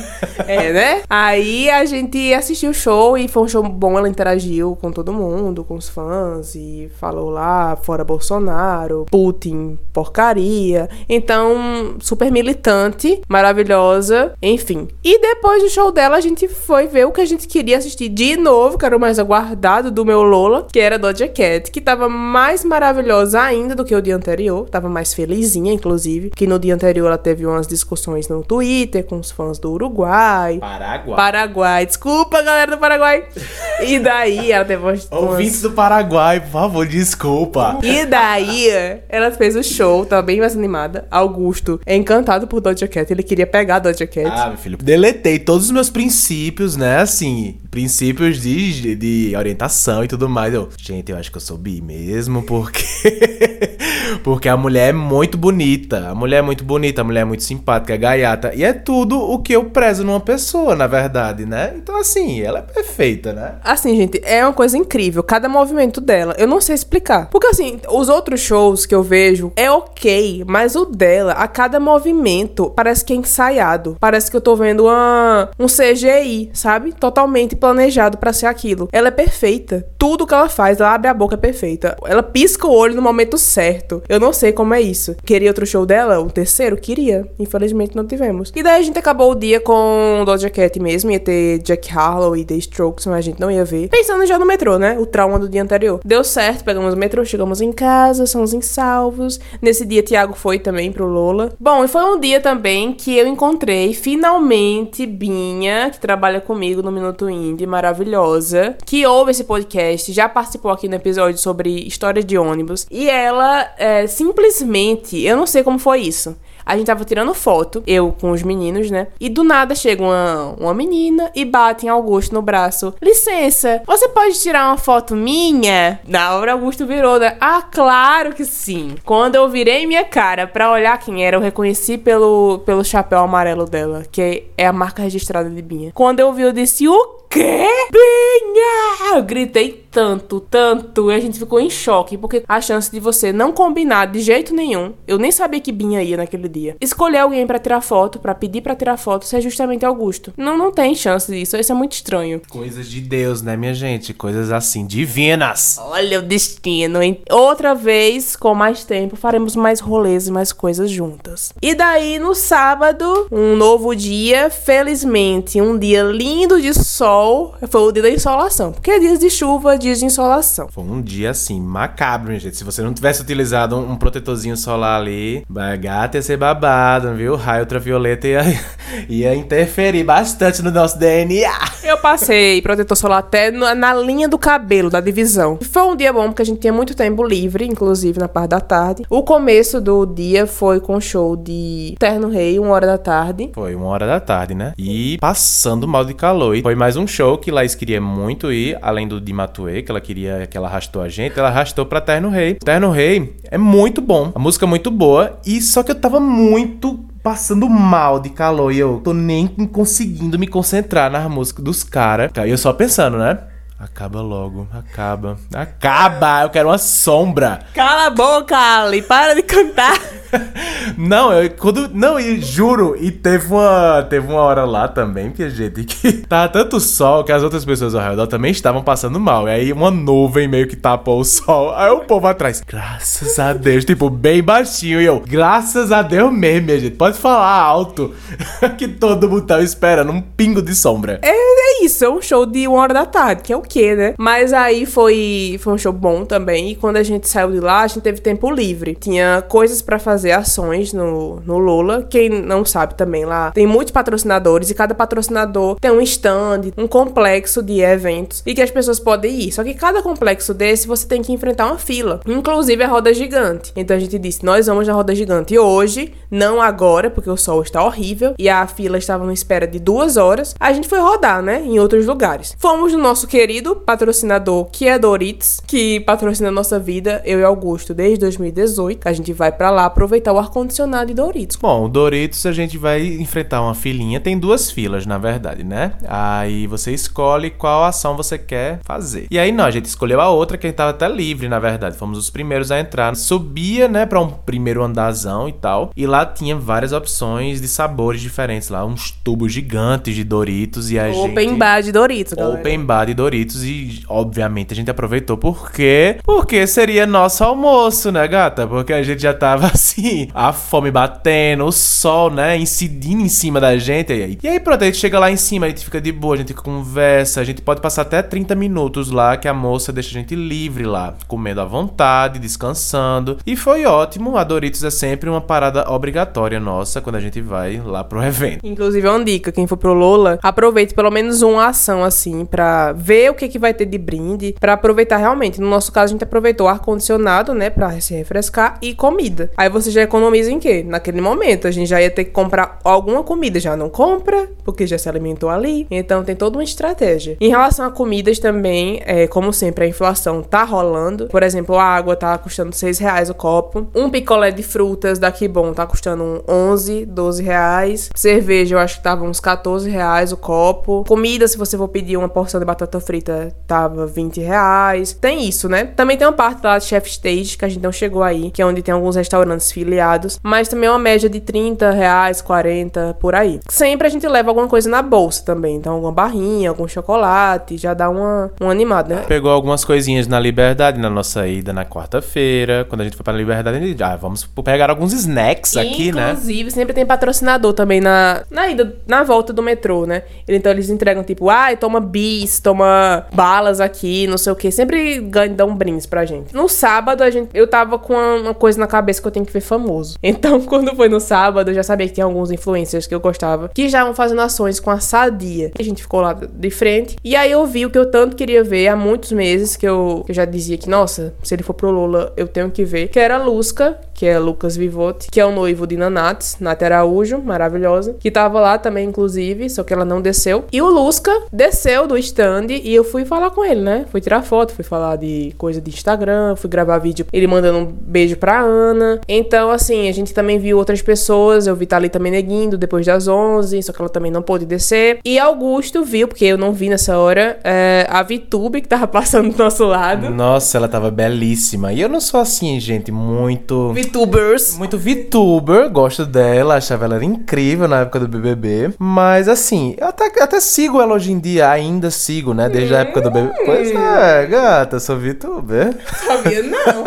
É, 0.46 0.72
né? 0.72 1.02
Aí 1.08 1.70
a 1.70 1.84
gente 1.84 2.32
assistiu 2.34 2.70
o 2.70 2.74
show 2.74 3.16
e 3.16 3.28
foi 3.28 3.42
um 3.44 3.48
show 3.48 3.62
bom. 3.62 3.96
Ela 3.96 4.08
interagiu 4.08 4.76
com 4.80 4.90
todo 4.90 5.12
mundo, 5.12 5.64
com 5.64 5.74
os 5.74 5.88
fãs 5.88 6.54
e 6.54 6.90
falou 6.98 7.30
lá, 7.30 7.76
fora 7.76 8.04
Bolsonaro, 8.04 9.06
Putin, 9.10 9.78
porcaria. 9.92 10.88
Então, 11.08 11.96
super 12.00 12.30
militante, 12.30 13.20
maravilhosa, 13.28 14.34
enfim. 14.42 14.88
E 15.04 15.20
depois 15.20 15.62
do 15.62 15.68
show 15.68 15.92
dela, 15.92 16.16
a 16.16 16.20
gente 16.20 16.48
foi 16.48 16.86
ver 16.86 17.06
o 17.06 17.12
que 17.12 17.21
a 17.22 17.26
gente 17.26 17.46
queria 17.46 17.78
assistir 17.78 18.08
de 18.08 18.36
novo, 18.36 18.76
que 18.76 18.84
era 18.84 18.96
o 18.96 19.00
mais 19.00 19.18
aguardado 19.18 19.90
do 19.90 20.04
meu 20.04 20.22
Lola, 20.22 20.66
que 20.70 20.80
era 20.80 20.98
Doja 20.98 21.28
Cat, 21.28 21.70
que 21.70 21.80
tava 21.80 22.08
mais 22.08 22.64
maravilhosa 22.64 23.40
ainda 23.40 23.74
do 23.74 23.84
que 23.84 23.94
o 23.94 24.02
dia 24.02 24.16
anterior. 24.16 24.68
Tava 24.68 24.88
mais 24.88 25.14
felizinha, 25.14 25.72
inclusive. 25.72 26.30
Que 26.30 26.46
no 26.46 26.58
dia 26.58 26.74
anterior 26.74 27.06
ela 27.06 27.18
teve 27.18 27.46
umas 27.46 27.66
discussões 27.66 28.28
no 28.28 28.42
Twitter 28.42 29.04
com 29.04 29.18
os 29.18 29.30
fãs 29.30 29.58
do 29.58 29.72
Uruguai. 29.72 30.58
Paraguai. 30.58 31.16
Paraguai. 31.16 31.86
Desculpa, 31.86 32.42
galera 32.42 32.72
do 32.72 32.78
Paraguai. 32.78 33.24
E 33.82 33.98
daí 33.98 34.52
ela 34.52 34.64
teve 34.64 34.80
umas... 34.80 35.08
Ouvintes 35.10 35.60
do 35.60 35.72
Paraguai, 35.72 36.38
por 36.40 36.50
favor, 36.50 36.86
desculpa. 36.86 37.80
E 37.82 38.06
daí 38.06 38.68
ela 39.08 39.32
fez 39.32 39.56
o 39.56 39.62
show, 39.62 40.06
tava 40.06 40.22
bem 40.22 40.38
mais 40.38 40.54
animada. 40.56 41.06
Augusto 41.10 41.80
é 41.84 41.96
encantado 41.96 42.46
por 42.46 42.60
Doja 42.60 42.86
Cat, 42.86 43.12
ele 43.12 43.24
queria 43.24 43.46
pegar 43.46 43.76
a 43.76 43.78
Doja 43.80 44.06
Cat. 44.06 44.30
Ah, 44.30 44.48
meu 44.50 44.58
filho, 44.58 44.78
deletei 44.78 45.38
todos 45.40 45.66
os 45.66 45.70
meus 45.72 45.90
princípios, 45.90 46.76
né, 46.76 47.04
assim, 47.12 47.58
princípios 47.70 48.40
de, 48.40 48.94
de 48.96 49.36
orientação 49.36 50.02
e 50.02 50.08
tudo 50.08 50.28
mais. 50.28 50.54
Eu, 50.54 50.68
gente, 50.78 51.12
eu 51.12 51.18
acho 51.18 51.30
que 51.30 51.36
eu 51.36 51.40
sou 51.40 51.58
bi 51.58 51.80
mesmo, 51.80 52.42
porque... 52.42 52.82
porque 54.22 54.48
a 54.48 54.56
mulher 54.56 54.90
é 54.90 54.92
muito 54.92 55.36
bonita, 55.38 56.08
a 56.08 56.14
mulher 56.14 56.38
é 56.38 56.42
muito 56.42 56.64
bonita, 56.64 57.00
a 57.00 57.04
mulher 57.04 57.20
é 57.20 57.24
muito 57.24 57.42
simpática, 57.42 57.94
é 57.94 57.98
gaiata, 57.98 58.52
e 58.54 58.64
é 58.64 58.72
tudo 58.72 59.18
o 59.18 59.38
que 59.38 59.54
eu 59.54 59.64
prezo 59.66 60.04
numa 60.04 60.20
pessoa, 60.20 60.74
na 60.74 60.86
verdade, 60.86 61.46
né? 61.46 61.74
Então, 61.76 61.96
assim, 61.96 62.40
ela 62.40 62.58
é 62.58 62.62
perfeita, 62.62 63.32
né? 63.32 63.54
Assim, 63.62 63.96
gente, 63.96 64.20
é 64.24 64.44
uma 64.44 64.52
coisa 64.52 64.76
incrível, 64.76 65.22
cada 65.22 65.48
movimento 65.48 66.00
dela, 66.00 66.34
eu 66.38 66.46
não 66.46 66.60
sei 66.60 66.74
explicar. 66.74 67.28
Porque, 67.30 67.46
assim, 67.46 67.80
os 67.90 68.08
outros 68.08 68.40
shows 68.40 68.86
que 68.86 68.94
eu 68.94 69.02
vejo 69.02 69.52
é 69.56 69.70
ok, 69.70 70.44
mas 70.46 70.76
o 70.76 70.84
dela, 70.84 71.32
a 71.32 71.48
cada 71.48 71.78
movimento, 71.80 72.70
parece 72.70 73.04
que 73.04 73.12
é 73.12 73.16
ensaiado. 73.16 73.96
Parece 74.00 74.30
que 74.30 74.36
eu 74.36 74.40
tô 74.40 74.54
vendo 74.56 74.84
uma, 74.84 75.50
um 75.58 75.66
CGI, 75.66 76.50
sabe? 76.52 76.92
Totalmente 77.02 77.56
planejado 77.56 78.16
pra 78.16 78.32
ser 78.32 78.46
aquilo. 78.46 78.88
Ela 78.92 79.08
é 79.08 79.10
perfeita. 79.10 79.84
Tudo 79.98 80.24
que 80.24 80.32
ela 80.32 80.48
faz, 80.48 80.78
ela 80.78 80.94
abre 80.94 81.08
a 81.08 81.14
boca 81.14 81.34
é 81.34 81.36
perfeita. 81.36 81.96
Ela 82.06 82.22
pisca 82.22 82.64
o 82.64 82.72
olho 82.72 82.94
no 82.94 83.02
momento 83.02 83.36
certo. 83.36 84.00
Eu 84.08 84.20
não 84.20 84.32
sei 84.32 84.52
como 84.52 84.72
é 84.72 84.80
isso. 84.80 85.16
Queria 85.24 85.50
outro 85.50 85.66
show 85.66 85.84
dela? 85.84 86.20
O 86.20 86.30
terceiro? 86.30 86.76
Queria. 86.76 87.26
Infelizmente 87.40 87.96
não 87.96 88.06
tivemos. 88.06 88.52
E 88.54 88.62
daí 88.62 88.78
a 88.78 88.82
gente 88.82 89.00
acabou 89.00 89.32
o 89.32 89.34
dia 89.34 89.58
com 89.58 90.22
Doja 90.24 90.48
Cat 90.48 90.78
mesmo. 90.78 91.10
Ia 91.10 91.18
ter 91.18 91.58
Jack 91.58 91.92
Harlow 91.92 92.36
e 92.36 92.44
The 92.44 92.54
Strokes, 92.54 93.06
mas 93.06 93.16
a 93.16 93.20
gente 93.20 93.40
não 93.40 93.50
ia 93.50 93.64
ver. 93.64 93.88
Pensando 93.88 94.24
já 94.24 94.38
no 94.38 94.46
metrô, 94.46 94.78
né? 94.78 94.96
O 94.96 95.04
trauma 95.04 95.40
do 95.40 95.48
dia 95.48 95.60
anterior. 95.60 95.98
Deu 96.04 96.22
certo, 96.22 96.62
pegamos 96.62 96.94
o 96.94 96.96
metrô, 96.96 97.24
chegamos 97.24 97.60
em 97.60 97.72
casa, 97.72 98.26
somos 98.26 98.52
salvos. 98.64 99.40
Nesse 99.60 99.84
dia, 99.84 100.04
Thiago 100.04 100.34
foi 100.34 100.60
também 100.60 100.92
pro 100.92 101.06
Lola. 101.06 101.52
Bom, 101.58 101.84
e 101.84 101.88
foi 101.88 102.04
um 102.04 102.20
dia 102.20 102.40
também 102.40 102.92
que 102.92 103.18
eu 103.18 103.26
encontrei 103.26 103.92
finalmente 103.92 105.04
Binha, 105.04 105.90
que 105.90 105.98
trabalha 105.98 106.40
comigo 106.40 106.80
no 106.80 106.91
Minuto 106.92 107.28
Indie, 107.28 107.66
maravilhosa, 107.66 108.76
que 108.84 109.06
ouve 109.06 109.30
esse 109.30 109.44
podcast, 109.44 110.12
já 110.12 110.28
participou 110.28 110.70
aqui 110.70 110.88
no 110.88 110.94
episódio 110.94 111.38
sobre 111.38 111.70
história 111.86 112.22
de 112.22 112.38
ônibus. 112.38 112.86
E 112.90 113.08
ela 113.08 113.72
é, 113.78 114.06
simplesmente, 114.06 115.20
eu 115.20 115.36
não 115.36 115.46
sei 115.46 115.62
como 115.62 115.78
foi 115.78 116.00
isso. 116.00 116.36
A 116.64 116.76
gente 116.76 116.86
tava 116.86 117.04
tirando 117.04 117.34
foto, 117.34 117.82
eu 117.86 118.14
com 118.20 118.30
os 118.30 118.42
meninos, 118.42 118.90
né? 118.90 119.08
E 119.20 119.28
do 119.28 119.42
nada 119.44 119.74
chega 119.74 120.02
uma, 120.02 120.54
uma 120.58 120.74
menina 120.74 121.30
e 121.34 121.44
bate 121.44 121.86
em 121.86 121.88
Augusto 121.88 122.34
no 122.34 122.42
braço. 122.42 122.94
Licença, 123.02 123.82
você 123.86 124.08
pode 124.08 124.40
tirar 124.40 124.68
uma 124.68 124.76
foto 124.76 125.14
minha? 125.14 126.00
Na 126.06 126.34
hora 126.34 126.52
Augusto 126.52 126.86
virou, 126.86 127.18
né? 127.18 127.36
Ah, 127.40 127.62
claro 127.62 128.32
que 128.32 128.44
sim. 128.44 128.94
Quando 129.04 129.34
eu 129.34 129.48
virei 129.48 129.86
minha 129.86 130.04
cara 130.04 130.46
pra 130.46 130.70
olhar 130.70 130.98
quem 130.98 131.24
era, 131.24 131.36
eu 131.36 131.40
reconheci 131.40 131.98
pelo, 131.98 132.60
pelo 132.64 132.84
chapéu 132.84 133.20
amarelo 133.20 133.64
dela, 133.64 134.04
que 134.10 134.44
é 134.56 134.66
a 134.66 134.72
marca 134.72 135.02
registrada 135.02 135.48
de 135.48 135.62
Binha. 135.62 135.92
Quando 135.92 136.20
eu 136.20 136.32
vi, 136.32 136.42
eu 136.42 136.52
disse, 136.52 136.88
o 136.88 137.21
quê? 137.32 137.66
Binha! 137.90 139.16
Eu 139.16 139.22
gritei 139.22 139.82
tanto, 139.90 140.40
tanto, 140.40 141.10
e 141.10 141.14
a 141.14 141.20
gente 141.20 141.38
ficou 141.38 141.60
em 141.60 141.68
choque, 141.68 142.16
porque 142.16 142.42
a 142.48 142.60
chance 142.62 142.90
de 142.90 142.98
você 142.98 143.30
não 143.30 143.52
combinar 143.52 144.06
de 144.06 144.20
jeito 144.20 144.54
nenhum, 144.54 144.94
eu 145.06 145.18
nem 145.18 145.30
sabia 145.30 145.60
que 145.60 145.70
Binha 145.70 146.02
ia 146.02 146.16
naquele 146.16 146.48
dia. 146.48 146.76
Escolher 146.80 147.18
alguém 147.18 147.46
para 147.46 147.58
tirar 147.58 147.82
foto, 147.82 148.18
para 148.18 148.34
pedir 148.34 148.62
para 148.62 148.74
tirar 148.74 148.96
foto, 148.96 149.24
isso 149.24 149.36
é 149.36 149.40
justamente 149.40 149.84
Augusto. 149.84 150.32
Não, 150.34 150.56
não 150.56 150.72
tem 150.72 150.94
chance 150.94 151.30
disso, 151.30 151.58
isso 151.58 151.72
é 151.72 151.74
muito 151.74 151.92
estranho. 151.92 152.40
Coisas 152.48 152.88
de 152.88 153.02
Deus, 153.02 153.42
né, 153.42 153.54
minha 153.54 153.74
gente? 153.74 154.14
Coisas 154.14 154.50
assim, 154.50 154.86
divinas. 154.86 155.76
Olha 155.78 156.20
o 156.20 156.22
destino, 156.22 157.02
hein? 157.02 157.20
Outra 157.30 157.74
vez, 157.74 158.34
com 158.34 158.54
mais 158.54 158.84
tempo, 158.84 159.14
faremos 159.14 159.54
mais 159.54 159.78
rolês 159.78 160.26
e 160.26 160.32
mais 160.32 160.52
coisas 160.52 160.90
juntas. 160.90 161.52
E 161.60 161.74
daí, 161.74 162.18
no 162.18 162.34
sábado, 162.34 163.26
um 163.30 163.56
novo 163.56 163.94
dia, 163.94 164.48
felizmente, 164.48 165.60
um 165.60 165.78
dia 165.78 166.02
lindo 166.02 166.58
de 166.58 166.72
sol, 166.72 167.21
foi 167.68 167.80
o 167.80 167.92
dia 167.92 168.02
da 168.02 168.10
insolação, 168.10 168.72
porque 168.72 168.90
é 168.90 168.98
dias 168.98 169.18
de 169.18 169.30
chuva, 169.30 169.78
dias 169.78 169.98
de 169.98 170.04
insolação. 170.04 170.68
Foi 170.70 170.84
um 170.84 171.00
dia 171.00 171.30
assim, 171.30 171.60
macabro, 171.60 172.28
minha 172.28 172.40
gente. 172.40 172.56
Se 172.56 172.64
você 172.64 172.82
não 172.82 172.92
tivesse 172.92 173.22
utilizado 173.22 173.76
um, 173.76 173.92
um 173.92 173.96
protetorzinho 173.96 174.56
solar 174.56 175.00
ali, 175.00 175.44
gata 175.80 176.18
ia 176.18 176.22
ser 176.22 176.36
babado, 176.36 177.14
viu? 177.14 177.36
Raio 177.36 177.62
ultravioleta 177.62 178.26
ia, 178.26 178.42
ia 179.08 179.34
interferir 179.34 180.04
bastante 180.04 180.62
no 180.62 180.70
nosso 180.70 180.98
DNA. 180.98 181.50
Eu 181.84 181.98
passei 181.98 182.60
protetor 182.62 182.96
solar 182.96 183.18
até 183.18 183.50
na, 183.50 183.74
na 183.74 183.94
linha 183.94 184.28
do 184.28 184.38
cabelo, 184.38 184.90
da 184.90 185.00
divisão. 185.00 185.58
Foi 185.60 185.82
um 185.82 185.96
dia 185.96 186.12
bom, 186.12 186.26
porque 186.28 186.42
a 186.42 186.44
gente 186.44 186.60
tinha 186.60 186.72
muito 186.72 186.94
tempo 186.94 187.22
livre, 187.24 187.64
inclusive 187.66 188.18
na 188.18 188.28
parte 188.28 188.50
da 188.50 188.60
tarde. 188.60 189.04
O 189.08 189.22
começo 189.22 189.80
do 189.80 190.04
dia 190.06 190.46
foi 190.46 190.80
com 190.80 191.00
show 191.00 191.36
de 191.36 191.94
Terno 191.98 192.28
Rei, 192.28 192.58
uma 192.58 192.70
hora 192.70 192.86
da 192.86 192.98
tarde. 192.98 193.50
Foi 193.54 193.74
uma 193.74 193.86
hora 193.86 194.06
da 194.06 194.20
tarde, 194.20 194.54
né? 194.54 194.72
E 194.78 195.18
passando 195.20 195.86
mal 195.86 196.04
de 196.04 196.14
calor. 196.14 196.56
E 196.56 196.62
foi 196.62 196.74
mais 196.74 196.96
um 196.96 197.06
show 197.12 197.36
que 197.38 197.50
Laís 197.50 197.74
queria 197.74 198.00
muito 198.00 198.50
ir, 198.50 198.78
além 198.80 199.06
do 199.06 199.20
de 199.20 199.32
Matuê, 199.32 199.82
que 199.82 199.90
ela 199.90 200.00
queria, 200.00 200.46
que 200.46 200.56
ela 200.56 200.68
arrastou 200.68 201.02
a 201.02 201.08
gente, 201.08 201.38
ela 201.38 201.48
arrastou 201.48 201.84
pra 201.84 202.00
Terno 202.00 202.30
Rei. 202.30 202.54
Terno 202.54 202.90
Rei 202.90 203.36
é 203.50 203.58
muito 203.58 204.00
bom, 204.00 204.32
a 204.34 204.38
música 204.38 204.64
é 204.64 204.68
muito 204.68 204.90
boa, 204.90 205.38
e 205.46 205.60
só 205.60 205.82
que 205.82 205.90
eu 205.90 205.94
tava 205.94 206.18
muito 206.18 207.04
passando 207.22 207.68
mal 207.68 208.18
de 208.18 208.30
calor 208.30 208.72
e 208.72 208.78
eu 208.78 209.00
tô 209.04 209.12
nem 209.12 209.46
conseguindo 209.46 210.38
me 210.38 210.46
concentrar 210.46 211.10
na 211.10 211.28
música 211.28 211.62
dos 211.62 211.84
caras. 211.84 212.30
E 212.44 212.50
eu 212.50 212.58
só 212.58 212.72
pensando, 212.72 213.16
né? 213.16 213.38
Acaba 213.82 214.20
logo, 214.20 214.68
acaba, 214.72 215.36
acaba, 215.52 216.42
eu 216.42 216.50
quero 216.50 216.68
uma 216.68 216.78
sombra. 216.78 217.62
Cala 217.74 218.06
a 218.06 218.10
boca, 218.10 218.56
Ali, 218.56 219.02
para 219.02 219.34
de 219.34 219.42
cantar. 219.42 219.98
não, 220.96 221.32
eu 221.32 221.50
quando 221.50 221.88
não, 221.88 222.18
e 222.18 222.40
juro, 222.40 222.96
e 222.96 223.10
teve 223.10 223.52
uma 223.52 224.06
teve 224.08 224.26
uma 224.26 224.40
hora 224.40 224.64
lá 224.64 224.86
também 224.86 225.32
que 225.32 225.42
a 225.42 225.48
gente 225.48 225.82
que 225.82 226.12
tava 226.28 226.48
tanto 226.48 226.78
sol 226.78 227.24
que 227.24 227.32
as 227.32 227.42
outras 227.42 227.64
pessoas 227.64 227.94
ao 227.94 228.08
redor 228.08 228.28
também 228.28 228.52
estavam 228.52 228.84
passando 228.84 229.18
mal. 229.18 229.48
E 229.48 229.50
aí 229.50 229.72
uma 229.72 229.90
nuvem 229.90 230.46
meio 230.46 230.68
que 230.68 230.76
tapou 230.76 231.20
o 231.20 231.24
sol. 231.24 231.74
Aí 231.74 231.90
o 231.90 232.00
povo 232.00 232.28
atrás, 232.28 232.62
graças 232.64 233.36
a 233.40 233.52
Deus, 233.52 233.84
tipo 233.84 234.08
bem 234.08 234.42
baixinho 234.44 235.00
e 235.00 235.04
eu, 235.04 235.20
graças 235.20 235.90
a 235.90 236.02
Deus 236.02 236.32
mesmo, 236.32 236.66
minha 236.66 236.78
gente. 236.78 236.96
Pode 236.96 237.18
falar 237.18 237.60
alto 237.60 238.14
que 238.78 238.86
todo 238.86 239.28
mundo 239.28 239.42
tava 239.42 239.64
esperando 239.64 240.12
um 240.12 240.20
pingo 240.20 240.62
de 240.62 240.72
sombra. 240.72 241.18
É, 241.22 241.30
é 241.30 241.84
isso, 241.84 242.04
é 242.04 242.08
um 242.08 242.22
show 242.22 242.46
de 242.46 242.68
uma 242.68 242.78
hora 242.78 242.94
da 242.94 243.06
tarde, 243.06 243.42
que 243.42 243.52
é 243.52 243.56
o 243.56 243.62
quê, 243.72 243.94
né? 243.94 244.14
Mas 244.18 244.52
aí 244.52 244.84
foi 244.84 245.56
foi 245.60 245.72
um 245.72 245.78
show 245.78 245.92
bom 245.92 246.24
também. 246.24 246.70
E 246.70 246.76
quando 246.76 246.98
a 246.98 247.02
gente 247.02 247.28
saiu 247.28 247.50
de 247.50 247.60
lá, 247.60 247.82
a 247.82 247.86
gente 247.86 248.02
teve 248.02 248.20
tempo 248.20 248.50
livre. 248.50 248.94
Tinha 249.00 249.42
coisas 249.48 249.80
para 249.80 249.98
fazer 249.98 250.32
ações 250.32 250.92
no, 250.92 251.40
no 251.46 251.58
Lula. 251.58 252.06
Quem 252.08 252.28
não 252.28 252.64
sabe 252.64 252.94
também 252.94 253.24
lá, 253.24 253.50
tem 253.52 253.66
muitos 253.66 253.92
patrocinadores 253.92 254.70
e 254.70 254.74
cada 254.74 254.94
patrocinador 254.94 255.76
tem 255.80 255.90
um 255.90 256.00
stand, 256.02 256.72
um 256.76 256.86
complexo 256.86 257.62
de 257.62 257.80
eventos 257.80 258.42
e 258.44 258.54
que 258.54 258.60
as 258.60 258.70
pessoas 258.70 259.00
podem 259.00 259.40
ir. 259.40 259.52
Só 259.52 259.64
que 259.64 259.74
cada 259.74 260.02
complexo 260.02 260.52
desse 260.52 260.86
você 260.86 261.06
tem 261.06 261.22
que 261.22 261.32
enfrentar 261.32 261.66
uma 261.66 261.78
fila, 261.78 262.20
inclusive 262.26 262.82
a 262.82 262.88
roda 262.88 263.14
gigante. 263.14 263.72
Então 263.74 263.96
a 263.96 264.00
gente 264.00 264.18
disse: 264.18 264.44
nós 264.44 264.66
vamos 264.66 264.86
na 264.86 264.92
roda 264.92 265.14
gigante 265.14 265.58
hoje, 265.58 266.12
não 266.30 266.60
agora, 266.60 267.08
porque 267.08 267.30
o 267.30 267.36
sol 267.36 267.62
está 267.62 267.82
horrível 267.82 268.34
e 268.38 268.48
a 268.48 268.66
fila 268.66 268.98
estava 268.98 269.24
numa 269.24 269.32
espera 269.32 269.66
de 269.66 269.78
duas 269.78 270.16
horas. 270.16 270.54
A 270.60 270.72
gente 270.72 270.88
foi 270.88 271.00
rodar, 271.00 271.42
né, 271.42 271.62
em 271.64 271.78
outros 271.78 272.06
lugares. 272.06 272.54
Fomos 272.58 272.92
no 272.92 272.98
nosso 272.98 273.26
querido 273.26 273.61
patrocinador 273.76 274.66
que 274.66 274.86
é 274.86 274.98
Doritos, 274.98 275.60
que 275.66 276.00
patrocina 276.00 276.48
a 276.48 276.52
nossa 276.52 276.78
vida, 276.78 277.22
eu 277.24 277.40
e 277.40 277.44
Augusto, 277.44 277.94
desde 277.94 278.18
2018. 278.20 279.06
A 279.06 279.12
gente 279.12 279.32
vai 279.32 279.52
para 279.52 279.70
lá 279.70 279.86
aproveitar 279.86 280.32
o 280.32 280.38
ar-condicionado 280.38 281.10
e 281.10 281.14
Doritos. 281.14 281.56
Bom, 281.56 281.84
o 281.84 281.88
Doritos 281.88 282.44
a 282.46 282.52
gente 282.52 282.78
vai 282.78 283.04
enfrentar 283.06 283.62
uma 283.62 283.74
filinha. 283.74 284.20
Tem 284.20 284.38
duas 284.38 284.70
filas, 284.70 285.06
na 285.06 285.18
verdade, 285.18 285.64
né? 285.64 285.92
Aí 286.06 286.66
você 286.66 286.92
escolhe 286.92 287.50
qual 287.50 287.84
ação 287.84 288.16
você 288.16 288.38
quer 288.38 288.80
fazer. 288.84 289.26
E 289.30 289.38
aí, 289.38 289.52
não, 289.52 289.64
a 289.64 289.70
gente 289.70 289.86
escolheu 289.86 290.20
a 290.20 290.28
outra 290.28 290.56
que 290.56 290.66
a 290.66 290.70
gente 290.70 290.76
tava 290.76 290.90
até 290.90 291.08
livre, 291.08 291.48
na 291.48 291.58
verdade. 291.58 291.96
Fomos 291.96 292.18
os 292.18 292.30
primeiros 292.30 292.70
a 292.70 292.80
entrar. 292.80 293.14
Subia, 293.16 293.88
né, 293.88 294.06
pra 294.06 294.20
um 294.20 294.28
primeiro 294.28 294.82
andarzão 294.82 295.48
e 295.48 295.52
tal. 295.52 295.90
E 295.96 296.06
lá 296.06 296.24
tinha 296.24 296.56
várias 296.56 296.92
opções 296.92 297.60
de 297.60 297.68
sabores 297.68 298.20
diferentes 298.20 298.68
lá. 298.68 298.84
Uns 298.84 299.10
tubos 299.10 299.52
gigantes 299.52 300.14
de 300.14 300.24
Doritos 300.24 300.90
e 300.90 300.98
a 300.98 301.04
Open 301.04 301.14
gente... 301.14 301.30
Open 301.32 301.58
bar 301.58 301.80
de 301.82 301.92
Doritos, 301.92 302.32
galera. 302.32 302.60
Open 302.60 302.84
bar 302.84 303.04
de 303.06 303.14
Doritos 303.14 303.51
e, 303.56 304.02
obviamente, 304.08 304.72
a 304.72 304.76
gente 304.76 304.90
aproveitou. 304.90 305.36
Por 305.36 305.70
quê? 305.70 306.18
Porque 306.24 306.66
seria 306.66 307.06
nosso 307.06 307.44
almoço, 307.44 308.10
né, 308.10 308.26
gata? 308.26 308.66
Porque 308.66 308.92
a 308.92 309.02
gente 309.02 309.22
já 309.22 309.34
tava 309.34 309.66
assim, 309.72 310.28
a 310.34 310.52
fome 310.52 310.90
batendo, 310.90 311.64
o 311.64 311.72
sol, 311.72 312.30
né, 312.30 312.56
incidindo 312.56 313.22
em 313.22 313.28
cima 313.28 313.60
da 313.60 313.76
gente. 313.76 314.12
E 314.12 314.22
aí, 314.22 314.38
e 314.42 314.48
aí 314.48 314.60
pronto, 314.60 314.82
a 314.82 314.86
gente 314.86 314.98
chega 314.98 315.18
lá 315.18 315.30
em 315.30 315.36
cima, 315.36 315.66
a 315.66 315.68
gente 315.68 315.84
fica 315.84 316.00
de 316.00 316.12
boa, 316.12 316.34
a 316.34 316.38
gente 316.38 316.54
conversa, 316.54 317.40
a 317.40 317.44
gente 317.44 317.60
pode 317.62 317.80
passar 317.80 318.02
até 318.02 318.22
30 318.22 318.54
minutos 318.54 319.10
lá, 319.10 319.36
que 319.36 319.48
a 319.48 319.54
moça 319.54 319.92
deixa 319.92 320.10
a 320.10 320.20
gente 320.20 320.34
livre 320.34 320.84
lá, 320.84 321.14
comendo 321.26 321.60
à 321.60 321.64
vontade, 321.64 322.38
descansando. 322.38 323.38
E 323.46 323.56
foi 323.56 323.84
ótimo, 323.84 324.36
a 324.36 324.44
Doritos 324.44 324.84
é 324.84 324.90
sempre 324.90 325.28
uma 325.28 325.40
parada 325.40 325.90
obrigatória 325.90 326.60
nossa 326.60 327.00
quando 327.00 327.16
a 327.16 327.20
gente 327.20 327.40
vai 327.40 327.80
lá 327.84 328.04
pro 328.04 328.22
evento. 328.24 328.66
Inclusive, 328.66 329.06
é 329.06 329.10
uma 329.10 329.24
dica, 329.24 329.52
quem 329.52 329.66
for 329.66 329.76
pro 329.76 329.92
Lola, 329.92 330.38
aproveite 330.42 330.94
pelo 330.94 331.10
menos 331.10 331.42
uma 331.42 331.66
ação, 331.66 332.04
assim, 332.04 332.44
pra 332.44 332.92
ver 332.92 333.30
o 333.32 333.34
que, 333.34 333.48
que 333.48 333.58
vai 333.58 333.74
ter 333.74 333.86
de 333.86 333.98
brinde, 333.98 334.54
pra 334.60 334.74
aproveitar 334.74 335.16
realmente. 335.16 335.60
No 335.60 335.68
nosso 335.68 335.90
caso, 335.90 336.12
a 336.12 336.14
gente 336.14 336.24
aproveitou 336.24 336.68
ar-condicionado, 336.68 337.54
né, 337.54 337.70
pra 337.70 338.00
se 338.00 338.14
refrescar 338.14 338.78
e 338.80 338.94
comida. 338.94 339.50
Aí 339.56 339.68
você 339.68 339.90
já 339.90 340.02
economiza 340.02 340.50
em 340.50 340.58
quê? 340.58 340.84
Naquele 340.86 341.20
momento, 341.20 341.66
a 341.66 341.70
gente 341.70 341.88
já 341.88 342.00
ia 342.00 342.10
ter 342.10 342.24
que 342.24 342.30
comprar 342.30 342.78
alguma 342.84 343.22
comida, 343.22 343.58
já 343.58 343.76
não 343.76 343.88
compra, 343.88 344.48
porque 344.64 344.86
já 344.86 344.98
se 344.98 345.08
alimentou 345.08 345.50
ali. 345.50 345.86
Então 345.90 346.22
tem 346.24 346.36
toda 346.36 346.56
uma 346.56 346.64
estratégia. 346.64 347.36
Em 347.40 347.48
relação 347.48 347.86
a 347.86 347.90
comidas 347.90 348.38
também, 348.38 349.00
é, 349.04 349.26
como 349.26 349.52
sempre, 349.52 349.84
a 349.84 349.88
inflação 349.88 350.42
tá 350.42 350.64
rolando. 350.64 351.26
Por 351.26 351.42
exemplo, 351.42 351.76
a 351.76 351.84
água 351.84 352.16
tá 352.16 352.36
custando 352.38 352.74
6 352.74 352.98
reais 352.98 353.30
o 353.30 353.34
copo. 353.34 353.86
Um 353.94 354.10
picolé 354.10 354.50
de 354.50 354.62
frutas 354.62 355.18
daqui 355.18 355.46
bom 355.46 355.72
tá 355.72 355.86
custando 355.86 356.42
11, 356.48 357.06
12 357.06 357.42
reais. 357.42 358.10
Cerveja, 358.14 358.74
eu 358.74 358.78
acho 358.78 358.96
que 358.96 359.02
tava 359.02 359.24
uns 359.24 359.40
14 359.40 359.88
reais 359.88 360.32
o 360.32 360.36
copo. 360.36 361.04
Comida, 361.06 361.46
se 361.46 361.56
você 361.56 361.76
for 361.76 361.88
pedir 361.88 362.16
uma 362.16 362.28
porção 362.28 362.58
de 362.58 362.66
batata 362.66 362.98
frita, 363.00 363.21
tava 363.66 364.06
20 364.06 364.40
reais. 364.40 365.12
Tem 365.12 365.48
isso, 365.48 365.68
né? 365.68 365.84
Também 365.84 366.16
tem 366.16 366.26
uma 366.26 366.32
parte 366.32 366.64
lá 366.64 366.78
de 366.78 366.84
Chef 366.84 367.08
Stage, 367.08 367.56
que 367.56 367.64
a 367.64 367.68
gente 367.68 367.82
não 367.82 367.92
chegou 367.92 368.22
aí, 368.22 368.50
que 368.50 368.60
é 368.60 368.66
onde 368.66 368.82
tem 368.82 368.92
alguns 368.92 369.16
restaurantes 369.16 369.70
filiados, 369.72 370.38
mas 370.42 370.68
também 370.68 370.88
é 370.88 370.92
uma 370.92 370.98
média 370.98 371.28
de 371.28 371.40
30 371.40 371.90
reais, 371.90 372.40
40, 372.40 373.16
por 373.20 373.34
aí. 373.34 373.60
Sempre 373.68 374.06
a 374.06 374.10
gente 374.10 374.26
leva 374.26 374.50
alguma 374.50 374.68
coisa 374.68 374.88
na 374.88 375.02
bolsa 375.02 375.44
também, 375.44 375.76
então 375.76 375.94
alguma 375.94 376.12
barrinha, 376.12 376.68
algum 376.70 376.86
chocolate, 376.86 377.76
já 377.76 377.94
dá 377.94 378.08
uma, 378.08 378.50
um 378.60 378.68
animado, 378.70 379.08
né? 379.08 379.24
Pegou 379.26 379.50
algumas 379.50 379.84
coisinhas 379.84 380.26
na 380.26 380.38
Liberdade 380.40 380.98
na 380.98 381.10
nossa 381.10 381.46
ida 381.46 381.72
na 381.72 381.84
quarta-feira. 381.84 382.86
Quando 382.88 383.02
a 383.02 383.04
gente 383.04 383.16
foi 383.16 383.24
pra 383.24 383.32
Liberdade, 383.32 383.76
a 383.76 383.80
gente, 383.80 384.02
ah, 384.02 384.16
vamos 384.16 384.44
pegar 384.44 384.90
alguns 384.90 385.12
snacks 385.12 385.76
aqui, 385.76 386.12
né? 386.12 386.30
Inclusive, 386.32 386.70
sempre 386.70 386.92
tem 386.92 387.06
patrocinador 387.06 387.72
também 387.72 388.00
na, 388.00 388.42
na 388.50 388.68
ida, 388.68 388.96
na 389.06 389.22
volta 389.22 389.52
do 389.52 389.62
metrô, 389.62 390.06
né? 390.06 390.22
Então 390.48 390.72
eles 390.72 390.90
entregam 390.90 391.22
tipo, 391.22 391.48
ai, 391.48 391.76
toma 391.76 392.00
bis, 392.00 392.60
toma 392.60 393.11
balas 393.32 393.80
aqui, 393.80 394.26
não 394.26 394.38
sei 394.38 394.52
o 394.52 394.56
que. 394.56 394.70
Sempre 394.70 395.20
ganham, 395.20 395.54
dão 395.54 395.74
brindes 395.74 396.06
pra 396.06 396.24
gente. 396.24 396.54
No 396.54 396.68
sábado, 396.68 397.22
a 397.22 397.30
gente, 397.30 397.50
eu 397.54 397.66
tava 397.66 397.98
com 397.98 398.14
uma 398.14 398.54
coisa 398.54 398.78
na 398.78 398.86
cabeça 398.86 399.20
que 399.20 399.26
eu 399.26 399.32
tenho 399.32 399.46
que 399.46 399.52
ver 399.52 399.60
famoso. 399.60 400.16
Então, 400.32 400.62
quando 400.62 400.96
foi 400.96 401.10
no 401.10 401.20
sábado, 401.20 401.70
eu 401.70 401.74
já 401.74 401.82
sabia 401.82 402.08
que 402.08 402.14
tinha 402.14 402.24
alguns 402.24 402.50
influencers 402.50 403.06
que 403.06 403.14
eu 403.14 403.20
gostava 403.20 403.68
que 403.68 403.88
já 403.88 403.98
estavam 403.98 404.14
fazendo 404.14 404.40
ações 404.40 404.80
com 404.80 404.90
a 404.90 404.98
Sadia. 404.98 405.70
A 405.78 405.82
gente 405.82 406.02
ficou 406.02 406.20
lá 406.20 406.32
de 406.32 406.70
frente. 406.70 407.16
E 407.22 407.36
aí 407.36 407.50
eu 407.50 407.64
vi 407.66 407.86
o 407.86 407.90
que 407.90 407.98
eu 407.98 408.10
tanto 408.10 408.34
queria 408.34 408.64
ver 408.64 408.88
há 408.88 408.96
muitos 408.96 409.30
meses, 409.32 409.76
que 409.76 409.86
eu, 409.86 410.22
que 410.24 410.32
eu 410.32 410.34
já 410.34 410.44
dizia 410.44 410.76
que, 410.76 410.88
nossa, 410.88 411.34
se 411.42 411.54
ele 411.54 411.62
for 411.62 411.74
pro 411.74 411.90
Lula, 411.90 412.32
eu 412.36 412.48
tenho 412.48 412.70
que 412.70 412.84
ver. 412.84 413.08
Que 413.08 413.20
era 413.20 413.36
a 413.36 413.44
Lusca, 413.44 413.98
que 414.14 414.26
é 414.26 414.38
Lucas 414.38 414.76
Vivotti, 414.76 415.28
que 415.30 415.40
é 415.40 415.44
o 415.44 415.52
noivo 415.52 415.86
de 415.86 415.96
Nanates, 415.96 416.56
Nath 416.60 416.82
Araújo, 416.82 417.38
maravilhosa, 417.38 418.16
que 418.18 418.30
tava 418.30 418.60
lá 418.60 418.78
também, 418.78 419.08
inclusive, 419.08 419.68
só 419.68 419.82
que 419.82 419.92
ela 419.92 420.04
não 420.04 420.20
desceu. 420.20 420.64
E 420.72 420.80
o 420.80 420.88
Lusca 420.88 421.32
desceu 421.52 422.06
do 422.06 422.16
stand 422.18 422.66
e 422.68 422.94
eu 423.02 423.04
fui 423.04 423.24
falar 423.24 423.50
com 423.50 423.64
ele, 423.64 423.80
né? 423.80 424.06
Fui 424.10 424.20
tirar 424.20 424.42
foto, 424.42 424.72
fui 424.72 424.84
falar 424.84 425.16
de 425.16 425.52
coisa 425.58 425.80
de 425.80 425.90
Instagram, 425.90 426.54
fui 426.56 426.70
gravar 426.70 426.98
vídeo 426.98 427.26
ele 427.32 427.46
mandando 427.46 427.78
um 427.78 427.86
beijo 427.86 428.36
pra 428.36 428.60
Ana. 428.60 429.20
Então, 429.28 429.70
assim, 429.70 430.08
a 430.08 430.12
gente 430.12 430.32
também 430.32 430.58
viu 430.58 430.78
outras 430.78 431.02
pessoas, 431.02 431.66
eu 431.66 431.74
vi 431.74 431.84
Thalita 431.84 432.18
Meneguindo 432.18 432.78
depois 432.78 433.04
das 433.04 433.26
11, 433.26 433.82
só 433.82 433.92
que 433.92 434.00
ela 434.00 434.08
também 434.08 434.30
não 434.30 434.40
pôde 434.40 434.64
descer. 434.64 435.18
E 435.24 435.38
Augusto 435.38 436.04
viu, 436.04 436.28
porque 436.28 436.44
eu 436.44 436.56
não 436.56 436.72
vi 436.72 436.88
nessa 436.88 437.18
hora, 437.18 437.58
é, 437.64 438.06
a 438.08 438.22
Vitube 438.22 438.80
que 438.80 438.88
tava 438.88 439.06
passando 439.08 439.50
do 439.50 439.58
nosso 439.58 439.84
lado. 439.84 440.30
Nossa, 440.30 440.78
ela 440.78 440.88
tava 440.88 441.10
belíssima. 441.10 441.92
E 441.92 442.00
eu 442.00 442.08
não 442.08 442.20
sou 442.20 442.40
assim, 442.40 442.78
gente, 442.78 443.10
muito. 443.10 443.92
VTubers. 443.92 444.78
Muito 444.78 444.96
VTuber, 444.96 445.90
gosto 445.90 446.24
dela, 446.24 446.76
achava 446.76 447.06
ela 447.06 447.24
incrível 447.24 447.88
na 447.88 448.02
época 448.02 448.20
do 448.20 448.28
BBB. 448.28 448.94
Mas 448.98 449.48
assim, 449.48 449.96
eu 449.98 450.06
até, 450.06 450.21
até 450.40 450.60
sigo 450.60 451.00
ela 451.00 451.14
hoje 451.14 451.32
em 451.32 451.38
dia, 451.38 451.70
ainda 451.70 452.10
sigo, 452.10 452.52
né? 452.54 452.68
Desde 452.68 452.94
a 452.94 453.00
época 453.00 453.20
do 453.20 453.30
BBB. 453.30 453.54
Pois 453.64 453.90
é, 453.90 454.46
gata, 454.46 455.00
sou 455.00 455.18
VTuber. 455.18 455.96
Sabia 456.26 456.62
não. 456.62 457.04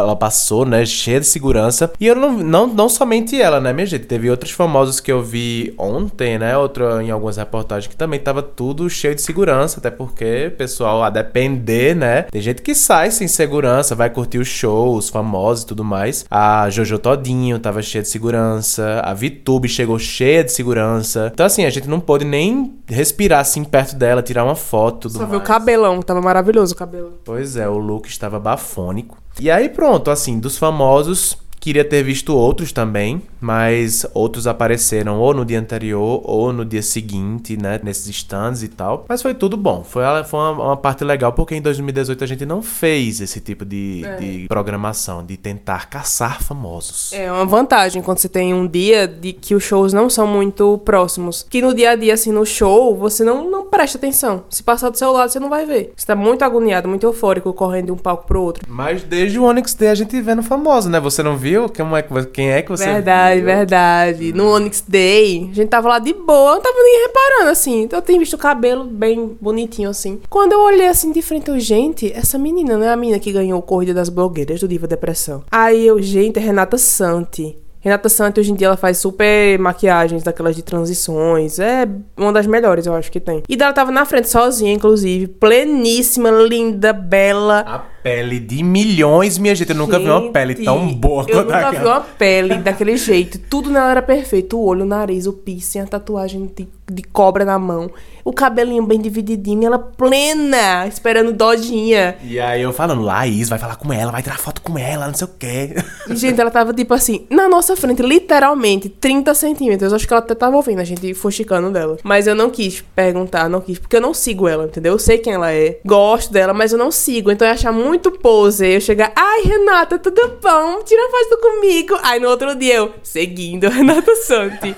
Ela 0.00 0.16
passou, 0.16 0.64
né, 0.64 0.84
cheia 0.84 1.20
de 1.20 1.26
segurança. 1.26 1.92
E 2.00 2.06
eu 2.06 2.14
não, 2.14 2.32
não, 2.32 2.66
não 2.66 2.88
somente 2.88 3.40
ela, 3.40 3.60
né, 3.60 3.72
minha 3.72 3.86
gente? 3.86 4.06
Teve 4.06 4.30
outros 4.30 4.52
famosos 4.52 5.00
que 5.00 5.10
eu 5.10 5.22
vi 5.22 5.74
ontem, 5.78 6.38
né? 6.38 6.56
Outro 6.56 7.00
em 7.00 7.10
algumas 7.10 7.36
reportagens 7.36 7.86
que 7.86 7.96
também 7.96 8.18
tava 8.18 8.42
tudo 8.42 8.88
cheio 8.88 9.14
de 9.14 9.22
segurança, 9.22 9.78
até 9.78 9.90
porque, 9.90 10.52
pessoal, 10.56 11.02
a 11.02 11.10
depender, 11.10 11.94
né? 11.94 12.22
Tem 12.22 12.40
gente 12.40 12.62
que 12.62 12.74
sai 12.74 13.10
sem 13.10 13.28
segurança, 13.28 13.94
vai 13.94 14.10
curtir 14.10 14.38
os 14.38 14.48
shows 14.48 15.08
famosos 15.08 15.64
e 15.64 15.66
tudo 15.66 15.84
mais. 15.84 16.24
A 16.30 16.68
Jojo 16.70 16.98
Todinho 16.98 17.58
tava 17.58 17.82
cheia 17.82 18.02
de 18.02 18.08
segurança, 18.08 19.00
a 19.04 19.14
VTube 19.14 19.68
chegou 19.68 19.98
cheia 19.98 20.44
de 20.44 20.52
segurança. 20.52 21.30
Então, 21.32 21.46
assim, 21.46 21.64
a 21.64 21.70
gente 21.70 21.88
não 21.88 22.00
pôde 22.00 22.24
nem 22.24 22.74
respirar 22.86 23.40
assim 23.40 23.64
perto 23.64 23.96
dela, 23.96 24.22
tirar 24.22 24.44
uma 24.44 24.54
foto. 24.54 25.08
Só 25.08 25.18
mais. 25.20 25.30
viu 25.30 25.38
o 25.38 25.42
cabelão, 25.42 26.00
tava 26.02 26.20
maravilhoso 26.20 26.74
o 26.74 26.76
cabelo. 26.76 27.14
Pois 27.24 27.56
é, 27.56 27.68
o 27.68 27.78
look 27.78 28.08
estava 28.08 28.38
bafônico. 28.38 29.18
E 29.38 29.50
aí 29.50 29.68
pronto, 29.68 30.10
assim, 30.10 30.38
dos 30.38 30.58
famosos, 30.58 31.36
queria 31.60 31.84
ter 31.84 32.02
visto 32.02 32.34
outros 32.34 32.72
também, 32.72 33.22
mas 33.40 34.06
outros 34.14 34.46
apareceram 34.46 35.18
ou 35.20 35.34
no 35.34 35.44
dia 35.44 35.60
anterior 35.60 36.22
ou 36.24 36.52
no 36.52 36.64
dia 36.64 36.82
seguinte, 36.82 37.56
né, 37.56 37.78
nesses 37.82 38.08
stands 38.08 38.62
e 38.62 38.68
tal. 38.68 39.04
Mas 39.08 39.20
foi 39.22 39.34
tudo 39.34 39.56
bom, 39.56 39.84
foi, 39.84 40.02
foi 40.24 40.40
uma, 40.40 40.50
uma 40.52 40.76
parte 40.76 41.04
legal 41.04 41.32
porque 41.34 41.54
em 41.54 41.60
2018 41.62 42.24
a 42.24 42.26
gente 42.26 42.46
não 42.46 42.62
fez 42.62 43.20
esse 43.20 43.40
tipo 43.40 43.64
de, 43.64 44.02
É. 44.04 44.16
de 44.16 44.46
programação, 44.48 45.24
de 45.24 45.36
tentar 45.36 45.88
caçar 45.90 46.42
famosos. 46.42 47.12
É 47.12 47.30
uma 47.30 47.44
vantagem 47.44 48.00
quando 48.02 48.18
você 48.18 48.28
tem 48.28 48.54
um 48.54 48.66
dia 48.66 49.06
de 49.06 49.32
que 49.32 49.54
os 49.54 49.62
shows 49.62 49.92
não 49.92 50.08
são 50.08 50.26
muito 50.26 50.78
próximos. 50.78 51.46
Que 51.48 51.60
no 51.60 51.74
dia 51.74 51.90
a 51.90 51.96
dia, 51.96 52.14
assim, 52.14 52.32
no 52.32 52.46
show, 52.46 52.96
você 52.96 53.22
não, 53.22 53.50
não 53.50 53.66
presta 53.66 53.98
atenção. 53.98 54.44
Se 54.48 54.62
passar 54.62 54.88
do 54.88 54.96
seu 54.96 55.12
lado, 55.12 55.30
você 55.30 55.38
não 55.38 55.50
vai 55.50 55.66
ver. 55.66 55.92
Você 55.94 56.06
tá 56.06 56.16
muito 56.16 56.42
agoniado, 56.42 56.88
muito 56.88 57.04
eufórico, 57.06 57.52
correndo 57.52 57.86
de 57.86 57.92
um 57.92 57.96
palco 57.96 58.26
pro 58.26 58.40
outro. 58.42 58.64
Mas 58.68 59.02
desde 59.02 59.38
o 59.38 59.44
Onyx 59.44 59.74
Day 59.74 59.88
a 59.88 59.94
gente 59.94 60.18
vendo 60.22 60.42
famoso, 60.42 60.88
né? 60.88 60.98
Você 61.00 61.22
não 61.22 61.36
viu? 61.36 61.49
Quem 61.72 61.96
é 61.96 62.02
que, 62.02 62.26
quem 62.26 62.50
é 62.50 62.62
que 62.62 62.68
você 62.68 62.84
verdade, 62.84 63.36
viu? 63.36 63.46
verdade. 63.46 64.32
No 64.32 64.54
Onyx 64.54 64.84
Day, 64.86 65.48
a 65.50 65.54
gente 65.54 65.68
tava 65.68 65.88
lá 65.88 65.98
de 65.98 66.12
boa, 66.12 66.54
não 66.54 66.60
tava 66.60 66.78
nem 66.82 67.06
reparando, 67.06 67.50
assim. 67.50 67.88
Eu 67.90 68.02
tenho 68.02 68.18
visto 68.18 68.34
o 68.34 68.38
cabelo 68.38 68.84
bem 68.84 69.36
bonitinho, 69.40 69.90
assim. 69.90 70.20
Quando 70.28 70.52
eu 70.52 70.60
olhei 70.60 70.88
assim 70.88 71.12
de 71.12 71.22
frente, 71.22 71.50
eu, 71.50 71.58
gente, 71.58 72.12
essa 72.12 72.38
menina 72.38 72.76
não 72.76 72.84
é 72.84 72.90
a 72.90 72.96
menina 72.96 73.18
que 73.18 73.32
ganhou 73.32 73.58
o 73.58 73.62
Corrida 73.62 73.94
das 73.94 74.08
Blogueiras 74.08 74.60
do 74.60 74.68
Diva 74.68 74.86
Depressão. 74.86 75.42
Aí 75.50 75.86
eu, 75.86 76.00
gente, 76.00 76.38
é 76.38 76.42
Renata 76.42 76.78
Santi. 76.78 77.56
Renata 77.82 78.10
Santi, 78.10 78.38
hoje 78.38 78.52
em 78.52 78.54
dia, 78.54 78.66
ela 78.66 78.76
faz 78.76 78.98
super 78.98 79.58
maquiagens 79.58 80.22
daquelas 80.22 80.54
de 80.54 80.62
transições. 80.62 81.58
É 81.58 81.88
uma 82.14 82.30
das 82.30 82.46
melhores, 82.46 82.84
eu 82.84 82.94
acho 82.94 83.10
que 83.10 83.18
tem. 83.18 83.42
E 83.48 83.54
ela 83.54 83.72
tava 83.72 83.90
na 83.90 84.04
frente 84.04 84.28
sozinha, 84.28 84.70
inclusive. 84.70 85.26
Pleníssima, 85.26 86.30
linda, 86.30 86.92
bela. 86.92 87.64
A 87.66 87.78
pele 88.02 88.40
de 88.40 88.62
milhões, 88.62 89.38
minha 89.38 89.54
gente. 89.54 89.70
Eu 89.70 89.76
nunca 89.76 89.98
vi 89.98 90.08
uma 90.08 90.30
pele 90.30 90.54
tão 90.54 90.80
Gente, 90.80 90.96
boa 90.96 91.24
Eu 91.28 91.36
quanto 91.36 91.46
nunca 91.46 91.70
vi 91.70 91.76
aquela. 91.76 91.94
uma 91.94 92.00
pele 92.00 92.54
daquele 92.58 92.96
jeito. 92.96 93.38
Tudo 93.38 93.70
nela 93.70 93.90
era 93.90 94.02
perfeito. 94.02 94.58
O 94.58 94.64
olho, 94.64 94.82
o 94.82 94.86
nariz, 94.86 95.26
o 95.26 95.32
piercing, 95.32 95.80
a 95.80 95.86
tatuagem 95.86 96.50
de, 96.54 96.68
de 96.90 97.02
cobra 97.02 97.44
na 97.44 97.58
mão. 97.58 97.90
O 98.24 98.32
cabelinho 98.32 98.84
bem 98.84 99.00
divididinho. 99.00 99.66
Ela 99.66 99.78
plena, 99.78 100.86
esperando 100.86 101.32
dodinha. 101.32 102.16
E 102.22 102.38
aí 102.38 102.62
eu 102.62 102.72
falando, 102.72 103.02
Laís, 103.02 103.48
vai 103.48 103.58
falar 103.58 103.76
com 103.76 103.92
ela, 103.92 104.12
vai 104.12 104.22
tirar 104.22 104.38
foto 104.38 104.60
com 104.60 104.78
ela, 104.78 105.06
não 105.06 105.14
sei 105.14 105.26
o 105.26 105.30
quê. 105.38 105.74
Gente, 106.10 106.40
ela 106.40 106.50
tava 106.50 106.72
tipo 106.72 106.92
assim, 106.94 107.26
na 107.30 107.48
nossa 107.48 107.76
frente, 107.76 108.02
literalmente, 108.02 108.88
30 108.88 109.34
centímetros. 109.34 109.92
Acho 109.92 110.06
que 110.06 110.12
ela 110.12 110.22
até 110.22 110.34
tava 110.34 110.56
ouvindo 110.56 110.80
a 110.80 110.84
gente 110.84 111.12
fuxicando 111.14 111.70
dela. 111.70 111.96
Mas 112.02 112.26
eu 112.26 112.34
não 112.34 112.50
quis 112.50 112.82
perguntar, 112.94 113.48
não 113.48 113.60
quis, 113.60 113.78
porque 113.78 113.96
eu 113.96 114.00
não 114.00 114.12
sigo 114.14 114.46
ela, 114.46 114.64
entendeu? 114.64 114.92
Eu 114.92 114.98
sei 114.98 115.18
quem 115.18 115.32
ela 115.32 115.52
é, 115.52 115.78
gosto 115.84 116.32
dela, 116.32 116.52
mas 116.52 116.72
eu 116.72 116.78
não 116.78 116.90
sigo. 116.90 117.30
Então 117.30 117.46
eu 117.46 117.50
ia 117.50 117.54
achar 117.54 117.72
muito 117.72 117.89
pose. 117.98 118.66
Eu 118.66 118.80
chegar, 118.80 119.12
ai, 119.16 119.42
Renata, 119.42 119.98
tudo 119.98 120.38
bom? 120.42 120.82
Tira 120.84 121.08
foto 121.10 121.40
comigo. 121.40 121.98
Aí 122.02 122.20
no 122.20 122.28
outro 122.28 122.54
dia 122.54 122.76
eu, 122.76 122.92
seguindo 123.02 123.68
Renata 123.70 124.14
Santi. 124.16 124.76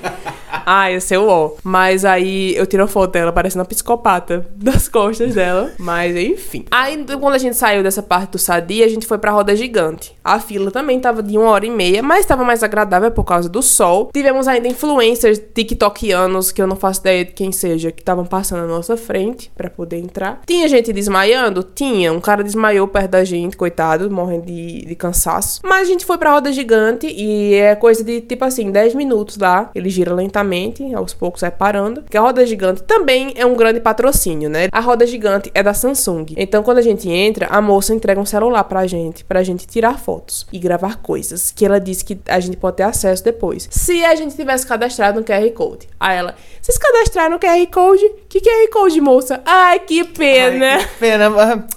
ai, 0.64 0.94
esse 0.94 1.14
é 1.14 1.18
o 1.18 1.26
ó. 1.28 1.52
Mas 1.62 2.04
aí 2.04 2.54
eu 2.56 2.66
tiro 2.66 2.84
a 2.84 2.86
foto 2.86 3.12
dela, 3.12 3.32
parecendo 3.32 3.60
uma 3.60 3.68
psicopata 3.68 4.46
das 4.56 4.88
costas 4.88 5.34
dela. 5.34 5.72
Mas 5.78 6.16
enfim. 6.16 6.64
Aí 6.70 7.04
quando 7.20 7.34
a 7.34 7.38
gente 7.38 7.56
saiu 7.56 7.82
dessa 7.82 8.02
parte 8.02 8.32
do 8.32 8.38
Sadia, 8.38 8.84
a 8.84 8.88
gente 8.88 9.06
foi 9.06 9.18
pra 9.18 9.30
roda 9.32 9.54
gigante. 9.56 10.16
A 10.24 10.38
fila 10.38 10.70
também 10.70 11.00
tava 11.00 11.22
de 11.22 11.36
uma 11.36 11.50
hora 11.50 11.66
e 11.66 11.70
meia, 11.70 12.02
mas 12.02 12.26
tava 12.26 12.44
mais 12.44 12.62
agradável 12.62 13.10
por 13.10 13.24
causa 13.24 13.48
do 13.48 13.62
sol. 13.62 14.10
Tivemos 14.12 14.46
ainda 14.48 14.68
influencers 14.68 15.40
tiktokianos, 15.54 16.52
que 16.52 16.62
eu 16.62 16.66
não 16.66 16.76
faço 16.76 17.00
ideia 17.00 17.24
de 17.24 17.32
quem 17.32 17.50
seja, 17.52 17.90
que 17.90 18.00
estavam 18.00 18.24
passando 18.24 18.60
na 18.60 18.66
nossa 18.68 18.96
frente 18.96 19.50
pra 19.56 19.68
poder 19.68 19.96
entrar. 19.98 20.40
Tinha 20.46 20.68
gente 20.68 20.92
desmaiando? 20.92 21.62
Tinha. 21.62 22.12
Um 22.12 22.20
cara 22.20 22.42
desmaiou 22.44 22.86
perto 22.88 23.01
da 23.08 23.24
gente, 23.24 23.56
coitado, 23.56 24.10
morrendo 24.10 24.46
de, 24.46 24.84
de 24.84 24.94
cansaço. 24.94 25.60
Mas 25.62 25.82
a 25.82 25.84
gente 25.84 26.04
foi 26.04 26.18
pra 26.18 26.32
roda 26.32 26.52
gigante 26.52 27.06
e 27.06 27.54
é 27.54 27.74
coisa 27.74 28.02
de 28.02 28.20
tipo 28.20 28.44
assim, 28.44 28.70
10 28.70 28.94
minutos 28.94 29.36
lá. 29.38 29.70
Ele 29.74 29.88
gira 29.88 30.14
lentamente, 30.14 30.94
aos 30.94 31.14
poucos 31.14 31.40
vai 31.40 31.50
parando. 31.50 32.02
Porque 32.02 32.16
a 32.16 32.20
roda 32.20 32.44
gigante 32.46 32.82
também 32.82 33.32
é 33.36 33.44
um 33.46 33.54
grande 33.54 33.80
patrocínio, 33.80 34.48
né? 34.48 34.68
A 34.72 34.80
roda 34.80 35.06
gigante 35.06 35.50
é 35.54 35.62
da 35.62 35.74
Samsung. 35.74 36.26
Então 36.36 36.62
quando 36.62 36.78
a 36.78 36.82
gente 36.82 37.08
entra, 37.08 37.46
a 37.46 37.60
moça 37.60 37.94
entrega 37.94 38.20
um 38.20 38.26
celular 38.26 38.64
pra 38.64 38.86
gente, 38.86 39.24
pra 39.24 39.42
gente 39.42 39.66
tirar 39.66 39.98
fotos 39.98 40.46
e 40.52 40.58
gravar 40.58 40.96
coisas 40.96 41.50
que 41.50 41.64
ela 41.64 41.80
disse 41.80 42.04
que 42.04 42.18
a 42.28 42.40
gente 42.40 42.56
pode 42.56 42.76
ter 42.76 42.84
acesso 42.84 43.24
depois. 43.24 43.68
Se 43.70 44.04
a 44.04 44.14
gente 44.14 44.34
tivesse 44.34 44.66
cadastrado 44.66 45.20
no 45.20 45.24
QR 45.24 45.50
Code. 45.52 45.88
Aí 45.98 46.16
ela, 46.16 46.34
vocês 46.60 46.78
cadastraram 46.78 47.32
no 47.32 47.38
QR 47.38 47.66
Code? 47.72 48.08
Que 48.28 48.40
QR 48.40 48.70
Code, 48.72 49.00
moça? 49.00 49.40
Ai, 49.44 49.80
que 49.80 50.04
pena. 50.04 50.76
Ai, 50.76 50.78
que 50.80 50.88
pena. 50.98 51.24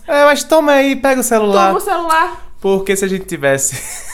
É, 0.08 0.26
mas 0.26 0.44
toma 0.44 0.74
aí, 0.74 0.96
pega 0.96 1.15
o 1.20 1.24
celular. 1.24 1.68
Toma 1.68 1.78
o 1.78 1.82
celular. 1.82 2.46
Porque 2.60 2.96
se 2.96 3.06
a 3.06 3.08
gente 3.08 3.26
tivesse. 3.26 4.06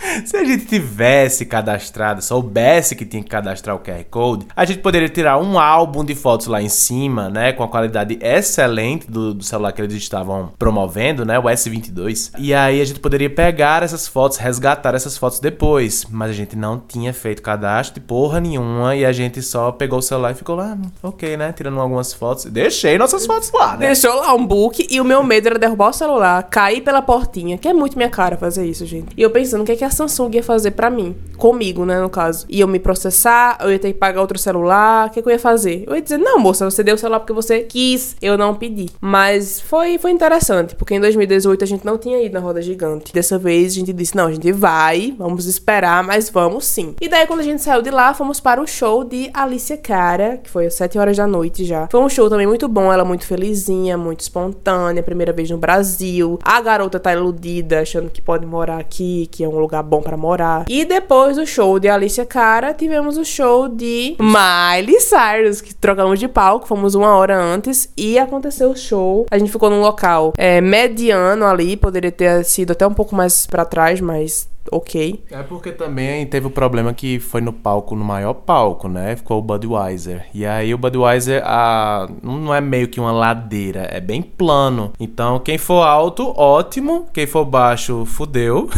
Se 0.24 0.36
a 0.36 0.44
gente 0.44 0.66
tivesse 0.66 1.44
cadastrado, 1.44 2.22
soubesse 2.22 2.96
que 2.96 3.04
tinha 3.04 3.22
que 3.22 3.28
cadastrar 3.28 3.76
o 3.76 3.80
QR 3.80 4.04
Code, 4.10 4.46
a 4.54 4.64
gente 4.64 4.80
poderia 4.80 5.08
tirar 5.08 5.38
um 5.38 5.58
álbum 5.58 6.04
de 6.04 6.14
fotos 6.14 6.46
lá 6.46 6.60
em 6.62 6.68
cima, 6.68 7.28
né? 7.28 7.52
Com 7.52 7.62
a 7.62 7.68
qualidade 7.68 8.18
excelente 8.20 9.10
do, 9.10 9.34
do 9.34 9.44
celular 9.44 9.72
que 9.72 9.82
eles 9.82 9.94
estavam 9.94 10.52
promovendo, 10.58 11.24
né? 11.24 11.38
O 11.38 11.44
S22. 11.44 12.32
E 12.38 12.54
aí 12.54 12.80
a 12.80 12.84
gente 12.84 13.00
poderia 13.00 13.30
pegar 13.30 13.82
essas 13.82 14.08
fotos, 14.08 14.38
resgatar 14.38 14.94
essas 14.94 15.16
fotos 15.16 15.40
depois. 15.40 16.06
Mas 16.10 16.30
a 16.30 16.34
gente 16.34 16.56
não 16.56 16.78
tinha 16.78 17.12
feito 17.12 17.42
cadastro 17.42 18.00
de 18.00 18.06
porra 18.06 18.40
nenhuma 18.40 18.96
e 18.96 19.04
a 19.04 19.12
gente 19.12 19.42
só 19.42 19.72
pegou 19.72 19.98
o 19.98 20.02
celular 20.02 20.32
e 20.32 20.34
ficou 20.34 20.56
lá, 20.56 20.76
ok, 21.02 21.36
né? 21.36 21.52
Tirando 21.52 21.80
algumas 21.80 22.12
fotos. 22.12 22.46
Deixei 22.46 22.98
nossas 22.98 23.26
fotos 23.26 23.50
lá, 23.52 23.76
né? 23.76 23.86
Deixou 23.86 24.14
lá 24.14 24.34
um 24.34 24.46
book 24.46 24.86
e 24.88 25.00
o 25.00 25.04
meu 25.04 25.22
medo 25.22 25.48
era 25.48 25.58
derrubar 25.58 25.90
o 25.90 25.92
celular, 25.92 26.42
cair 26.44 26.80
pela 26.80 27.02
portinha, 27.02 27.58
que 27.58 27.68
é 27.68 27.72
muito 27.72 27.96
minha 27.96 28.10
cara 28.10 28.36
fazer 28.36 28.66
isso, 28.66 28.86
gente. 28.86 29.08
E 29.16 29.22
eu 29.22 29.30
pensando, 29.30 29.62
o 29.62 29.64
que 29.64 29.72
é 29.72 29.76
que 29.76 29.84
a 29.84 29.89
a 29.90 29.92
Samsung 29.92 30.30
ia 30.34 30.42
fazer 30.42 30.70
para 30.70 30.88
mim. 30.88 31.16
Comigo, 31.36 31.84
né, 31.84 32.00
no 32.00 32.08
caso. 32.08 32.46
Ia 32.48 32.66
me 32.66 32.78
processar, 32.78 33.58
eu 33.60 33.72
ia 33.72 33.78
ter 33.78 33.92
que 33.92 33.98
pagar 33.98 34.20
outro 34.20 34.38
celular. 34.38 35.08
O 35.08 35.10
que, 35.10 35.20
que 35.20 35.28
eu 35.28 35.32
ia 35.32 35.38
fazer? 35.38 35.84
Eu 35.86 35.94
ia 35.94 36.02
dizer, 36.02 36.18
não, 36.18 36.38
moça, 36.38 36.68
você 36.68 36.82
deu 36.82 36.94
o 36.94 36.98
celular 36.98 37.20
porque 37.20 37.32
você 37.32 37.60
quis. 37.60 38.16
Eu 38.22 38.38
não 38.38 38.54
pedi. 38.54 38.88
Mas 39.00 39.60
foi, 39.60 39.98
foi 39.98 40.10
interessante, 40.10 40.74
porque 40.74 40.94
em 40.94 41.00
2018 41.00 41.64
a 41.64 41.66
gente 41.66 41.84
não 41.84 41.98
tinha 41.98 42.22
ido 42.22 42.34
na 42.34 42.40
roda 42.40 42.62
gigante. 42.62 43.12
Dessa 43.12 43.38
vez 43.38 43.72
a 43.72 43.74
gente 43.74 43.92
disse, 43.92 44.16
não, 44.16 44.26
a 44.26 44.32
gente 44.32 44.52
vai, 44.52 45.14
vamos 45.18 45.46
esperar, 45.46 46.04
mas 46.04 46.30
vamos 46.30 46.66
sim. 46.66 46.94
E 47.00 47.08
daí, 47.08 47.26
quando 47.26 47.40
a 47.40 47.44
gente 47.44 47.62
saiu 47.62 47.82
de 47.82 47.90
lá, 47.90 48.14
fomos 48.14 48.38
para 48.38 48.60
o 48.60 48.66
show 48.66 49.02
de 49.02 49.30
Alicia 49.34 49.76
Cara, 49.76 50.36
que 50.36 50.48
foi 50.48 50.66
às 50.66 50.74
7 50.74 50.98
horas 50.98 51.16
da 51.16 51.26
noite 51.26 51.64
já. 51.64 51.88
Foi 51.90 52.00
um 52.00 52.08
show 52.08 52.28
também 52.28 52.46
muito 52.46 52.68
bom, 52.68 52.92
ela 52.92 53.04
muito 53.04 53.26
felizinha, 53.26 53.96
muito 53.98 54.20
espontânea, 54.20 55.02
primeira 55.02 55.32
vez 55.32 55.50
no 55.50 55.58
Brasil. 55.58 56.38
A 56.42 56.60
garota 56.60 57.00
tá 57.00 57.12
iludida, 57.12 57.80
achando 57.80 58.10
que 58.10 58.20
pode 58.20 58.46
morar 58.46 58.78
aqui, 58.78 59.26
que 59.30 59.42
é 59.42 59.48
um 59.48 59.58
lugar 59.58 59.79
bom 59.82 60.02
para 60.02 60.16
morar. 60.16 60.64
E 60.68 60.84
depois 60.84 61.36
do 61.36 61.46
show 61.46 61.78
de 61.78 61.88
Alicia 61.88 62.26
Cara, 62.26 62.74
tivemos 62.74 63.16
o 63.16 63.24
show 63.24 63.68
de 63.68 64.16
Miley 64.18 65.00
Cyrus, 65.00 65.60
que 65.60 65.74
trocamos 65.74 66.18
de 66.18 66.28
palco, 66.28 66.66
fomos 66.66 66.94
uma 66.94 67.14
hora 67.14 67.40
antes 67.40 67.88
e 67.96 68.18
aconteceu 68.18 68.70
o 68.70 68.76
show. 68.76 69.26
A 69.30 69.38
gente 69.38 69.50
ficou 69.50 69.70
num 69.70 69.80
local 69.80 70.32
é, 70.36 70.60
mediano 70.60 71.46
ali, 71.46 71.76
poderia 71.76 72.12
ter 72.12 72.44
sido 72.44 72.72
até 72.72 72.86
um 72.86 72.94
pouco 72.94 73.14
mais 73.14 73.46
para 73.46 73.64
trás, 73.64 74.00
mas 74.00 74.49
ok. 74.70 75.24
É 75.30 75.42
porque 75.42 75.72
também 75.72 76.26
teve 76.26 76.46
o 76.46 76.50
problema 76.50 76.92
que 76.92 77.18
foi 77.18 77.40
no 77.40 77.52
palco, 77.52 77.94
no 77.94 78.04
maior 78.04 78.34
palco, 78.34 78.88
né? 78.88 79.16
Ficou 79.16 79.38
o 79.38 79.42
Budweiser. 79.42 80.26
E 80.34 80.44
aí 80.44 80.72
o 80.74 80.78
Budweiser 80.78 81.42
a, 81.44 82.08
não 82.22 82.54
é 82.54 82.60
meio 82.60 82.88
que 82.88 83.00
uma 83.00 83.12
ladeira, 83.12 83.88
é 83.90 84.00
bem 84.00 84.22
plano. 84.22 84.92
Então 84.98 85.38
quem 85.38 85.58
for 85.58 85.82
alto, 85.82 86.32
ótimo. 86.36 87.06
Quem 87.12 87.26
for 87.26 87.44
baixo, 87.44 88.04
fudeu. 88.04 88.68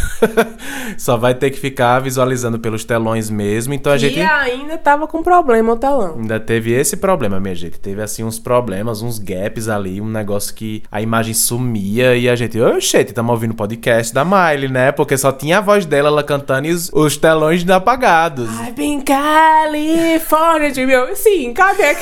Só 0.98 1.16
vai 1.16 1.34
ter 1.34 1.50
que 1.50 1.58
ficar 1.58 2.00
visualizando 2.00 2.58
pelos 2.58 2.84
telões 2.84 3.30
mesmo. 3.30 3.74
Então 3.74 3.92
a 3.92 3.96
e 3.96 3.98
gente. 3.98 4.18
E 4.18 4.22
ainda 4.22 4.78
tava 4.78 5.06
com 5.06 5.22
problema 5.22 5.72
o 5.72 5.76
telão. 5.76 6.16
Ainda 6.18 6.38
teve 6.40 6.72
esse 6.72 6.96
problema, 6.96 7.40
minha 7.40 7.54
gente. 7.54 7.78
Teve 7.78 8.02
assim 8.02 8.24
uns 8.24 8.38
problemas, 8.38 9.02
uns 9.02 9.18
gaps 9.18 9.68
ali, 9.68 10.00
um 10.00 10.08
negócio 10.08 10.54
que 10.54 10.82
a 10.90 11.00
imagem 11.00 11.34
sumia 11.34 12.16
e 12.16 12.28
a 12.28 12.36
gente, 12.36 12.60
oxente, 12.60 13.10
estamos 13.10 13.30
ouvindo 13.30 13.52
o 13.52 13.56
podcast 13.56 14.12
da 14.12 14.24
Miley, 14.24 14.68
né? 14.68 14.92
Porque 14.92 15.16
só 15.16 15.32
tinha 15.32 15.58
a 15.58 15.60
voz 15.60 15.71
voz 15.72 15.86
dela, 15.86 16.08
ela 16.08 16.22
cantando 16.22 16.66
e 16.66 16.70
os, 16.70 16.90
os 16.92 17.16
telões 17.16 17.66
apagados. 17.70 18.50
I've 18.60 18.72
been 18.72 19.00
California, 19.00 20.86
meu. 20.86 21.16
Sim, 21.16 21.54
cadê? 21.54 21.96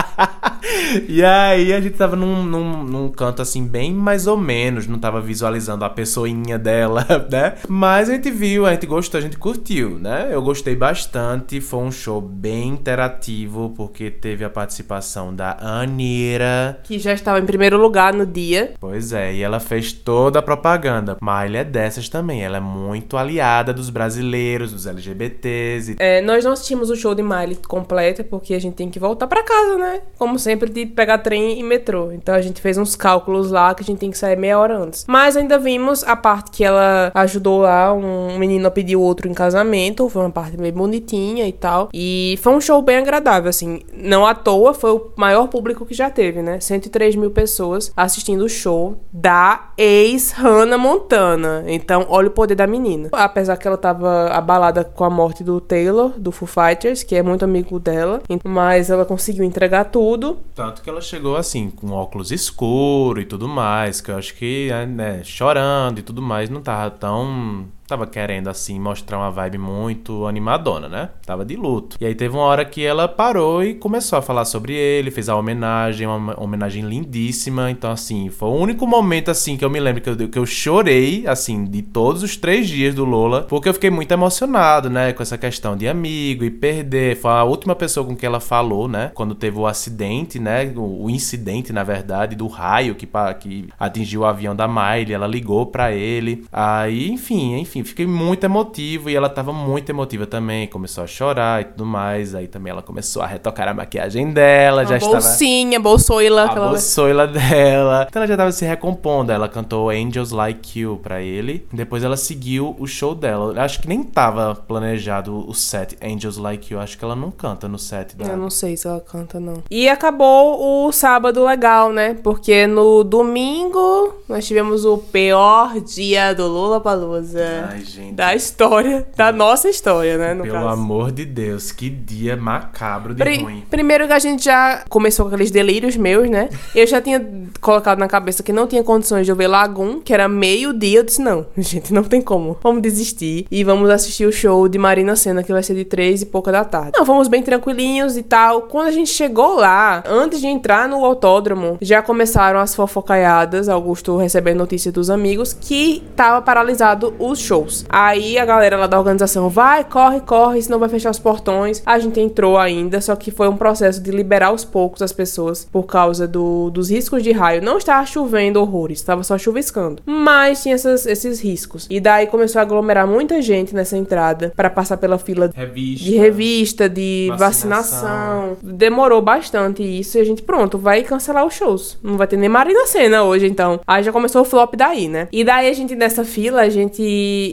e 1.06 1.22
aí 1.22 1.74
a 1.74 1.80
gente 1.80 1.94
tava 1.94 2.16
num, 2.16 2.42
num, 2.42 2.84
num, 2.84 3.08
canto 3.10 3.42
assim, 3.42 3.66
bem 3.66 3.92
mais 3.92 4.26
ou 4.26 4.38
menos, 4.38 4.86
não 4.86 4.98
tava 4.98 5.20
visualizando 5.20 5.84
a 5.84 5.90
pessoinha 5.90 6.58
dela, 6.58 7.06
né? 7.30 7.56
Mas 7.68 8.08
a 8.08 8.14
gente 8.14 8.30
viu, 8.30 8.64
a 8.64 8.72
gente 8.72 8.86
gostou, 8.86 9.18
a 9.18 9.20
gente 9.20 9.36
curtiu, 9.36 9.98
né? 9.98 10.28
Eu 10.30 10.40
gostei 10.40 10.74
bastante, 10.74 11.60
foi 11.60 11.80
um 11.80 11.92
show 11.92 12.22
bem 12.22 12.68
interativo, 12.68 13.74
porque 13.76 14.10
teve 14.10 14.42
a 14.42 14.48
participação 14.48 15.34
da 15.34 15.58
Anira. 15.60 16.80
Que 16.82 16.98
já 16.98 17.12
estava 17.12 17.38
em 17.40 17.46
primeiro 17.46 17.76
lugar 17.76 18.14
no 18.14 18.24
dia. 18.24 18.72
Pois 18.80 19.12
é, 19.12 19.34
e 19.34 19.42
ela 19.42 19.60
fez 19.60 19.92
toda 19.92 20.38
a 20.38 20.42
propaganda. 20.42 21.18
Miley 21.20 21.60
é 21.60 21.64
dessas 21.64 22.08
também, 22.08 22.42
ela 22.42 22.56
é 22.56 22.60
muito 22.60 22.85
aliada 23.16 23.72
dos 23.72 23.90
brasileiros, 23.90 24.72
dos 24.72 24.86
LGBTs. 24.86 25.96
É, 25.98 26.20
nós 26.20 26.44
não 26.44 26.52
assistimos 26.52 26.90
o 26.90 26.96
show 26.96 27.14
de 27.14 27.22
Miley 27.22 27.56
completa, 27.66 28.22
porque 28.22 28.54
a 28.54 28.60
gente 28.60 28.74
tem 28.74 28.90
que 28.90 28.98
voltar 28.98 29.26
para 29.26 29.42
casa, 29.42 29.76
né? 29.76 30.00
Como 30.18 30.38
sempre, 30.38 30.70
de 30.70 30.86
pegar 30.86 31.18
trem 31.18 31.58
e 31.58 31.62
metrô. 31.62 32.12
Então 32.12 32.34
a 32.34 32.40
gente 32.40 32.60
fez 32.60 32.78
uns 32.78 32.94
cálculos 32.96 33.50
lá 33.50 33.74
que 33.74 33.82
a 33.82 33.86
gente 33.86 33.98
tem 33.98 34.10
que 34.10 34.18
sair 34.18 34.36
meia 34.36 34.58
hora 34.58 34.76
antes. 34.76 35.04
Mas 35.08 35.36
ainda 35.36 35.58
vimos 35.58 36.04
a 36.04 36.16
parte 36.16 36.50
que 36.50 36.64
ela 36.64 37.10
ajudou 37.14 37.60
lá 37.60 37.92
um 37.92 38.38
menino 38.38 38.66
a 38.66 38.70
pedir 38.70 38.96
outro 38.96 39.28
em 39.28 39.34
casamento. 39.34 40.08
Foi 40.08 40.22
uma 40.22 40.30
parte 40.30 40.56
bem 40.56 40.72
bonitinha 40.72 41.46
e 41.46 41.52
tal. 41.52 41.88
E 41.92 42.38
foi 42.42 42.52
um 42.52 42.60
show 42.60 42.80
bem 42.82 42.96
agradável, 42.96 43.48
assim. 43.48 43.80
Não 43.92 44.26
à 44.26 44.34
toa, 44.34 44.74
foi 44.74 44.92
o 44.92 45.12
maior 45.16 45.48
público 45.48 45.84
que 45.84 45.94
já 45.94 46.10
teve, 46.10 46.42
né? 46.42 46.60
103 46.60 47.16
mil 47.16 47.30
pessoas 47.30 47.92
assistindo 47.96 48.44
o 48.44 48.48
show 48.48 49.00
da 49.12 49.70
ex-Hannah 49.76 50.78
Montana. 50.78 51.64
Então, 51.66 52.06
olha 52.08 52.28
o 52.28 52.30
poder 52.30 52.54
da 52.54 52.66
menina. 52.78 53.08
Apesar 53.12 53.56
que 53.56 53.66
ela 53.66 53.76
tava 53.76 54.28
abalada 54.28 54.84
com 54.84 55.04
a 55.04 55.10
morte 55.10 55.42
do 55.42 55.60
Taylor, 55.60 56.10
do 56.16 56.30
Foo 56.30 56.46
Fighters, 56.46 57.02
que 57.02 57.14
é 57.14 57.22
muito 57.22 57.44
amigo 57.44 57.78
dela. 57.78 58.22
Mas 58.44 58.90
ela 58.90 59.04
conseguiu 59.04 59.44
entregar 59.44 59.84
tudo. 59.84 60.38
Tanto 60.54 60.82
que 60.82 60.90
ela 60.90 61.00
chegou 61.00 61.36
assim, 61.36 61.70
com 61.70 61.92
óculos 61.92 62.30
escuro 62.30 63.20
e 63.20 63.24
tudo 63.24 63.48
mais, 63.48 64.00
que 64.00 64.10
eu 64.10 64.16
acho 64.16 64.34
que, 64.34 64.70
né, 64.88 65.22
chorando 65.24 65.98
e 65.98 66.02
tudo 66.02 66.22
mais, 66.22 66.50
não 66.50 66.60
tava 66.60 66.90
tão 66.90 67.66
tava 67.86 68.06
querendo, 68.06 68.48
assim, 68.48 68.78
mostrar 68.80 69.18
uma 69.18 69.30
vibe 69.30 69.58
muito 69.58 70.26
animadona, 70.26 70.88
né? 70.88 71.10
Tava 71.24 71.44
de 71.44 71.56
luto. 71.56 71.96
E 72.00 72.06
aí 72.06 72.14
teve 72.14 72.34
uma 72.34 72.44
hora 72.44 72.64
que 72.64 72.84
ela 72.84 73.06
parou 73.06 73.62
e 73.62 73.74
começou 73.74 74.18
a 74.18 74.22
falar 74.22 74.44
sobre 74.44 74.74
ele, 74.74 75.10
fez 75.10 75.28
a 75.28 75.36
homenagem, 75.36 76.06
uma 76.06 76.40
homenagem 76.40 76.82
lindíssima. 76.82 77.70
Então, 77.70 77.90
assim, 77.90 78.28
foi 78.28 78.48
o 78.48 78.54
único 78.54 78.86
momento, 78.86 79.30
assim, 79.30 79.56
que 79.56 79.64
eu 79.64 79.70
me 79.70 79.78
lembro 79.78 80.02
que 80.02 80.10
eu, 80.10 80.28
que 80.28 80.38
eu 80.38 80.46
chorei, 80.46 81.26
assim, 81.26 81.64
de 81.64 81.82
todos 81.82 82.22
os 82.22 82.36
três 82.36 82.68
dias 82.68 82.94
do 82.94 83.04
Lola, 83.04 83.42
porque 83.42 83.68
eu 83.68 83.74
fiquei 83.74 83.90
muito 83.90 84.10
emocionado, 84.10 84.90
né? 84.90 85.12
Com 85.12 85.22
essa 85.22 85.38
questão 85.38 85.76
de 85.76 85.86
amigo 85.86 86.44
e 86.44 86.50
perder. 86.50 87.16
Foi 87.16 87.30
a 87.30 87.44
última 87.44 87.74
pessoa 87.74 88.04
com 88.04 88.16
quem 88.16 88.26
ela 88.26 88.40
falou, 88.40 88.88
né? 88.88 89.12
Quando 89.14 89.34
teve 89.34 89.58
o 89.58 89.66
acidente, 89.66 90.38
né? 90.38 90.72
O, 90.74 91.04
o 91.04 91.10
incidente, 91.10 91.72
na 91.72 91.84
verdade, 91.84 92.34
do 92.34 92.46
raio 92.48 92.94
que, 92.94 93.08
que 93.40 93.68
atingiu 93.78 94.22
o 94.22 94.26
avião 94.26 94.56
da 94.56 94.66
Miley. 94.66 95.12
Ela 95.12 95.26
ligou 95.26 95.66
para 95.66 95.92
ele. 95.92 96.44
Aí, 96.52 97.10
enfim, 97.10 97.54
enfim 97.54 97.75
enfim, 97.76 97.84
fiquei 97.84 98.06
muito 98.06 98.44
emotivo 98.44 99.10
e 99.10 99.16
ela 99.16 99.28
tava 99.28 99.52
muito 99.52 99.90
emotiva 99.90 100.26
também. 100.26 100.66
Começou 100.66 101.04
a 101.04 101.06
chorar 101.06 101.60
e 101.60 101.64
tudo 101.64 101.84
mais. 101.84 102.34
Aí 102.34 102.46
também 102.46 102.70
ela 102.70 102.82
começou 102.82 103.22
a 103.22 103.26
retocar 103.26 103.68
a 103.68 103.74
maquiagem 103.74 104.32
dela. 104.32 104.84
já 104.84 104.98
bolsinha, 104.98 105.76
estava... 105.76 105.82
bolsoila. 105.82 106.44
A 106.44 106.54
bolsoila 106.54 107.26
dela. 107.28 108.06
Então 108.08 108.22
ela 108.22 108.26
já 108.26 108.36
tava 108.36 108.52
se 108.52 108.64
recompondo. 108.64 109.32
Ela 109.32 109.48
cantou 109.48 109.90
Angels 109.90 110.30
Like 110.30 110.80
You 110.80 111.00
pra 111.02 111.20
ele. 111.20 111.66
Depois 111.72 112.04
ela 112.04 112.16
seguiu 112.16 112.76
o 112.78 112.86
show 112.86 113.14
dela. 113.14 113.52
Eu 113.54 113.62
acho 113.62 113.80
que 113.80 113.88
nem 113.88 114.02
tava 114.02 114.54
planejado 114.54 115.48
o 115.48 115.54
set 115.54 115.96
Angels 116.02 116.36
Like 116.36 116.72
You. 116.72 116.80
Acho 116.80 116.98
que 116.98 117.04
ela 117.04 117.16
não 117.16 117.30
canta 117.30 117.68
no 117.68 117.78
set 117.78 118.16
dela. 118.16 118.32
Eu 118.32 118.36
não 118.36 118.50
sei 118.50 118.76
se 118.76 118.86
ela 118.86 119.00
canta, 119.00 119.38
não. 119.40 119.62
E 119.70 119.88
acabou 119.88 120.86
o 120.86 120.92
sábado 120.92 121.44
legal, 121.44 121.92
né? 121.92 122.16
Porque 122.22 122.66
no 122.66 123.04
domingo 123.04 124.14
nós 124.28 124.46
tivemos 124.46 124.84
o 124.84 124.98
pior 124.98 125.80
dia 125.80 126.34
do 126.34 126.46
Lula 126.46 126.80
Palusa. 126.80 127.65
Ai, 127.70 127.84
gente. 127.84 128.14
Da 128.14 128.34
história, 128.34 129.06
da 129.16 129.32
nossa 129.32 129.68
história, 129.68 130.16
né? 130.16 130.34
Pelo 130.34 130.52
caso. 130.52 130.68
amor 130.68 131.10
de 131.10 131.24
Deus, 131.24 131.72
que 131.72 131.90
dia 131.90 132.36
macabro 132.36 133.14
de 133.14 133.22
Pri 133.22 133.42
ruim. 133.42 133.64
Primeiro 133.68 134.06
que 134.06 134.12
a 134.12 134.18
gente 134.18 134.44
já 134.44 134.84
começou 134.88 135.26
com 135.26 135.34
aqueles 135.34 135.50
delírios 135.50 135.96
meus, 135.96 136.28
né? 136.30 136.48
Eu 136.74 136.86
já 136.86 137.00
tinha 137.00 137.24
colocado 137.60 137.98
na 137.98 138.08
cabeça 138.08 138.42
que 138.42 138.52
não 138.52 138.66
tinha 138.66 138.82
condições 138.84 139.24
de 139.24 139.32
eu 139.32 139.36
ver 139.36 139.48
Lagoon, 139.48 140.00
que 140.00 140.12
era 140.12 140.28
meio-dia. 140.28 141.00
Eu 141.00 141.02
disse, 141.02 141.20
não, 141.20 141.46
gente, 141.56 141.92
não 141.92 142.04
tem 142.04 142.20
como. 142.20 142.56
Vamos 142.62 142.82
desistir 142.82 143.46
e 143.50 143.64
vamos 143.64 143.90
assistir 143.90 144.26
o 144.26 144.32
show 144.32 144.68
de 144.68 144.78
Marina 144.78 145.16
Senna, 145.16 145.42
que 145.42 145.52
vai 145.52 145.62
ser 145.62 145.74
de 145.74 145.84
três 145.84 146.22
e 146.22 146.26
pouca 146.26 146.52
da 146.52 146.64
tarde. 146.64 146.92
Não, 146.94 147.04
fomos 147.04 147.28
bem 147.28 147.42
tranquilinhos 147.42 148.16
e 148.16 148.22
tal. 148.22 148.62
Quando 148.62 148.88
a 148.88 148.92
gente 148.92 149.10
chegou 149.10 149.56
lá, 149.56 150.02
antes 150.06 150.40
de 150.40 150.46
entrar 150.46 150.88
no 150.88 151.04
autódromo, 151.04 151.78
já 151.80 152.02
começaram 152.02 152.60
as 152.60 152.74
fofocaiadas. 152.74 153.68
Augusto 153.68 154.16
recebendo 154.16 154.58
notícia 154.58 154.92
dos 154.92 155.10
amigos 155.10 155.52
que 155.52 156.02
tava 156.14 156.40
paralisado 156.42 157.14
os 157.18 157.38
shows 157.38 157.55
shows. 157.56 157.86
Aí 157.88 158.38
a 158.38 158.44
galera 158.44 158.76
lá 158.76 158.86
da 158.86 158.98
organização 158.98 159.48
vai, 159.48 159.84
corre, 159.84 160.20
corre, 160.20 160.60
senão 160.62 160.78
vai 160.78 160.88
fechar 160.88 161.10
os 161.10 161.18
portões. 161.18 161.82
A 161.86 161.98
gente 161.98 162.20
entrou 162.20 162.58
ainda, 162.58 163.00
só 163.00 163.16
que 163.16 163.30
foi 163.30 163.48
um 163.48 163.56
processo 163.56 164.02
de 164.02 164.10
liberar 164.10 164.48
aos 164.48 164.64
poucos 164.64 165.02
as 165.02 165.12
pessoas 165.12 165.66
por 165.70 165.84
causa 165.84 166.26
do, 166.26 166.70
dos 166.70 166.90
riscos 166.90 167.22
de 167.22 167.32
raio. 167.32 167.62
Não 167.62 167.78
estava 167.78 168.04
chovendo 168.06 168.60
horrores, 168.60 168.98
estava 168.98 169.22
só 169.22 169.38
chuviscando. 169.38 170.02
Mas 170.04 170.62
tinha 170.62 170.74
essas, 170.74 171.06
esses 171.06 171.40
riscos. 171.40 171.86
E 171.90 172.00
daí 172.00 172.26
começou 172.26 172.58
a 172.58 172.62
aglomerar 172.62 173.06
muita 173.06 173.40
gente 173.40 173.74
nessa 173.74 173.96
entrada 173.96 174.52
para 174.54 174.68
passar 174.68 174.96
pela 174.96 175.18
fila 175.18 175.50
revista, 175.54 176.04
de 176.04 176.16
revista, 176.16 176.88
de 176.88 177.28
vacinação. 177.36 178.00
vacinação. 178.00 178.56
Demorou 178.62 179.22
bastante 179.22 179.82
isso 179.82 180.18
e 180.18 180.20
a 180.20 180.24
gente, 180.24 180.42
pronto, 180.42 180.78
vai 180.78 181.02
cancelar 181.02 181.46
os 181.46 181.54
shows. 181.54 181.98
Não 182.02 182.16
vai 182.16 182.26
ter 182.26 182.36
nem 182.36 182.48
Marina 182.48 182.86
Cena 182.86 183.22
hoje, 183.22 183.46
então. 183.46 183.80
Aí 183.86 184.02
já 184.02 184.12
começou 184.12 184.42
o 184.42 184.44
flop 184.44 184.74
daí, 184.76 185.08
né? 185.08 185.28
E 185.32 185.44
daí 185.44 185.68
a 185.68 185.72
gente, 185.72 185.94
nessa 185.94 186.24
fila, 186.24 186.62
a 186.62 186.68
gente 186.68 187.06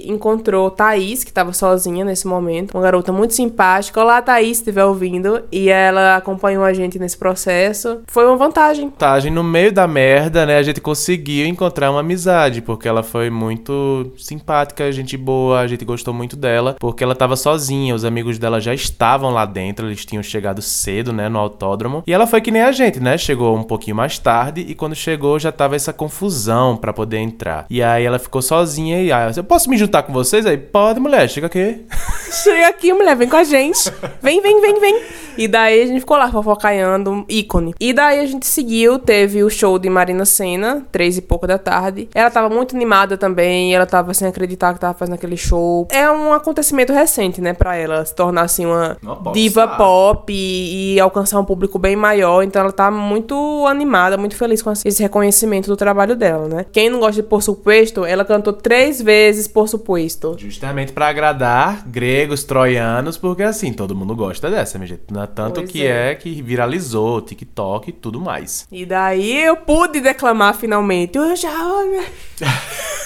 encontrou 0.05 0.71
Thaís, 0.71 1.23
que 1.23 1.31
estava 1.31 1.53
sozinha 1.53 2.03
nesse 2.03 2.27
momento, 2.27 2.73
uma 2.73 2.83
garota 2.83 3.11
muito 3.11 3.33
simpática. 3.33 4.01
Olá, 4.01 4.21
Thaís, 4.21 4.57
se 4.57 4.63
estiver 4.63 4.85
ouvindo. 4.85 5.43
E 5.51 5.69
ela 5.69 6.15
acompanhou 6.15 6.63
a 6.63 6.73
gente 6.73 6.97
nesse 6.97 7.17
processo. 7.17 8.01
Foi 8.07 8.25
uma 8.25 8.35
vantagem. 8.35 8.89
Vantagem 8.89 9.31
no 9.31 9.43
meio 9.43 9.71
da 9.71 9.87
merda, 9.87 10.45
né? 10.45 10.57
A 10.57 10.63
gente 10.63 10.81
conseguiu 10.81 11.45
encontrar 11.45 11.91
uma 11.91 11.99
amizade, 11.99 12.61
porque 12.61 12.87
ela 12.87 13.03
foi 13.03 13.29
muito 13.29 14.11
simpática, 14.17 14.91
gente 14.91 15.17
boa, 15.17 15.59
a 15.59 15.67
gente 15.67 15.85
gostou 15.85 16.13
muito 16.13 16.35
dela, 16.35 16.75
porque 16.79 17.03
ela 17.03 17.13
estava 17.13 17.35
sozinha, 17.35 17.95
os 17.95 18.05
amigos 18.05 18.37
dela 18.37 18.59
já 18.59 18.73
estavam 18.73 19.31
lá 19.31 19.45
dentro, 19.45 19.87
eles 19.87 20.05
tinham 20.05 20.23
chegado 20.23 20.61
cedo, 20.61 21.11
né, 21.11 21.29
no 21.29 21.39
autódromo. 21.39 22.03
E 22.07 22.13
ela 22.13 22.27
foi 22.27 22.41
que 22.41 22.51
nem 22.51 22.61
a 22.61 22.71
gente, 22.71 22.99
né? 22.99 23.17
Chegou 23.17 23.55
um 23.55 23.63
pouquinho 23.63 23.95
mais 23.95 24.17
tarde 24.17 24.65
e 24.67 24.75
quando 24.75 24.95
chegou 24.95 25.39
já 25.39 25.51
tava 25.51 25.75
essa 25.75 25.93
confusão 25.93 26.77
para 26.77 26.93
poder 26.93 27.17
entrar. 27.17 27.65
E 27.69 27.81
aí 27.81 28.03
ela 28.05 28.19
ficou 28.19 28.41
sozinha 28.41 29.01
e 29.01 29.11
ah, 29.11 29.31
eu 29.35 29.43
posso 29.43 29.69
me 29.69 29.77
juntar 29.85 30.03
com 30.03 30.13
vocês? 30.13 30.45
Aí, 30.45 30.57
pode, 30.57 30.99
mulher, 30.99 31.29
chega 31.29 31.47
aqui. 31.47 31.85
Chega 32.43 32.67
aqui, 32.67 32.91
mulher, 32.91 33.15
vem 33.15 33.29
com 33.29 33.35
a 33.35 33.43
gente. 33.43 33.91
Vem, 34.19 34.41
vem, 34.41 34.59
vem, 34.59 34.79
vem. 34.79 35.03
E 35.37 35.47
daí 35.47 35.83
a 35.83 35.85
gente 35.85 35.99
ficou 35.99 36.17
lá 36.17 36.31
fofocaiando, 36.31 37.25
ícone. 37.29 37.73
E 37.79 37.93
daí 37.93 38.19
a 38.19 38.25
gente 38.25 38.45
seguiu, 38.45 38.97
teve 38.97 39.43
o 39.43 39.49
show 39.49 39.77
de 39.77 39.89
Marina 39.89 40.25
Senna, 40.25 40.85
três 40.91 41.17
e 41.17 41.21
pouco 41.21 41.45
da 41.45 41.57
tarde. 41.57 42.09
Ela 42.13 42.31
tava 42.31 42.49
muito 42.49 42.75
animada 42.75 43.17
também, 43.17 43.73
ela 43.75 43.85
tava 43.85 44.13
sem 44.13 44.27
acreditar 44.27 44.73
que 44.73 44.79
tava 44.79 44.93
fazendo 44.93 45.15
aquele 45.15 45.37
show. 45.37 45.87
É 45.91 46.09
um 46.09 46.33
acontecimento 46.33 46.91
recente, 46.91 47.39
né, 47.41 47.53
pra 47.53 47.75
ela 47.75 48.05
se 48.05 48.15
tornar 48.15 48.43
assim 48.43 48.65
uma 48.65 48.97
popstar. 49.01 49.33
diva 49.33 49.67
pop 49.67 50.33
e, 50.33 50.95
e 50.95 50.99
alcançar 50.99 51.39
um 51.39 51.45
público 51.45 51.77
bem 51.77 51.95
maior. 51.95 52.43
Então 52.43 52.61
ela 52.61 52.71
tá 52.71 52.89
muito 52.89 53.65
animada, 53.67 54.17
muito 54.17 54.35
feliz 54.35 54.61
com 54.61 54.71
esse 54.71 55.01
reconhecimento 55.01 55.67
do 55.67 55.77
trabalho 55.77 56.15
dela, 56.15 56.47
né? 56.47 56.65
Quem 56.71 56.89
não 56.89 56.99
gosta 56.99 57.21
de 57.21 57.27
Por 57.27 57.41
Supuesto, 57.43 58.05
ela 58.05 58.25
cantou 58.25 58.53
três 58.53 59.01
vezes 59.01 59.47
Por 59.47 59.67
Supuesto. 59.73 60.35
Justamente 60.37 60.93
pra 60.93 61.07
agradar 61.07 61.83
gregos, 61.87 62.43
troianos, 62.43 63.17
porque 63.17 63.41
assim, 63.41 63.73
todo 63.73 63.95
mundo 63.95 64.15
gosta 64.15 64.47
dessa, 64.51 64.77
minha 64.77 64.87
gente. 64.87 65.01
É 65.17 65.25
Tanto 65.25 65.61
Pois 65.61 65.71
que 65.71 65.83
é. 65.83 66.11
é. 66.11 66.15
que 66.15 66.43
viralizou, 66.43 67.19
TikTok 67.19 67.89
e 67.89 67.91
tudo 67.91 68.21
mais. 68.21 68.67
E 68.71 68.85
daí 68.85 69.43
eu 69.43 69.57
pude 69.57 69.99
declamar 69.99 70.53
finalmente. 70.55 71.17
Eu 71.17 71.35
já. 71.35 71.49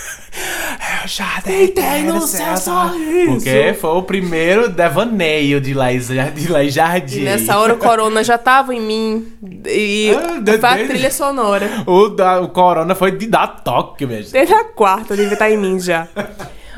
Eu 1.01 1.07
já 1.07 1.39
Deitei 1.45 2.03
no 2.03 2.21
seu 2.27 2.57
sorriso. 2.57 3.31
Porque 3.33 3.73
foi 3.79 3.89
o 3.91 4.03
primeiro 4.03 4.69
devaneio 4.69 5.59
de 5.61 5.73
Laís, 5.73 6.07
de 6.07 6.47
Laís 6.51 6.73
Jardim. 6.73 7.19
E 7.21 7.23
nessa 7.23 7.57
hora 7.57 7.73
o 7.73 7.77
corona 7.77 8.23
já 8.23 8.37
tava 8.37 8.73
em 8.75 8.81
mim. 8.81 9.27
E 9.65 10.11
Ah, 10.15 10.39
de- 10.39 10.57
foi 10.57 10.69
a 10.69 10.75
trilha 10.87 11.11
sonora. 11.11 11.83
O, 11.85 12.09
da, 12.09 12.41
o 12.41 12.49
corona 12.49 12.93
foi 12.95 13.11
de 13.11 13.27
dar 13.27 13.47
toque, 13.63 14.05
minha 14.05 14.21
gente. 14.21 14.31
Desde 14.33 14.53
a 14.53 14.63
quarta, 14.65 15.15
devia 15.15 15.33
estar 15.33 15.49
em 15.49 15.57
mim 15.57 15.79
já. 15.79 16.07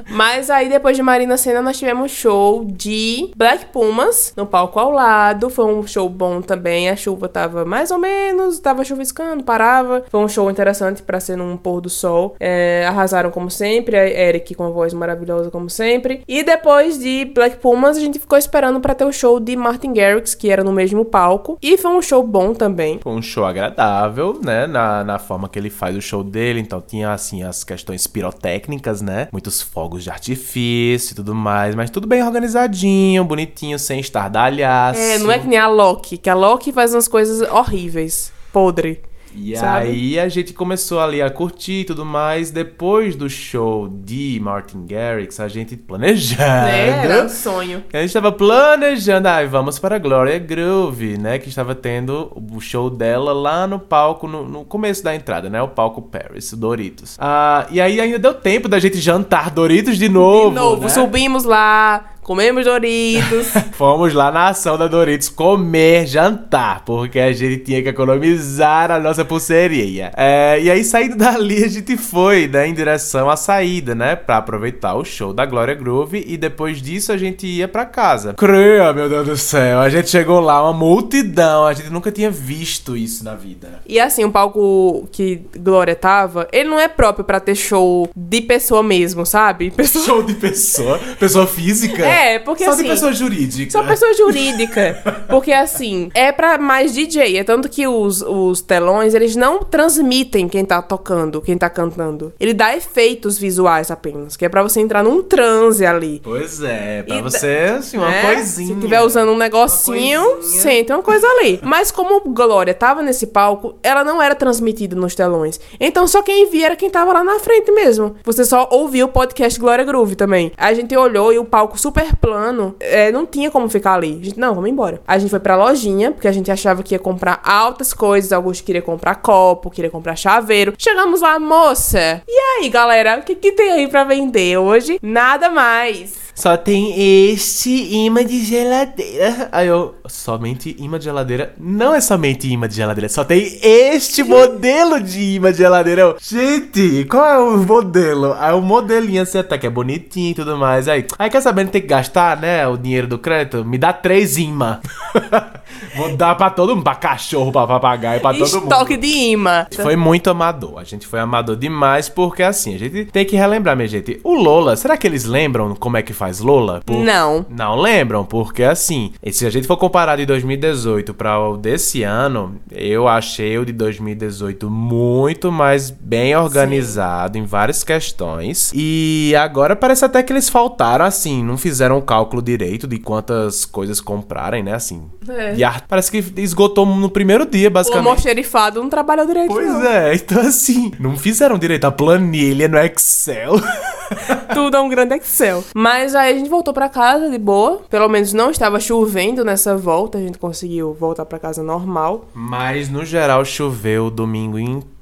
Mas 0.10 0.50
aí, 0.50 0.70
depois 0.70 0.96
de 0.96 1.04
Marina 1.04 1.38
Senna, 1.38 1.62
nós 1.62 1.78
tivemos 1.78 2.12
show 2.12 2.66
de 2.66 3.32
Black 3.36 3.68
Pumas 3.68 4.34
no 4.36 4.46
palco 4.46 4.80
ao 4.80 4.92
lado. 4.92 5.50
Foi 5.50 5.66
um 5.66 5.86
show 5.86 6.08
bom 6.10 6.42
também. 6.42 6.90
A 6.90 6.96
chuva 6.96 7.28
tava 7.28 7.66
mais 7.66 7.92
ou 7.92 7.98
menos, 7.98 8.60
tava 8.60 8.84
chuviscando, 8.84 9.44
parava. 9.44 10.04
Foi 10.10 10.20
um 10.20 10.28
show 10.28 10.50
interessante 10.50 11.02
pra 11.02 11.20
ser 11.20 11.36
num 11.36 11.58
pôr 11.58 11.82
do 11.82 11.90
sol. 11.90 12.36
É, 12.40 12.86
arrasaram 12.88 13.32
como 13.32 13.50
sempre. 13.50 13.98
A 13.98 14.08
Eric 14.08 14.56
com 14.56 14.66
a 14.66 14.70
voz 14.70 14.94
maravilhosa 14.94 15.50
como 15.50 15.70
sempre. 15.70 16.24
E 16.28 16.44
depois 16.44 17.00
de 17.00 17.26
Black 17.34 17.58
Pumas, 17.58 17.98
a 17.98 18.00
gente 18.00 18.20
ficou 18.20 18.38
esperando 18.38 18.80
pra 18.80 18.96
ter 18.96 19.06
o 19.06 19.12
show 19.12 19.40
de 19.40 19.56
Martin 19.56 19.94
Garrix, 19.94 20.36
que 20.36 20.50
era 20.50 20.64
no 20.64 20.72
mesmo 20.72 21.04
palco. 21.06 21.58
E 21.62 21.78
foi 21.78 21.92
um 21.92 22.02
show 22.02 22.24
bom 22.24 22.54
também. 22.54 23.00
Foi 23.02 23.14
um 23.14 23.22
show 23.22 23.46
agradável, 23.46 24.40
né? 24.44 24.68
Na, 24.68 25.04
na 25.04 25.20
forma 25.20 25.50
que 25.50 25.58
ele 25.58 25.70
faz 25.70 25.96
o 25.96 26.02
show 26.02 26.24
dele. 26.24 26.60
Então 26.60 26.82
tinha, 26.82 27.12
assim, 27.12 27.44
as 27.44 27.64
questões 27.64 28.06
pirotécnicas, 28.08 29.02
né? 29.02 29.28
Muitos 29.32 29.62
fogos 29.62 29.89
de 29.98 30.10
artifício 30.10 31.14
e 31.14 31.16
tudo 31.16 31.34
mais. 31.34 31.74
Mas 31.74 31.90
tudo 31.90 32.08
bem 32.08 32.22
organizadinho, 32.24 33.24
bonitinho, 33.24 33.80
sem 33.80 34.00
estardalhaço. 34.00 35.00
É, 35.00 35.18
não 35.18 35.32
é 35.32 35.40
que 35.40 35.48
nem 35.48 35.58
a 35.58 35.68
Loki, 35.68 36.18
que 36.18 36.30
a 36.30 36.36
Loki 36.36 36.72
faz 36.72 36.94
umas 36.94 37.08
coisas 37.08 37.42
horríveis. 37.50 38.32
Podre. 38.52 39.09
E 39.36 39.56
sabe? 39.56 39.88
aí 39.88 40.20
a 40.20 40.28
gente 40.28 40.54
começou 40.54 41.00
ali 41.00 41.22
a 41.22 41.30
curtir 41.30 41.82
e 41.82 41.86
tudo 41.86 42.06
mais. 42.06 42.52
Depois 42.52 43.16
do 43.16 43.30
show 43.30 43.88
de 43.88 44.40
Martin 44.42 44.86
Garrix, 44.86 45.40
a 45.40 45.48
gente 45.48 45.76
planejando. 45.78 46.42
É, 46.42 47.06
era 47.06 47.24
um 47.24 47.30
sonho. 47.30 47.84
A 47.94 48.02
gente 48.02 48.14
tava 48.14 48.32
planejando, 48.32 49.28
ai, 49.28 49.48
vamos 49.48 49.80
para 49.80 49.96
a 49.96 50.00
Gloria 50.00 50.40
Groove, 50.40 51.18
né? 51.18 51.38
Que 51.38 51.50
estava 51.50 51.76
tendo 51.76 52.32
o 52.52 52.60
show 52.60 52.90
dela 52.90 53.34
lá 53.34 53.68
no 53.68 53.80
palco, 53.80 54.28
no, 54.28 54.48
no 54.48 54.66
começo 54.66 55.04
da 55.04 55.16
entrada, 55.16 55.50
né? 55.50 55.62
O 55.62 55.68
palco 55.68 56.02
Paris, 56.02 56.52
o 56.52 56.58
Doritos. 56.58 57.16
Ah, 57.20 57.68
e 57.70 57.80
aí 57.80 58.00
ainda 58.00 58.20
deu 58.20 58.34
tempo 58.34 58.68
da 58.68 58.80
gente 58.80 58.98
jantar 58.98 59.52
Doritos 59.52 59.98
de 59.98 60.10
novo. 60.10 60.50
De 60.50 60.56
novo, 60.56 60.84
né? 60.84 60.90
subimos 60.90 61.44
lá, 61.44 62.14
comemos 62.30 62.64
Doritos. 62.64 63.48
Fomos 63.74 64.14
lá 64.14 64.32
na 64.32 64.50
ação 64.50 64.78
da 64.78 64.86
Doritos 64.86 65.30
comer, 65.30 66.06
jantar, 66.06 66.86
porque 66.86 67.20
a 67.20 67.34
gente 67.34 67.64
tinha 67.64 67.82
que 67.82 67.90
economizar 67.90 68.92
a 68.92 69.00
nossa 69.00 69.26
pulseirinha. 69.26 70.12
É, 70.16 70.62
e 70.62 70.70
aí, 70.70 70.84
saindo 70.84 71.16
dali, 71.16 71.64
a 71.64 71.68
gente 71.68 71.98
foi, 71.98 72.48
né, 72.48 72.68
em 72.68 72.74
direção 72.76 73.32
à 73.32 73.36
saída, 73.36 73.96
né, 73.96 74.16
pra 74.16 74.38
aproveitar 74.38 74.94
o 74.94 75.04
show 75.04 75.34
da 75.34 75.44
Glória 75.44 75.74
Groove 75.74 76.24
e 76.28 76.38
depois 76.38 76.80
disso 76.80 77.12
a 77.12 77.18
gente 77.18 77.48
ia 77.48 77.68
pra 77.68 77.84
casa. 77.84 78.36
Creia, 78.36 78.94
meu 78.94 79.10
Deus 79.10 79.28
do 79.28 79.36
céu, 79.36 79.80
a 79.80 79.90
gente 79.90 80.08
chegou 80.08 80.40
lá, 80.40 80.62
uma 80.62 80.74
multidão, 80.74 81.66
a 81.66 81.74
gente 81.74 81.90
nunca 81.90 82.12
tinha 82.12 82.30
visto 82.30 82.96
isso 82.96 83.26
na 83.26 83.34
vida. 83.34 83.82
e 83.88 84.00
assim, 84.00 84.24
o 84.24 84.32
palco 84.32 85.10
que 85.12 85.42
Glória 85.58 85.96
tava, 85.96 86.48
ele 86.54 86.70
não 86.70 86.80
é 86.80 86.88
próprio 86.88 87.26
pra 87.26 87.40
ter 87.40 87.56
show 87.56 88.08
de 88.16 88.40
pessoa 88.40 88.84
mesmo, 88.84 89.26
sabe? 89.26 89.72
Pessoa... 89.72 90.06
Show 90.06 90.22
de 90.22 90.36
pessoa, 90.36 91.00
pessoa 91.20 91.48
física. 91.48 92.06
É, 92.06 92.19
porque 92.40 92.66
Só 92.66 92.72
assim- 92.72 92.84
de 92.84 92.90
pessoa 92.90 93.14
jurídica. 93.14 93.72
Só 93.72 93.84
pessoa 93.84 94.14
jurídica. 94.14 95.02
Porque 95.30 95.54
assim, 95.54 96.12
é 96.14 96.32
pra 96.32 96.58
mais 96.58 96.94
DJ. 96.94 97.38
É 97.38 97.44
tanto 97.44 97.70
que 97.70 97.88
os, 97.88 98.22
os 98.22 98.62
telões, 98.62 99.14
eles 99.14 99.36
não 99.36 99.60
transmitem 99.64 100.48
quem 100.50 100.66
tá 100.66 100.82
tocando, 100.82 101.42
quem 101.42 101.58
tá 101.58 101.70
cantando. 101.70 102.34
Ele 102.40 102.54
dá 102.54 102.76
efeitos 102.76 103.38
visuais 103.38 103.90
apenas. 103.92 104.36
Que 104.36 104.46
é 104.46 104.50
pra 104.50 104.62
você 104.64 104.80
entrar 104.82 105.04
num 105.04 105.24
transe 105.24 105.86
ali. 105.86 106.20
Pois 106.24 106.62
é, 106.62 107.04
pra 107.04 107.16
E 107.16 107.22
você, 107.22 107.76
assim, 107.78 107.98
uma 107.98 108.10
né? 108.10 108.22
coisinha. 108.34 108.76
Se 108.76 108.82
tiver 108.82 109.02
usando 109.02 109.32
um 109.32 109.38
negocinho, 109.38 110.42
sente 110.42 110.92
uma 110.92 111.02
coisa 111.04 111.26
ali. 111.28 111.60
Mas 111.64 111.92
como 111.92 112.20
Glória 112.22 112.74
tava 112.74 113.02
nesse 113.02 113.28
palco, 113.28 113.76
ela 113.82 114.04
não 114.04 114.22
era 114.22 114.36
transmitida 114.36 114.96
nos 114.96 115.16
telões. 115.16 115.60
Então 115.80 116.08
só 116.08 116.22
quem 116.22 116.50
via 116.50 116.68
era 116.68 116.76
quem 116.76 116.90
tava 116.90 117.14
lá 117.14 117.24
na 117.24 117.40
frente 117.40 117.72
mesmo. 117.72 118.16
Você 118.24 118.44
só 118.44 118.68
ouvia 118.72 119.06
o 119.06 119.10
podcast 119.10 119.60
Glória 119.60 119.84
Groove 119.86 120.16
também. 120.16 120.52
A 120.58 120.74
gente 120.74 120.96
olhou 120.96 121.32
e 121.32 121.40
o 121.40 121.46
palco 121.46 121.80
super 121.80 121.99
plano, 122.20 122.76
é, 122.80 123.12
não 123.12 123.26
tinha 123.26 123.52
como 123.52 123.70
ficar 123.70 123.94
ali. 123.94 124.20
A 124.22 124.26
gente, 124.26 124.40
não, 124.40 124.54
vamos 124.54 124.70
embora. 124.70 125.02
A 125.08 125.18
gente 125.18 125.30
foi 125.30 125.40
pra 125.40 125.56
lojinha, 125.56 126.12
porque 126.12 126.28
a 126.28 126.32
gente 126.32 126.52
achava 126.52 126.84
que 126.84 126.96
ia 126.96 127.00
comprar 127.00 127.42
altas 127.44 127.94
coisas. 127.94 128.32
Alguns 128.32 128.62
queriam 128.62 128.84
comprar 128.84 129.16
copo, 129.16 129.70
queria 129.70 129.90
comprar 129.90 130.16
chaveiro. 130.16 130.74
Chegamos 130.78 131.22
lá, 131.22 131.40
moça. 131.40 132.22
E 132.28 132.62
aí, 132.64 132.70
galera, 132.70 133.20
o 133.20 133.24
que, 133.24 133.36
que 133.36 133.52
tem 133.52 133.72
aí 133.72 133.88
pra 133.88 134.04
vender 134.04 134.58
hoje? 134.58 135.00
Nada 135.02 135.50
mais. 135.50 136.30
Só 136.40 136.56
tem 136.56 136.94
este 137.32 137.70
imã 137.70 138.24
de 138.24 138.46
geladeira. 138.46 139.50
Aí 139.52 139.68
eu, 139.68 139.96
somente 140.08 140.74
imã 140.80 140.98
de 140.98 141.04
geladeira? 141.04 141.54
Não 141.60 141.94
é 141.94 142.00
somente 142.00 142.48
imã 142.48 142.66
de 142.66 142.76
geladeira, 142.76 143.10
só 143.10 143.26
tem 143.26 143.60
este 143.62 144.24
modelo 144.24 145.02
de 145.02 145.36
imã 145.36 145.52
de 145.52 145.58
geladeira. 145.58 146.02
Eu, 146.02 146.16
gente, 146.18 147.04
qual 147.12 147.26
é 147.26 147.38
o 147.40 147.58
modelo? 147.58 148.38
Aí 148.40 148.54
o 148.54 148.62
modelinho 148.62 149.22
assim 149.22 149.38
até 149.38 149.58
que 149.58 149.68
é 149.68 149.70
bonitinho 149.70 150.32
e 150.32 150.34
tudo 150.34 150.56
mais. 150.56 150.88
Aí, 150.88 151.06
aí 151.18 151.30
quer 151.30 151.42
saber, 151.42 151.68
tem 151.68 151.82
que 151.82 151.89
gastar, 151.90 152.38
né, 152.38 152.66
o 152.68 152.78
dinheiro 152.78 153.08
do 153.08 153.18
crédito? 153.18 153.66
Me 153.66 153.78
dá 153.78 153.92
três 153.92 154.38
imã. 154.38 154.80
Vou 155.96 156.16
dar 156.16 156.36
pra 156.36 156.50
todo 156.50 156.76
mundo, 156.76 156.84
pra 156.84 156.96
cachorro, 156.96 157.52
pra 157.52 157.66
papagaio, 157.68 158.22
pra 158.22 158.32
todo 158.34 158.40
mundo. 158.62 158.64
Estoque 158.72 158.98
de 158.98 159.08
imã. 159.08 159.66
Foi 159.76 159.96
muito 159.96 160.30
amador. 160.30 160.78
A 160.80 160.84
gente 160.84 161.06
foi 161.08 161.20
amador 161.20 161.56
demais 161.56 162.10
porque 162.10 162.44
assim, 162.44 162.76
a 162.76 162.80
gente 162.80 163.06
tem 163.06 163.26
que 163.26 163.36
relembrar, 163.36 163.76
minha 163.76 163.88
gente. 163.88 164.20
O 164.24 164.34
Lola, 164.34 164.76
será 164.76 164.98
que 164.98 165.08
eles 165.08 165.26
lembram 165.26 165.76
como 165.76 165.98
é 165.98 166.02
que 166.02 166.14
faz 166.14 166.40
Lola? 166.40 166.82
Por- 166.86 166.98
Não. 167.04 167.46
Não 167.50 167.76
lembram, 167.76 168.24
porque 168.26 168.64
assim, 168.64 169.12
se 169.32 169.46
a 169.46 169.50
gente 169.50 169.68
for 169.68 169.78
comparar 169.78 170.16
de 170.18 170.26
2018 170.26 171.14
para 171.14 171.40
o 171.40 171.58
desse 171.58 172.04
ano, 172.04 172.56
eu 172.72 173.08
achei 173.08 173.58
o 173.58 173.66
de 173.66 173.72
2018 173.74 174.70
muito 174.70 175.52
mais 175.52 175.90
bem 175.90 176.36
organizado 176.36 177.38
em 177.38 177.46
várias 177.46 177.84
questões. 177.84 178.72
E 178.76 179.34
agora 179.38 179.76
parece 179.76 180.06
até 180.06 180.22
que 180.24 180.32
eles 180.34 180.50
faltaram, 180.50 181.06
assim, 181.06 181.44
não 181.44 181.58
fizeram 181.58 181.98
o 181.98 182.02
cálculo 182.02 182.42
direito 182.42 182.88
de 182.88 182.98
quantas 183.00 183.66
coisas 183.66 184.00
comprarem, 184.02 184.64
né? 184.64 184.74
Assim. 184.74 185.04
É. 185.28 185.56
E 185.56 185.64
a- 185.70 185.82
parece 185.88 186.12
que 186.12 186.24
esgotou 186.42 186.86
no 186.86 187.10
primeiro 187.10 187.46
dia, 187.46 187.68
O 187.68 187.72
basicamente. 187.72 188.08
almoxerifado 188.08 188.82
não 188.82 188.90
trabalhou 188.90 189.26
direito, 189.26 189.48
Pois 189.54 189.68
não. 189.68 189.86
é, 189.86 190.16
então 190.16 190.42
assim, 190.42 190.92
não 191.00 191.18
fizeram 191.18 191.58
direito 191.58 191.86
a 191.86 191.92
planilha 191.92 192.68
no 192.68 192.78
Excel. 192.78 193.54
Tudo 194.54 194.78
é 194.78 194.80
um 194.80 194.90
grande 194.90 195.16
Excel. 195.16 195.64
Mas 195.76 196.16
aí 196.16 196.34
a 196.34 196.38
gente 196.38 196.50
voltou 196.50 196.74
pra 196.74 196.90
casa 196.90 197.30
de 197.30 197.38
boa. 197.38 197.82
Pelo 197.90 198.08
menos 198.10 198.34
não 198.34 198.50
estava 198.50 198.80
chovendo 198.80 199.46
nessa 199.46 199.78
volta. 199.78 200.18
A 200.18 200.22
gente 200.22 200.38
conseguiu 200.38 200.94
voltar 201.00 201.26
pra 201.26 201.38
casa 201.40 201.62
normal. 201.62 202.26
Mas 202.34 202.90
no 202.90 203.06
geral 203.06 203.46
choveu 203.46 204.06
o 204.08 204.12
domingo 204.12 204.58
inteiro. 204.58 204.99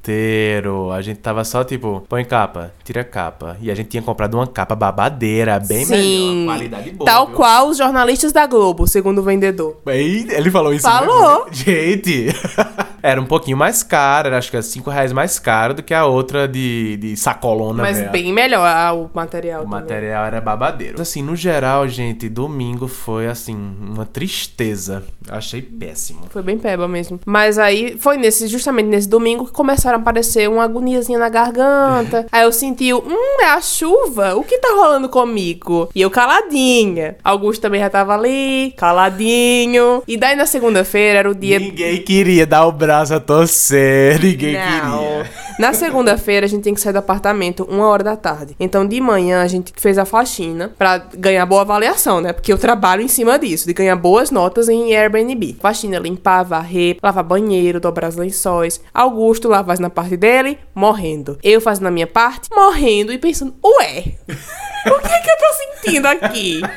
A 0.93 1.01
gente 1.01 1.19
tava 1.19 1.43
só 1.43 1.63
tipo, 1.63 2.05
põe 2.07 2.23
capa, 2.25 2.73
tira 2.83 3.03
capa. 3.03 3.57
E 3.61 3.71
a 3.71 3.75
gente 3.75 3.89
tinha 3.89 4.03
comprado 4.03 4.35
uma 4.35 4.47
capa 4.47 4.75
babadeira, 4.75 5.59
bem 5.59 5.85
Sim. 5.85 6.45
melhor, 6.45 6.45
qualidade 6.45 6.91
boa. 6.91 7.05
Tal 7.05 7.27
viu? 7.27 7.35
qual 7.35 7.69
os 7.69 7.77
jornalistas 7.77 8.31
da 8.31 8.45
Globo, 8.45 8.87
segundo 8.87 9.19
o 9.19 9.23
vendedor. 9.23 9.77
Ele 9.85 10.51
falou 10.51 10.73
isso 10.73 10.83
Falou. 10.83 11.45
mesmo? 11.45 11.53
Gente, 11.53 12.27
era 13.01 13.21
um 13.21 13.25
pouquinho 13.25 13.57
mais 13.57 13.83
cara, 13.83 14.29
era 14.29 14.37
acho 14.37 14.49
que 14.51 14.57
é 14.57 14.61
5 14.61 14.89
reais 14.89 15.11
mais 15.11 15.39
caro 15.39 15.73
do 15.73 15.83
que 15.83 15.93
a 15.93 16.05
outra 16.05 16.47
de, 16.47 16.97
de 16.97 17.15
sacolona. 17.17 17.83
Mas 17.83 17.97
velho. 17.97 18.11
bem 18.11 18.33
melhor 18.33 18.65
ah, 18.65 18.93
o 18.93 19.09
material. 19.13 19.61
O 19.61 19.63
também. 19.65 19.79
material 19.79 20.25
era 20.25 20.41
babadeiro. 20.41 21.01
Assim, 21.01 21.21
no 21.21 21.35
geral, 21.35 21.87
gente, 21.87 22.29
domingo 22.29 22.87
foi 22.87 23.27
assim, 23.27 23.55
uma 23.55 24.05
tristeza. 24.05 25.03
Achei 25.29 25.61
péssimo. 25.61 26.21
Foi 26.29 26.41
bem 26.41 26.57
peba 26.57 26.87
mesmo. 26.87 27.19
Mas 27.25 27.57
aí 27.57 27.97
foi 27.99 28.17
nesse, 28.17 28.47
justamente 28.47 28.87
nesse 28.87 29.07
domingo 29.07 29.45
que 29.45 29.51
começaram 29.51 29.96
aparecer 29.97 30.49
uma 30.49 30.63
agoniazinha 30.63 31.19
na 31.19 31.29
garganta. 31.29 32.25
aí 32.31 32.43
eu 32.43 32.51
senti, 32.51 32.93
hum, 32.93 33.41
é 33.41 33.45
a 33.45 33.61
chuva? 33.61 34.35
O 34.35 34.43
que 34.43 34.57
tá 34.57 34.69
rolando 34.69 35.09
comigo? 35.09 35.89
E 35.93 36.01
eu 36.01 36.09
caladinha. 36.09 37.15
Augusto 37.23 37.61
também 37.61 37.81
já 37.81 37.89
tava 37.89 38.13
ali, 38.13 38.73
caladinho. 38.77 40.03
E 40.07 40.17
daí 40.17 40.35
na 40.35 40.45
segunda-feira 40.45 41.19
era 41.19 41.29
o 41.29 41.35
dia. 41.35 41.59
Ninguém 41.59 42.01
queria 42.01 42.45
dar 42.45 42.65
o 42.65 42.71
braço 42.71 43.13
a 43.13 43.19
torcer, 43.19 44.21
ninguém 44.21 44.53
Não. 44.53 44.97
queria. 44.99 45.47
Na 45.59 45.73
segunda-feira 45.73 46.45
a 46.45 46.49
gente 46.49 46.61
tem 46.63 46.73
que 46.73 46.79
sair 46.79 46.93
do 46.93 46.99
apartamento 46.99 47.63
uma 47.69 47.87
hora 47.87 48.03
da 48.03 48.15
tarde. 48.15 48.55
Então 48.59 48.85
de 48.87 49.01
manhã 49.01 49.41
a 49.41 49.47
gente 49.47 49.73
fez 49.75 49.97
a 49.97 50.05
faxina 50.05 50.71
pra 50.77 50.99
ganhar 50.99 51.45
boa 51.47 51.61
avaliação, 51.61 52.21
né? 52.21 52.31
Porque 52.31 52.53
eu 52.53 52.57
trabalho 52.59 53.01
em 53.01 53.07
cima 53.07 53.39
disso, 53.39 53.65
de 53.65 53.73
ganhar 53.73 53.95
boas 53.95 54.29
notas 54.29 54.69
em 54.69 54.95
Airbnb. 54.95 55.57
Faxina, 55.59 55.97
limpar, 55.97 56.43
varrer, 56.43 56.97
lavar 57.01 57.23
banheiro, 57.23 57.79
dobrar 57.79 58.09
os 58.09 58.15
lençóis. 58.15 58.79
Augusto 58.93 59.47
lá 59.47 59.63
faz 59.87 59.87
na 59.87 59.89
parte 59.89 60.17
dele, 60.17 60.59
morrendo. 60.75 61.37
Eu 61.41 61.61
fazendo 61.61 61.87
a 61.87 61.91
minha 61.91 62.07
parte, 62.07 62.49
morrendo 62.53 63.11
e 63.13 63.17
pensando, 63.17 63.55
ué, 63.63 64.03
o 64.91 64.99
que 64.99 65.11
é 65.11 65.19
que 65.19 65.29
eu 65.29 65.37
tô 65.37 65.53
sentindo 65.87 66.05
aqui? 66.05 66.61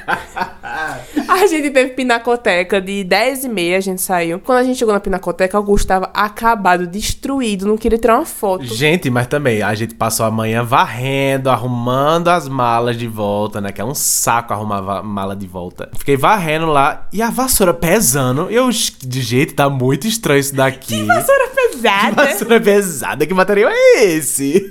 A 1.28 1.46
gente 1.46 1.70
teve 1.70 1.90
pinacoteca 1.90 2.80
de 2.80 3.04
10 3.04 3.44
e 3.44 3.48
meia, 3.48 3.78
a 3.78 3.80
gente 3.80 4.00
saiu. 4.00 4.38
Quando 4.38 4.58
a 4.58 4.64
gente 4.64 4.78
chegou 4.78 4.92
na 4.92 5.00
pinacoteca, 5.00 5.56
Augusto 5.56 5.86
tava 5.86 6.10
acabado, 6.12 6.86
destruído, 6.86 7.66
não 7.66 7.76
queria 7.76 7.98
tirar 7.98 8.16
uma 8.16 8.26
foto. 8.26 8.64
Gente, 8.64 9.10
mas 9.10 9.26
também, 9.26 9.62
a 9.62 9.74
gente 9.74 9.94
passou 9.94 10.26
a 10.26 10.30
manhã 10.30 10.62
varrendo, 10.62 11.50
arrumando 11.50 12.28
as 12.28 12.48
malas 12.48 12.96
de 12.96 13.06
volta, 13.06 13.60
né? 13.60 13.72
Que 13.72 13.80
é 13.80 13.84
um 13.84 13.94
saco 13.94 14.52
arrumar 14.52 15.02
mala 15.02 15.34
de 15.34 15.46
volta. 15.46 15.88
Fiquei 15.96 16.16
varrendo 16.16 16.66
lá 16.66 17.08
e 17.12 17.22
a 17.22 17.30
vassoura 17.30 17.74
pesando. 17.74 18.48
Eu, 18.50 18.68
de 18.70 19.20
jeito, 19.20 19.54
tá 19.54 19.68
muito 19.68 20.06
estranho 20.06 20.40
isso 20.40 20.54
daqui. 20.54 21.04
Vassoura 21.04 21.50
pesada. 21.80 22.24
Vassoura 22.24 22.60
pesada, 22.60 23.26
que 23.26 23.34
material 23.34 23.70
é 23.72 24.04
esse? 24.04 24.70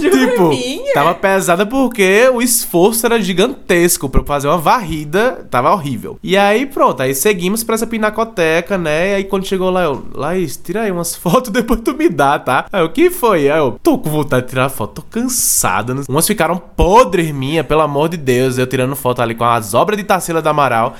tipo, 0.00 0.48
minha. 0.48 0.94
tava 0.94 1.14
pesada 1.14 1.66
porque 1.66 2.28
o 2.32 2.40
esforço 2.40 3.04
era 3.06 3.20
gigantesco 3.44 4.08
pra 4.08 4.24
fazer 4.24 4.48
uma 4.48 4.58
varrida, 4.58 5.46
tava 5.50 5.72
horrível. 5.72 6.18
E 6.22 6.36
aí, 6.36 6.66
pronto, 6.66 7.02
aí 7.02 7.14
seguimos 7.14 7.62
pra 7.62 7.74
essa 7.74 7.86
pinacoteca, 7.86 8.78
né? 8.78 9.10
E 9.10 9.14
aí 9.16 9.24
quando 9.24 9.46
chegou 9.46 9.70
lá, 9.70 9.84
eu, 9.84 10.04
Laís, 10.14 10.56
tira 10.56 10.82
aí 10.82 10.90
umas 10.90 11.14
fotos, 11.16 11.50
depois 11.50 11.80
tu 11.80 11.94
me 11.94 12.08
dá, 12.08 12.38
tá? 12.38 12.66
Aí 12.72 12.82
o 12.82 12.90
que 12.90 13.10
foi? 13.10 13.50
Aí 13.50 13.58
eu, 13.58 13.78
tô 13.82 13.98
com 13.98 14.10
vontade 14.10 14.42
de 14.42 14.50
tirar 14.50 14.68
foto, 14.68 15.02
tô 15.02 15.02
cansada. 15.02 15.94
Umas 16.08 16.26
ficaram 16.26 16.56
podres 16.56 17.30
minha, 17.32 17.62
pelo 17.62 17.82
amor 17.82 18.08
de 18.08 18.16
Deus, 18.16 18.58
eu 18.58 18.66
tirando 18.66 18.96
foto 18.96 19.20
ali 19.20 19.34
com 19.34 19.44
as 19.44 19.74
obras 19.74 19.98
de 19.98 20.04
Tarsila 20.04 20.40
da 20.40 20.50
Amaral. 20.50 20.94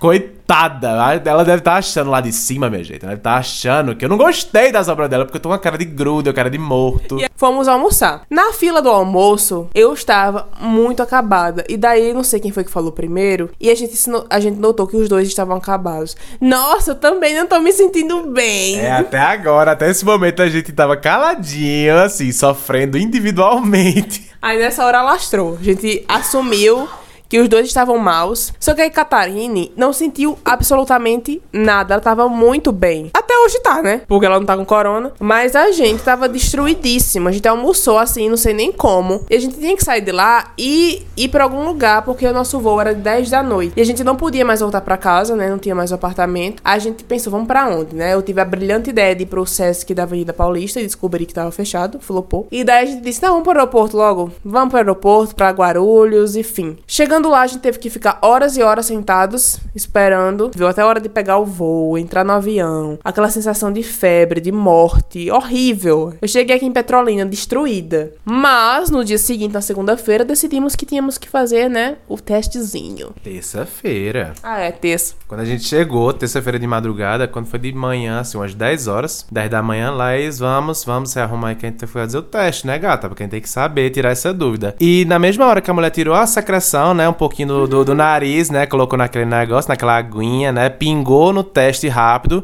Coitada, 0.00 0.88
ela 1.26 1.44
deve 1.44 1.58
estar 1.58 1.74
achando 1.74 2.10
lá 2.10 2.22
de 2.22 2.32
cima, 2.32 2.70
minha 2.70 2.82
gente. 2.82 3.02
Ela 3.02 3.10
deve 3.10 3.20
estar 3.20 3.36
achando 3.36 3.94
que 3.94 4.02
eu 4.02 4.08
não 4.08 4.16
gostei 4.16 4.72
das 4.72 4.88
obras 4.88 5.10
dela, 5.10 5.26
porque 5.26 5.36
eu 5.36 5.42
tô 5.42 5.50
com 5.50 5.52
uma 5.52 5.60
cara 5.60 5.76
de 5.76 5.84
gruda, 5.84 6.30
uma 6.30 6.34
cara 6.34 6.48
de 6.48 6.56
morto. 6.56 7.20
E 7.20 7.28
Fomos 7.36 7.68
almoçar. 7.68 8.22
Na 8.30 8.50
fila 8.54 8.80
do 8.80 8.88
almoço, 8.88 9.68
eu 9.74 9.92
estava 9.92 10.48
muito 10.58 11.02
acabada. 11.02 11.66
E 11.68 11.76
daí, 11.76 12.14
não 12.14 12.24
sei 12.24 12.40
quem 12.40 12.50
foi 12.50 12.64
que 12.64 12.70
falou 12.70 12.92
primeiro. 12.92 13.50
E 13.60 13.70
a 13.70 13.74
gente, 13.74 13.94
a 14.30 14.40
gente 14.40 14.58
notou 14.58 14.86
que 14.86 14.96
os 14.96 15.06
dois 15.06 15.28
estavam 15.28 15.54
acabados. 15.54 16.16
Nossa, 16.40 16.92
eu 16.92 16.94
também 16.94 17.36
não 17.36 17.46
tô 17.46 17.60
me 17.60 17.70
sentindo 17.70 18.22
bem. 18.30 18.80
É, 18.80 18.92
até 18.92 19.18
agora, 19.18 19.72
até 19.72 19.90
esse 19.90 20.04
momento 20.04 20.40
a 20.40 20.48
gente 20.48 20.72
tava 20.72 20.96
caladinho, 20.96 21.98
assim, 21.98 22.32
sofrendo 22.32 22.96
individualmente. 22.96 24.30
Aí 24.40 24.58
nessa 24.58 24.82
hora 24.86 25.02
lastrou. 25.02 25.58
A 25.60 25.62
gente 25.62 26.02
assumiu 26.08 26.88
que 27.30 27.38
os 27.38 27.48
dois 27.48 27.68
estavam 27.68 27.96
maus. 27.96 28.52
Só 28.58 28.74
que 28.74 28.82
aí 28.82 28.90
Catarine 28.90 29.72
não 29.76 29.92
sentiu 29.92 30.36
absolutamente 30.44 31.40
nada. 31.52 31.94
Ela 31.94 32.02
tava 32.02 32.28
muito 32.28 32.72
bem. 32.72 33.10
Até 33.14 33.38
hoje 33.38 33.60
tá, 33.60 33.80
né? 33.80 34.02
Porque 34.08 34.26
ela 34.26 34.40
não 34.40 34.44
tá 34.44 34.56
com 34.56 34.64
corona. 34.64 35.12
Mas 35.20 35.54
a 35.54 35.70
gente 35.70 36.02
tava 36.02 36.28
destruidíssima. 36.28 37.30
A 37.30 37.32
gente 37.32 37.46
almoçou 37.46 37.98
assim, 37.98 38.28
não 38.28 38.36
sei 38.36 38.52
nem 38.52 38.72
como. 38.72 39.24
E 39.30 39.36
a 39.36 39.40
gente 39.40 39.56
tinha 39.58 39.76
que 39.76 39.84
sair 39.84 40.00
de 40.00 40.10
lá 40.10 40.52
e 40.58 41.06
ir 41.16 41.28
pra 41.28 41.44
algum 41.44 41.64
lugar, 41.64 42.02
porque 42.02 42.26
o 42.26 42.32
nosso 42.32 42.58
voo 42.58 42.80
era 42.80 42.92
de 42.92 43.00
10 43.00 43.30
da 43.30 43.42
noite. 43.44 43.74
E 43.76 43.80
a 43.80 43.86
gente 43.86 44.02
não 44.02 44.16
podia 44.16 44.44
mais 44.44 44.58
voltar 44.58 44.80
pra 44.80 44.96
casa, 44.96 45.36
né? 45.36 45.48
Não 45.48 45.58
tinha 45.58 45.74
mais 45.74 45.92
o 45.92 45.94
apartamento. 45.94 46.60
A 46.64 46.80
gente 46.80 47.04
pensou, 47.04 47.30
vamos 47.30 47.46
pra 47.46 47.68
onde, 47.68 47.94
né? 47.94 48.12
Eu 48.12 48.22
tive 48.22 48.40
a 48.40 48.44
brilhante 48.44 48.90
ideia 48.90 49.14
de 49.14 49.22
ir 49.22 49.26
pro 49.26 49.46
Sesc 49.46 49.94
da 49.94 50.02
Avenida 50.02 50.32
Paulista 50.32 50.80
e 50.80 50.82
descobri 50.82 51.26
que 51.26 51.34
tava 51.34 51.52
fechado, 51.52 52.00
flopou. 52.00 52.48
E 52.50 52.64
daí 52.64 52.82
a 52.82 52.86
gente 52.86 53.02
disse, 53.02 53.22
não, 53.22 53.30
vamos 53.30 53.44
pro 53.44 53.52
aeroporto 53.52 53.96
logo. 53.96 54.32
Vamos 54.44 54.70
pro 54.70 54.78
aeroporto, 54.78 55.36
pra 55.36 55.50
Guarulhos, 55.50 56.34
enfim. 56.34 56.76
Chegando 56.86 57.19
lá, 57.28 57.42
a 57.42 57.46
gente 57.46 57.60
teve 57.60 57.78
que 57.78 57.90
ficar 57.90 58.18
horas 58.22 58.56
e 58.56 58.62
horas 58.62 58.86
sentados, 58.86 59.58
esperando. 59.74 60.50
Viu 60.54 60.66
até 60.66 60.82
a 60.82 60.86
hora 60.86 61.00
de 61.00 61.08
pegar 61.08 61.38
o 61.38 61.44
voo, 61.44 61.98
entrar 61.98 62.24
no 62.24 62.32
avião. 62.32 62.98
Aquela 63.04 63.28
sensação 63.28 63.72
de 63.72 63.82
febre, 63.82 64.40
de 64.40 64.52
morte, 64.52 65.30
horrível. 65.30 66.14
Eu 66.20 66.28
cheguei 66.28 66.56
aqui 66.56 66.66
em 66.66 66.72
Petrolina, 66.72 67.26
destruída. 67.26 68.12
Mas, 68.24 68.90
no 68.90 69.04
dia 69.04 69.18
seguinte, 69.18 69.52
na 69.52 69.60
segunda-feira, 69.60 70.24
decidimos 70.24 70.74
que 70.74 70.86
tínhamos 70.86 71.18
que 71.18 71.28
fazer, 71.28 71.68
né, 71.68 71.96
o 72.08 72.16
testezinho. 72.16 73.10
Terça-feira. 73.22 74.32
Ah, 74.42 74.60
é, 74.60 74.70
terça. 74.70 75.14
Quando 75.28 75.40
a 75.40 75.44
gente 75.44 75.64
chegou, 75.64 76.12
terça-feira 76.12 76.58
de 76.58 76.66
madrugada, 76.66 77.28
quando 77.28 77.46
foi 77.46 77.58
de 77.58 77.72
manhã, 77.72 78.20
assim, 78.20 78.38
umas 78.38 78.54
10 78.54 78.86
horas, 78.86 79.26
10 79.30 79.50
da 79.50 79.62
manhã, 79.62 79.90
Laís, 79.90 80.38
vamos, 80.38 80.84
vamos 80.84 81.10
se 81.10 81.20
arrumar 81.20 81.48
aí 81.48 81.54
que 81.54 81.66
a 81.66 81.70
gente 81.70 81.86
foi 81.86 82.02
fazer 82.02 82.18
o 82.18 82.22
teste, 82.22 82.66
né, 82.66 82.78
gata? 82.78 83.08
Porque 83.08 83.22
a 83.22 83.24
gente 83.24 83.32
tem 83.32 83.40
que 83.40 83.48
saber, 83.48 83.90
tirar 83.90 84.10
essa 84.10 84.32
dúvida. 84.32 84.74
E 84.80 85.04
na 85.04 85.18
mesma 85.18 85.46
hora 85.46 85.60
que 85.60 85.70
a 85.70 85.74
mulher 85.74 85.90
tirou 85.90 86.14
a 86.14 86.26
secreção, 86.26 86.94
né, 86.94 87.08
um 87.10 87.14
pouquinho 87.14 87.48
do, 87.48 87.66
do, 87.66 87.84
do 87.84 87.94
nariz, 87.94 88.50
né, 88.50 88.66
colocou 88.66 88.98
naquele 88.98 89.24
negócio, 89.24 89.68
naquela 89.68 89.96
aguinha, 89.96 90.52
né, 90.52 90.68
pingou 90.68 91.32
no 91.32 91.42
teste 91.42 91.88
rápido. 91.88 92.42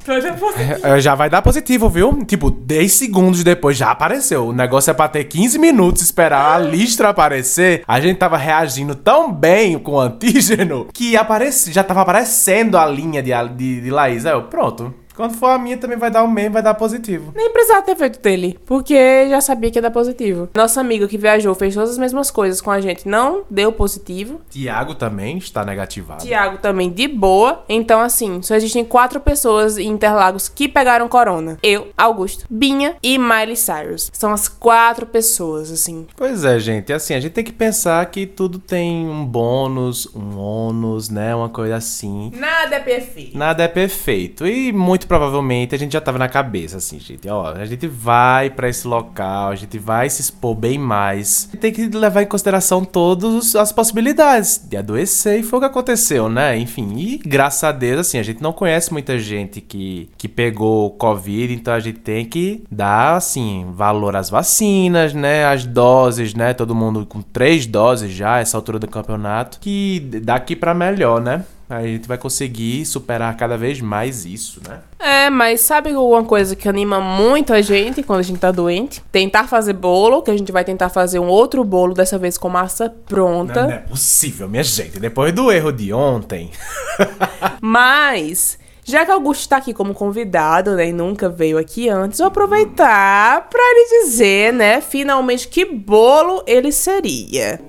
É, 0.83 1.01
Já 1.01 1.15
vai 1.15 1.31
dar 1.31 1.43
positivo, 1.43 1.89
viu? 1.89 2.25
Tipo, 2.25 2.51
10 2.51 2.93
segundos 2.93 3.43
depois 3.43 3.77
já 3.77 3.91
apareceu. 3.91 4.49
O 4.49 4.53
negócio 4.53 4.91
é 4.91 4.95
pra 4.95 5.09
ter 5.09 5.25
15 5.25 5.59
minutos 5.59 6.03
esperar 6.03 6.57
a 6.57 6.59
listra 6.59 7.09
aparecer. 7.11 7.83
A 7.87 8.01
gente 8.01 8.19
tava 8.19 8.37
reagindo 8.37 8.95
tão 8.95 9.33
bem 9.33 9.79
com 9.79 9.93
o 9.93 10.01
antígeno 10.01 10.89
que 10.93 11.17
aparece, 11.17 11.73
já 11.73 11.83
tava 11.83 12.03
aparecendo 12.03 12.77
a 12.77 12.87
linha 12.87 13.23
de, 13.23 13.31
de, 13.55 13.81
de 13.81 13.91
Laís. 13.91 14.27
Aí 14.27 14.33
eu, 14.33 14.43
pronto. 14.45 14.93
Quando 15.17 15.35
for 15.35 15.47
a 15.47 15.59
minha 15.59 15.79
também 15.79 15.97
vai 15.97 16.11
dar 16.11 16.23
o 16.23 16.29
mesmo, 16.29 16.53
vai 16.53 16.63
dar 16.63 16.75
positivo. 16.75 17.33
Nem 17.35 17.51
precisava 17.51 17.83
ter 17.83 17.97
feito 17.97 18.21
dele, 18.21 18.59
porque 18.67 19.29
já 19.29 19.41
sabia 19.41 19.71
que 19.71 19.79
ia 19.79 19.83
dar 19.83 19.91
positivo. 19.91 20.49
Nosso 20.55 20.79
amigo 20.79 21.09
que 21.09 21.17
viajou 21.17 21.55
fez 21.55 21.75
todas 21.75 21.91
as 21.91 21.99
mesmas 21.99 22.31
coisas 22.31 22.61
com 22.61 22.71
a 22.71 22.81
gente, 22.81 23.09
não 23.09 23.45
deu 23.51 23.73
positivo. 23.73 24.41
Tiago 24.51 24.95
também 24.95 25.39
está 25.39 25.65
negativado. 25.65 26.23
Tiago 26.23 26.59
também 26.59 26.91
de 26.91 27.09
boa. 27.09 27.65
Então, 27.69 28.01
assim, 28.01 28.43
só 28.43 28.55
existem 28.55 28.85
quatro 28.85 29.19
pessoas 29.21 29.79
em 29.79 29.89
Interlagos 29.89 30.49
que 30.49 30.69
pegaram 30.69 31.09
corona: 31.09 31.59
eu, 31.63 31.89
Augusto, 31.97 32.45
Binha 32.51 32.97
e 33.03 33.19
Miley 33.19 33.57
Cyrus. 33.57 34.11
São 34.13 34.33
as 34.33 34.49
quatro 34.49 35.07
pessoas, 35.07 35.71
assim. 35.71 36.07
Pois 36.17 36.45
é, 36.45 36.59
gente. 36.59 36.93
Assim, 36.93 37.15
a 37.15 37.21
gente 37.21 37.33
tem 37.33 37.45
que 37.45 37.53
pensar 37.53 38.05
que 38.07 38.27
tudo 38.27 38.59
tem 38.59 39.09
um 39.09 39.25
bônus, 39.25 40.09
um 40.15 40.39
ônus, 40.39 41.09
né? 41.09 41.35
Uma 41.35 41.49
coisa 41.49 41.77
assim. 41.77 42.31
Nada 42.35 42.77
é 42.77 42.81
perfeito. 42.81 43.39
Nada 43.39 43.63
é 43.63 43.69
perfeito. 43.69 44.47
E 44.47 44.73
muito 44.73 45.06
provavelmente 45.07 45.75
a 45.75 45.79
gente 45.79 45.93
já 45.93 46.01
tava 46.01 46.19
na 46.19 46.29
cabeça, 46.29 46.79
assim, 46.79 46.99
gente. 46.99 47.29
Ó, 47.29 47.49
a 47.49 47.65
gente 47.65 47.87
vai 47.87 48.51
pra 48.51 48.69
esse 48.69 48.87
local, 48.87 49.51
a 49.51 49.55
gente 49.55 49.79
vai 49.79 50.09
se 50.11 50.21
expor 50.21 50.55
bem 50.55 50.79
mais. 50.79 51.49
Tem 51.61 51.73
que 51.73 51.87
levar 51.89 52.23
em 52.23 52.27
consideração 52.27 52.85
todas 52.85 53.55
as 53.57 53.73
possibilidades 53.73 54.59
de 54.69 54.77
adoecer. 54.77 55.41
E 55.41 55.43
foi 55.43 55.59
o 55.59 55.63
que 55.63 55.67
aconteceu, 55.67 56.29
né? 56.29 56.59
Enfim, 56.59 56.95
e 56.97 57.19
graças 57.19 57.65
a 57.65 57.73
Deus, 57.73 58.01
assim, 58.01 58.19
a 58.19 58.23
gente 58.23 58.43
não 58.43 58.53
conhece 58.53 58.93
muita 58.93 59.19
gente 59.19 59.61
que, 59.61 60.09
que 60.17 60.29
pegou 60.29 60.91
Covid, 60.93 61.55
então 61.55 61.75
a 61.75 61.81
gente 61.81 62.01
tem 62.01 62.25
que 62.25 62.65
dar, 62.71 63.17
assim, 63.17 63.67
valor 63.73 64.17
às 64.17 64.31
vacinas, 64.31 65.15
né? 65.15 65.47
As 65.47 65.65
doses, 65.65 66.35
né? 66.35 66.55
Todo 66.55 66.75
mundo 66.75 67.07
com 67.07 67.23
três 67.23 67.67
doses 67.67 68.13
já, 68.13 68.41
essa 68.41 68.57
altura 68.57 68.79
do 68.79 68.89
campeonato. 68.89 69.59
Que 69.61 70.01
daqui 70.23 70.57
pra 70.57 70.75
melhor, 70.75 71.21
né? 71.21 71.45
A 71.69 71.83
gente 71.83 72.07
vai 72.07 72.17
conseguir 72.17 72.87
superar 72.87 73.37
cada 73.37 73.59
vez 73.59 73.81
mais 73.81 74.25
isso, 74.25 74.61
né? 74.69 74.81
É, 75.01 75.29
mas 75.29 75.61
sabe 75.61 75.91
uma 75.97 76.23
coisa 76.23 76.55
que 76.55 76.69
anima 76.69 77.01
muito 77.01 77.53
a 77.53 77.61
gente 77.61 78.05
quando 78.05 78.21
a 78.21 78.23
gente 78.23 78.39
tá 78.39 78.53
doente? 78.53 79.03
Tentar 79.11 79.49
fazer 79.49 79.73
bolo, 79.73 80.23
que 80.23 80.31
a 80.31 80.37
gente 80.37 80.53
vai 80.53 80.63
tentar 80.63 80.89
fazer 80.91 81.19
um 81.19 81.27
outro 81.27 81.65
bolo, 81.65 81.93
dessa 81.93 82.17
vez 82.19 82.39
com 82.39 82.49
massa 82.49 82.89
pronta. 83.07 83.63
Não, 83.63 83.69
não 83.69 83.75
é 83.75 83.79
possível, 83.79 84.49
minha 84.49 84.63
gente. 84.63 85.01
Depois 85.01 85.33
do 85.33 85.51
erro 85.51 85.73
de 85.73 85.93
ontem. 85.93 86.53
Mas, 87.61 88.61
já 88.85 89.05
que 89.05 89.11
Augusto 89.11 89.49
tá 89.49 89.57
aqui 89.57 89.75
como 89.75 89.93
convidado, 89.93 90.77
né, 90.77 90.91
e 90.91 90.93
nunca 90.93 91.29
veio 91.29 91.59
aqui 91.59 91.89
antes, 91.89 92.21
vou 92.21 92.29
aproveitar 92.29 93.49
pra 93.49 93.61
ele 93.61 94.05
dizer, 94.05 94.53
né, 94.53 94.81
finalmente 94.81 95.49
que 95.49 95.65
bolo 95.65 96.45
ele 96.47 96.71
seria. 96.71 97.61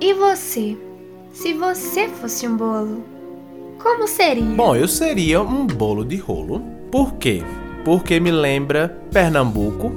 E 0.00 0.12
você? 0.12 0.76
Se 1.34 1.52
você 1.52 2.08
fosse 2.08 2.48
um 2.48 2.56
bolo, 2.56 3.04
como 3.78 4.08
seria? 4.08 4.42
Bom, 4.42 4.74
eu 4.74 4.88
seria 4.88 5.42
um 5.42 5.66
bolo 5.66 6.04
de 6.04 6.16
rolo. 6.16 6.62
Por 6.90 7.14
quê? 7.14 7.42
porque 7.84 8.18
me 8.18 8.30
lembra 8.30 8.98
Pernambuco. 9.12 9.92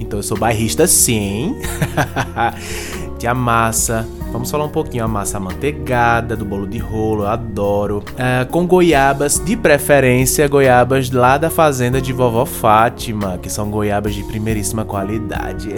Então 0.00 0.18
eu 0.18 0.22
sou 0.22 0.38
bairrista 0.38 0.86
sim. 0.86 1.54
de 3.18 3.32
massa. 3.32 4.06
Vamos 4.32 4.50
falar 4.50 4.64
um 4.64 4.70
pouquinho 4.70 5.04
a 5.04 5.08
massa 5.08 5.38
amanteigada, 5.38 6.36
do 6.36 6.44
bolo 6.44 6.66
de 6.66 6.78
rolo, 6.78 7.22
eu 7.22 7.28
adoro. 7.28 8.02
É, 8.18 8.44
com 8.44 8.66
goiabas, 8.66 9.40
de 9.42 9.56
preferência, 9.56 10.46
goiabas 10.48 11.10
lá 11.10 11.38
da 11.38 11.48
fazenda 11.48 12.00
de 12.00 12.12
vovó 12.12 12.44
Fátima, 12.44 13.38
que 13.38 13.48
são 13.48 13.70
goiabas 13.70 14.14
de 14.14 14.22
primeiríssima 14.24 14.84
qualidade. 14.84 15.74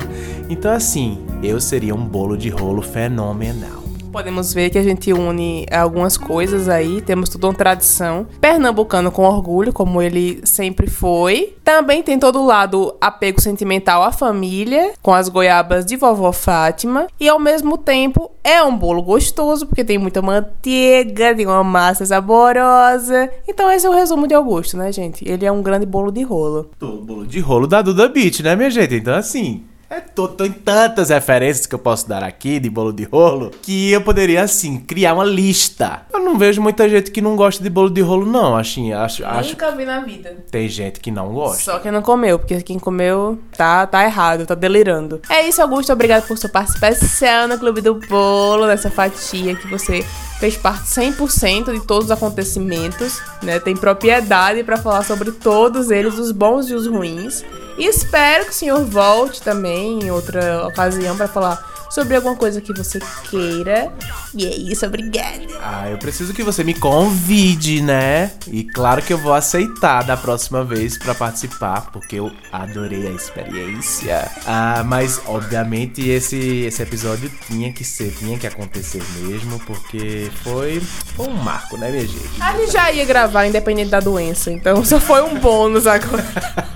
Então, 0.49 0.73
assim, 0.73 1.19
eu 1.43 1.61
seria 1.61 1.95
um 1.95 2.05
bolo 2.05 2.37
de 2.37 2.49
rolo 2.49 2.83
fenomenal. 2.83 3.88
Podemos 4.11 4.55
ver 4.55 4.71
que 4.71 4.79
a 4.79 4.83
gente 4.83 5.13
une 5.13 5.67
algumas 5.71 6.17
coisas 6.17 6.69
aí, 6.69 7.01
temos 7.03 7.29
toda 7.29 7.47
uma 7.47 7.55
tradição. 7.55 8.27
Pernambucano 8.41 9.13
com 9.13 9.23
orgulho, 9.23 9.73
como 9.73 10.01
ele 10.01 10.41
sempre 10.45 10.89
foi. 10.89 11.57
Também 11.63 12.03
tem 12.03 12.19
todo 12.19 12.41
o 12.41 12.47
lado 12.47 12.95
apego 13.01 13.41
sentimental 13.41 14.03
à 14.03 14.11
família, 14.11 14.93
com 15.03 15.13
as 15.13 15.29
goiabas 15.29 15.85
de 15.85 15.97
vovó 15.97 16.33
Fátima. 16.33 17.07
E 17.21 17.29
ao 17.29 17.39
mesmo 17.39 17.77
tempo 17.77 18.31
é 18.43 18.63
um 18.63 18.77
bolo 18.77 19.03
gostoso, 19.03 19.67
porque 19.67 19.85
tem 19.85 19.99
muita 19.99 20.23
manteiga, 20.23 21.35
tem 21.35 21.47
uma 21.47 21.63
massa 21.63 22.07
saborosa. 22.07 23.31
Então 23.47 23.71
esse 23.71 23.87
é 23.87 23.91
o 23.91 23.95
resumo 23.95 24.27
de 24.27 24.35
Augusto, 24.35 24.77
né, 24.77 24.91
gente? 24.91 25.29
Ele 25.29 25.45
é 25.45 25.53
um 25.53 25.63
grande 25.63 25.85
bolo 25.85 26.11
de 26.11 26.23
rolo. 26.23 26.71
Bolo 26.81 27.27
de 27.27 27.41
rolo 27.41 27.67
da 27.67 27.83
Duda 27.83 28.09
Beat, 28.09 28.41
né, 28.41 28.57
minha 28.57 28.71
gente? 28.71 28.95
Então, 28.95 29.15
assim, 29.15 29.65
é, 29.91 30.01
tô, 30.01 30.29
tô, 30.29 30.45
em 30.45 30.53
tantas 30.53 31.09
referências 31.09 31.65
que 31.65 31.75
eu 31.75 31.79
posso 31.79 32.07
dar 32.07 32.23
aqui 32.23 32.61
de 32.61 32.69
bolo 32.69 32.93
de 32.93 33.05
rolo 33.05 33.51
que 33.63 33.91
eu 33.91 34.03
poderia, 34.03 34.43
assim, 34.43 34.79
criar 34.79 35.15
uma 35.15 35.25
lista. 35.25 36.03
Eu 36.13 36.21
não 36.21 36.37
vejo 36.37 36.61
muita 36.61 36.87
gente 36.87 37.11
que 37.11 37.23
não 37.23 37.35
gosta 37.35 37.63
de 37.63 37.71
bolo 37.71 37.89
de 37.89 38.03
rolo, 38.03 38.27
não. 38.27 38.55
Assim, 38.55 38.93
acho, 38.93 39.25
acho. 39.25 39.51
Nunca 39.51 39.71
vi 39.71 39.87
na 39.87 40.01
vida. 40.01 40.37
Tem 40.51 40.69
gente 40.69 41.01
que 41.01 41.11
não 41.11 41.33
gosta. 41.33 41.63
Só 41.63 41.79
quem 41.79 41.91
não 41.91 42.03
comeu, 42.03 42.39
porque 42.39 42.61
quem 42.61 42.79
comeu 42.79 43.39
tá, 43.57 43.87
tá 43.87 44.05
errado, 44.05 44.45
tá 44.45 44.55
delirando. 44.55 45.23
É 45.31 45.49
isso, 45.49 45.63
Augusto. 45.63 45.91
Obrigado 45.91 46.27
por 46.27 46.37
sua 46.37 46.51
participação 46.51 47.49
no 47.49 47.59
Clube 47.59 47.81
do 47.81 47.95
Bolo, 47.95 48.67
nessa 48.67 48.91
fatia 48.91 49.57
que 49.57 49.67
você 49.69 50.05
fez 50.39 50.55
parte 50.57 50.85
100% 50.85 51.73
de 51.73 51.81
todos 51.87 52.07
os 52.07 52.11
acontecimentos, 52.11 53.23
né? 53.43 53.59
Tem 53.59 53.75
propriedade 53.75 54.63
para 54.63 54.77
falar 54.77 55.03
sobre 55.03 55.33
todos 55.33 55.91
eles, 55.91 56.19
os 56.19 56.31
bons 56.31 56.69
e 56.69 56.75
os 56.75 56.87
ruins. 56.87 57.43
E 57.79 57.87
espero 57.87 58.45
que 58.45 58.51
o 58.51 58.55
senhor 58.55 58.85
volte 58.85 59.41
também 59.41 60.01
em 60.01 60.11
outra 60.11 60.67
ocasião 60.67 61.17
para 61.17 61.29
falar 61.29 61.78
sobre 61.91 62.17
alguma 62.17 62.37
coisa 62.37 62.61
que 62.61 62.73
você 62.73 62.99
queira. 63.31 63.93
E 64.35 64.47
é 64.47 64.57
isso, 64.57 64.87
obrigada. 64.87 65.47
Ah, 65.63 65.89
eu 65.91 65.99
preciso 65.99 66.33
que 66.33 66.43
você 66.43 66.63
me 66.63 66.75
convide, 66.75 67.83
né? 67.83 68.33
E 68.47 68.65
claro 68.65 69.03
que 69.03 69.13
eu 69.13 69.19
vou 69.19 69.33
aceitar 69.33 70.05
da 70.05 70.17
próxima 70.17 70.65
vez 70.65 70.99
para 70.99 71.15
participar, 71.15 71.91
porque 71.93 72.17
eu 72.17 72.31
adorei 72.53 73.07
a 73.07 73.11
experiência. 73.11 74.31
Ah, 74.47 74.83
mas 74.85 75.21
obviamente 75.27 76.09
esse 76.09 76.39
esse 76.67 76.83
episódio 76.83 77.31
tinha 77.47 77.73
que 77.73 77.85
ser, 77.85 78.13
tinha 78.19 78.39
que 78.39 78.47
acontecer 78.47 79.03
mesmo, 79.21 79.59
porque 79.61 80.31
foi, 80.43 80.81
foi 80.81 81.27
um 81.27 81.35
marco, 81.35 81.77
né, 81.77 81.91
minha 81.91 82.07
gente? 82.07 82.41
A 82.41 82.57
gente 82.57 82.73
já 82.73 82.91
ia 82.91 83.05
gravar 83.05 83.47
independente 83.47 83.91
da 83.91 84.01
doença, 84.01 84.51
então 84.51 84.85
só 84.85 85.01
foi 85.01 85.23
um 85.23 85.39
bônus 85.39 85.87
agora. 85.87 86.25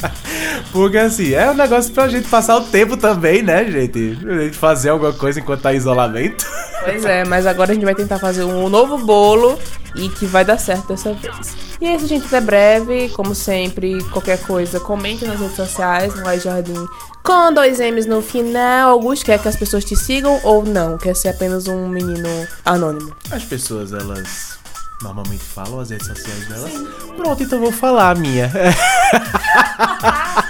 porque 0.72 0.98
assim, 0.98 1.34
é 1.34 1.50
um 1.50 1.54
negócio 1.54 1.92
pra 1.92 2.08
gente 2.08 2.28
passar 2.28 2.56
o 2.56 2.64
tempo 2.64 2.96
também, 2.96 3.42
né, 3.42 3.70
gente? 3.70 4.18
A 4.26 4.42
gente 4.42 4.56
fazer 4.56 4.90
alguma 5.06 5.18
coisa 5.18 5.40
enquanto 5.40 5.62
tá 5.62 5.72
em 5.72 5.76
isolamento. 5.76 6.46
Pois 6.84 7.04
é, 7.04 7.24
mas 7.24 7.46
agora 7.46 7.72
a 7.72 7.74
gente 7.74 7.84
vai 7.84 7.94
tentar 7.94 8.18
fazer 8.18 8.44
um 8.44 8.68
novo 8.68 8.98
bolo 8.98 9.58
e 9.94 10.08
que 10.08 10.26
vai 10.26 10.44
dar 10.44 10.58
certo 10.58 10.88
dessa 10.88 11.12
vez. 11.12 11.56
E 11.80 11.86
é 11.86 11.96
isso, 11.96 12.06
gente. 12.06 12.26
Até 12.26 12.40
breve. 12.40 13.08
Como 13.10 13.34
sempre, 13.34 14.02
qualquer 14.04 14.40
coisa, 14.40 14.80
comente 14.80 15.24
nas 15.24 15.38
redes 15.38 15.56
sociais, 15.56 16.14
no 16.14 16.38
Jardim 16.38 16.86
com 17.22 17.52
dois 17.52 17.78
M's 17.78 18.06
no 18.06 18.20
final. 18.20 18.90
Augusto, 18.90 19.24
quer 19.24 19.38
que 19.38 19.48
as 19.48 19.56
pessoas 19.56 19.84
te 19.84 19.96
sigam 19.96 20.40
ou 20.42 20.64
não? 20.64 20.98
Quer 20.98 21.14
ser 21.14 21.28
apenas 21.28 21.68
um 21.68 21.88
menino 21.88 22.28
anônimo? 22.64 23.14
As 23.30 23.44
pessoas, 23.44 23.92
elas 23.92 24.58
normalmente 25.02 25.42
falam 25.42 25.80
as 25.80 25.90
redes 25.90 26.06
sociais 26.06 26.48
delas. 26.48 26.70
Sim. 26.70 26.86
Pronto, 27.16 27.42
então 27.42 27.60
vou 27.60 27.72
falar 27.72 28.10
a 28.10 28.14
minha. 28.14 28.50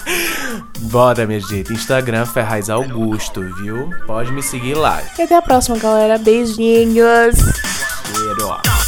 Bora, 0.80 1.26
minha 1.26 1.40
gente. 1.40 1.72
Instagram 1.72 2.26
Ferraz 2.26 2.68
Augusto, 2.68 3.40
viu? 3.56 3.90
Pode 4.06 4.32
me 4.32 4.42
seguir 4.42 4.74
lá. 4.74 5.02
E 5.18 5.22
até 5.22 5.36
a 5.36 5.42
próxima, 5.42 5.78
galera. 5.78 6.18
Beijinhos. 6.18 7.36
Cheiro. 7.36 8.81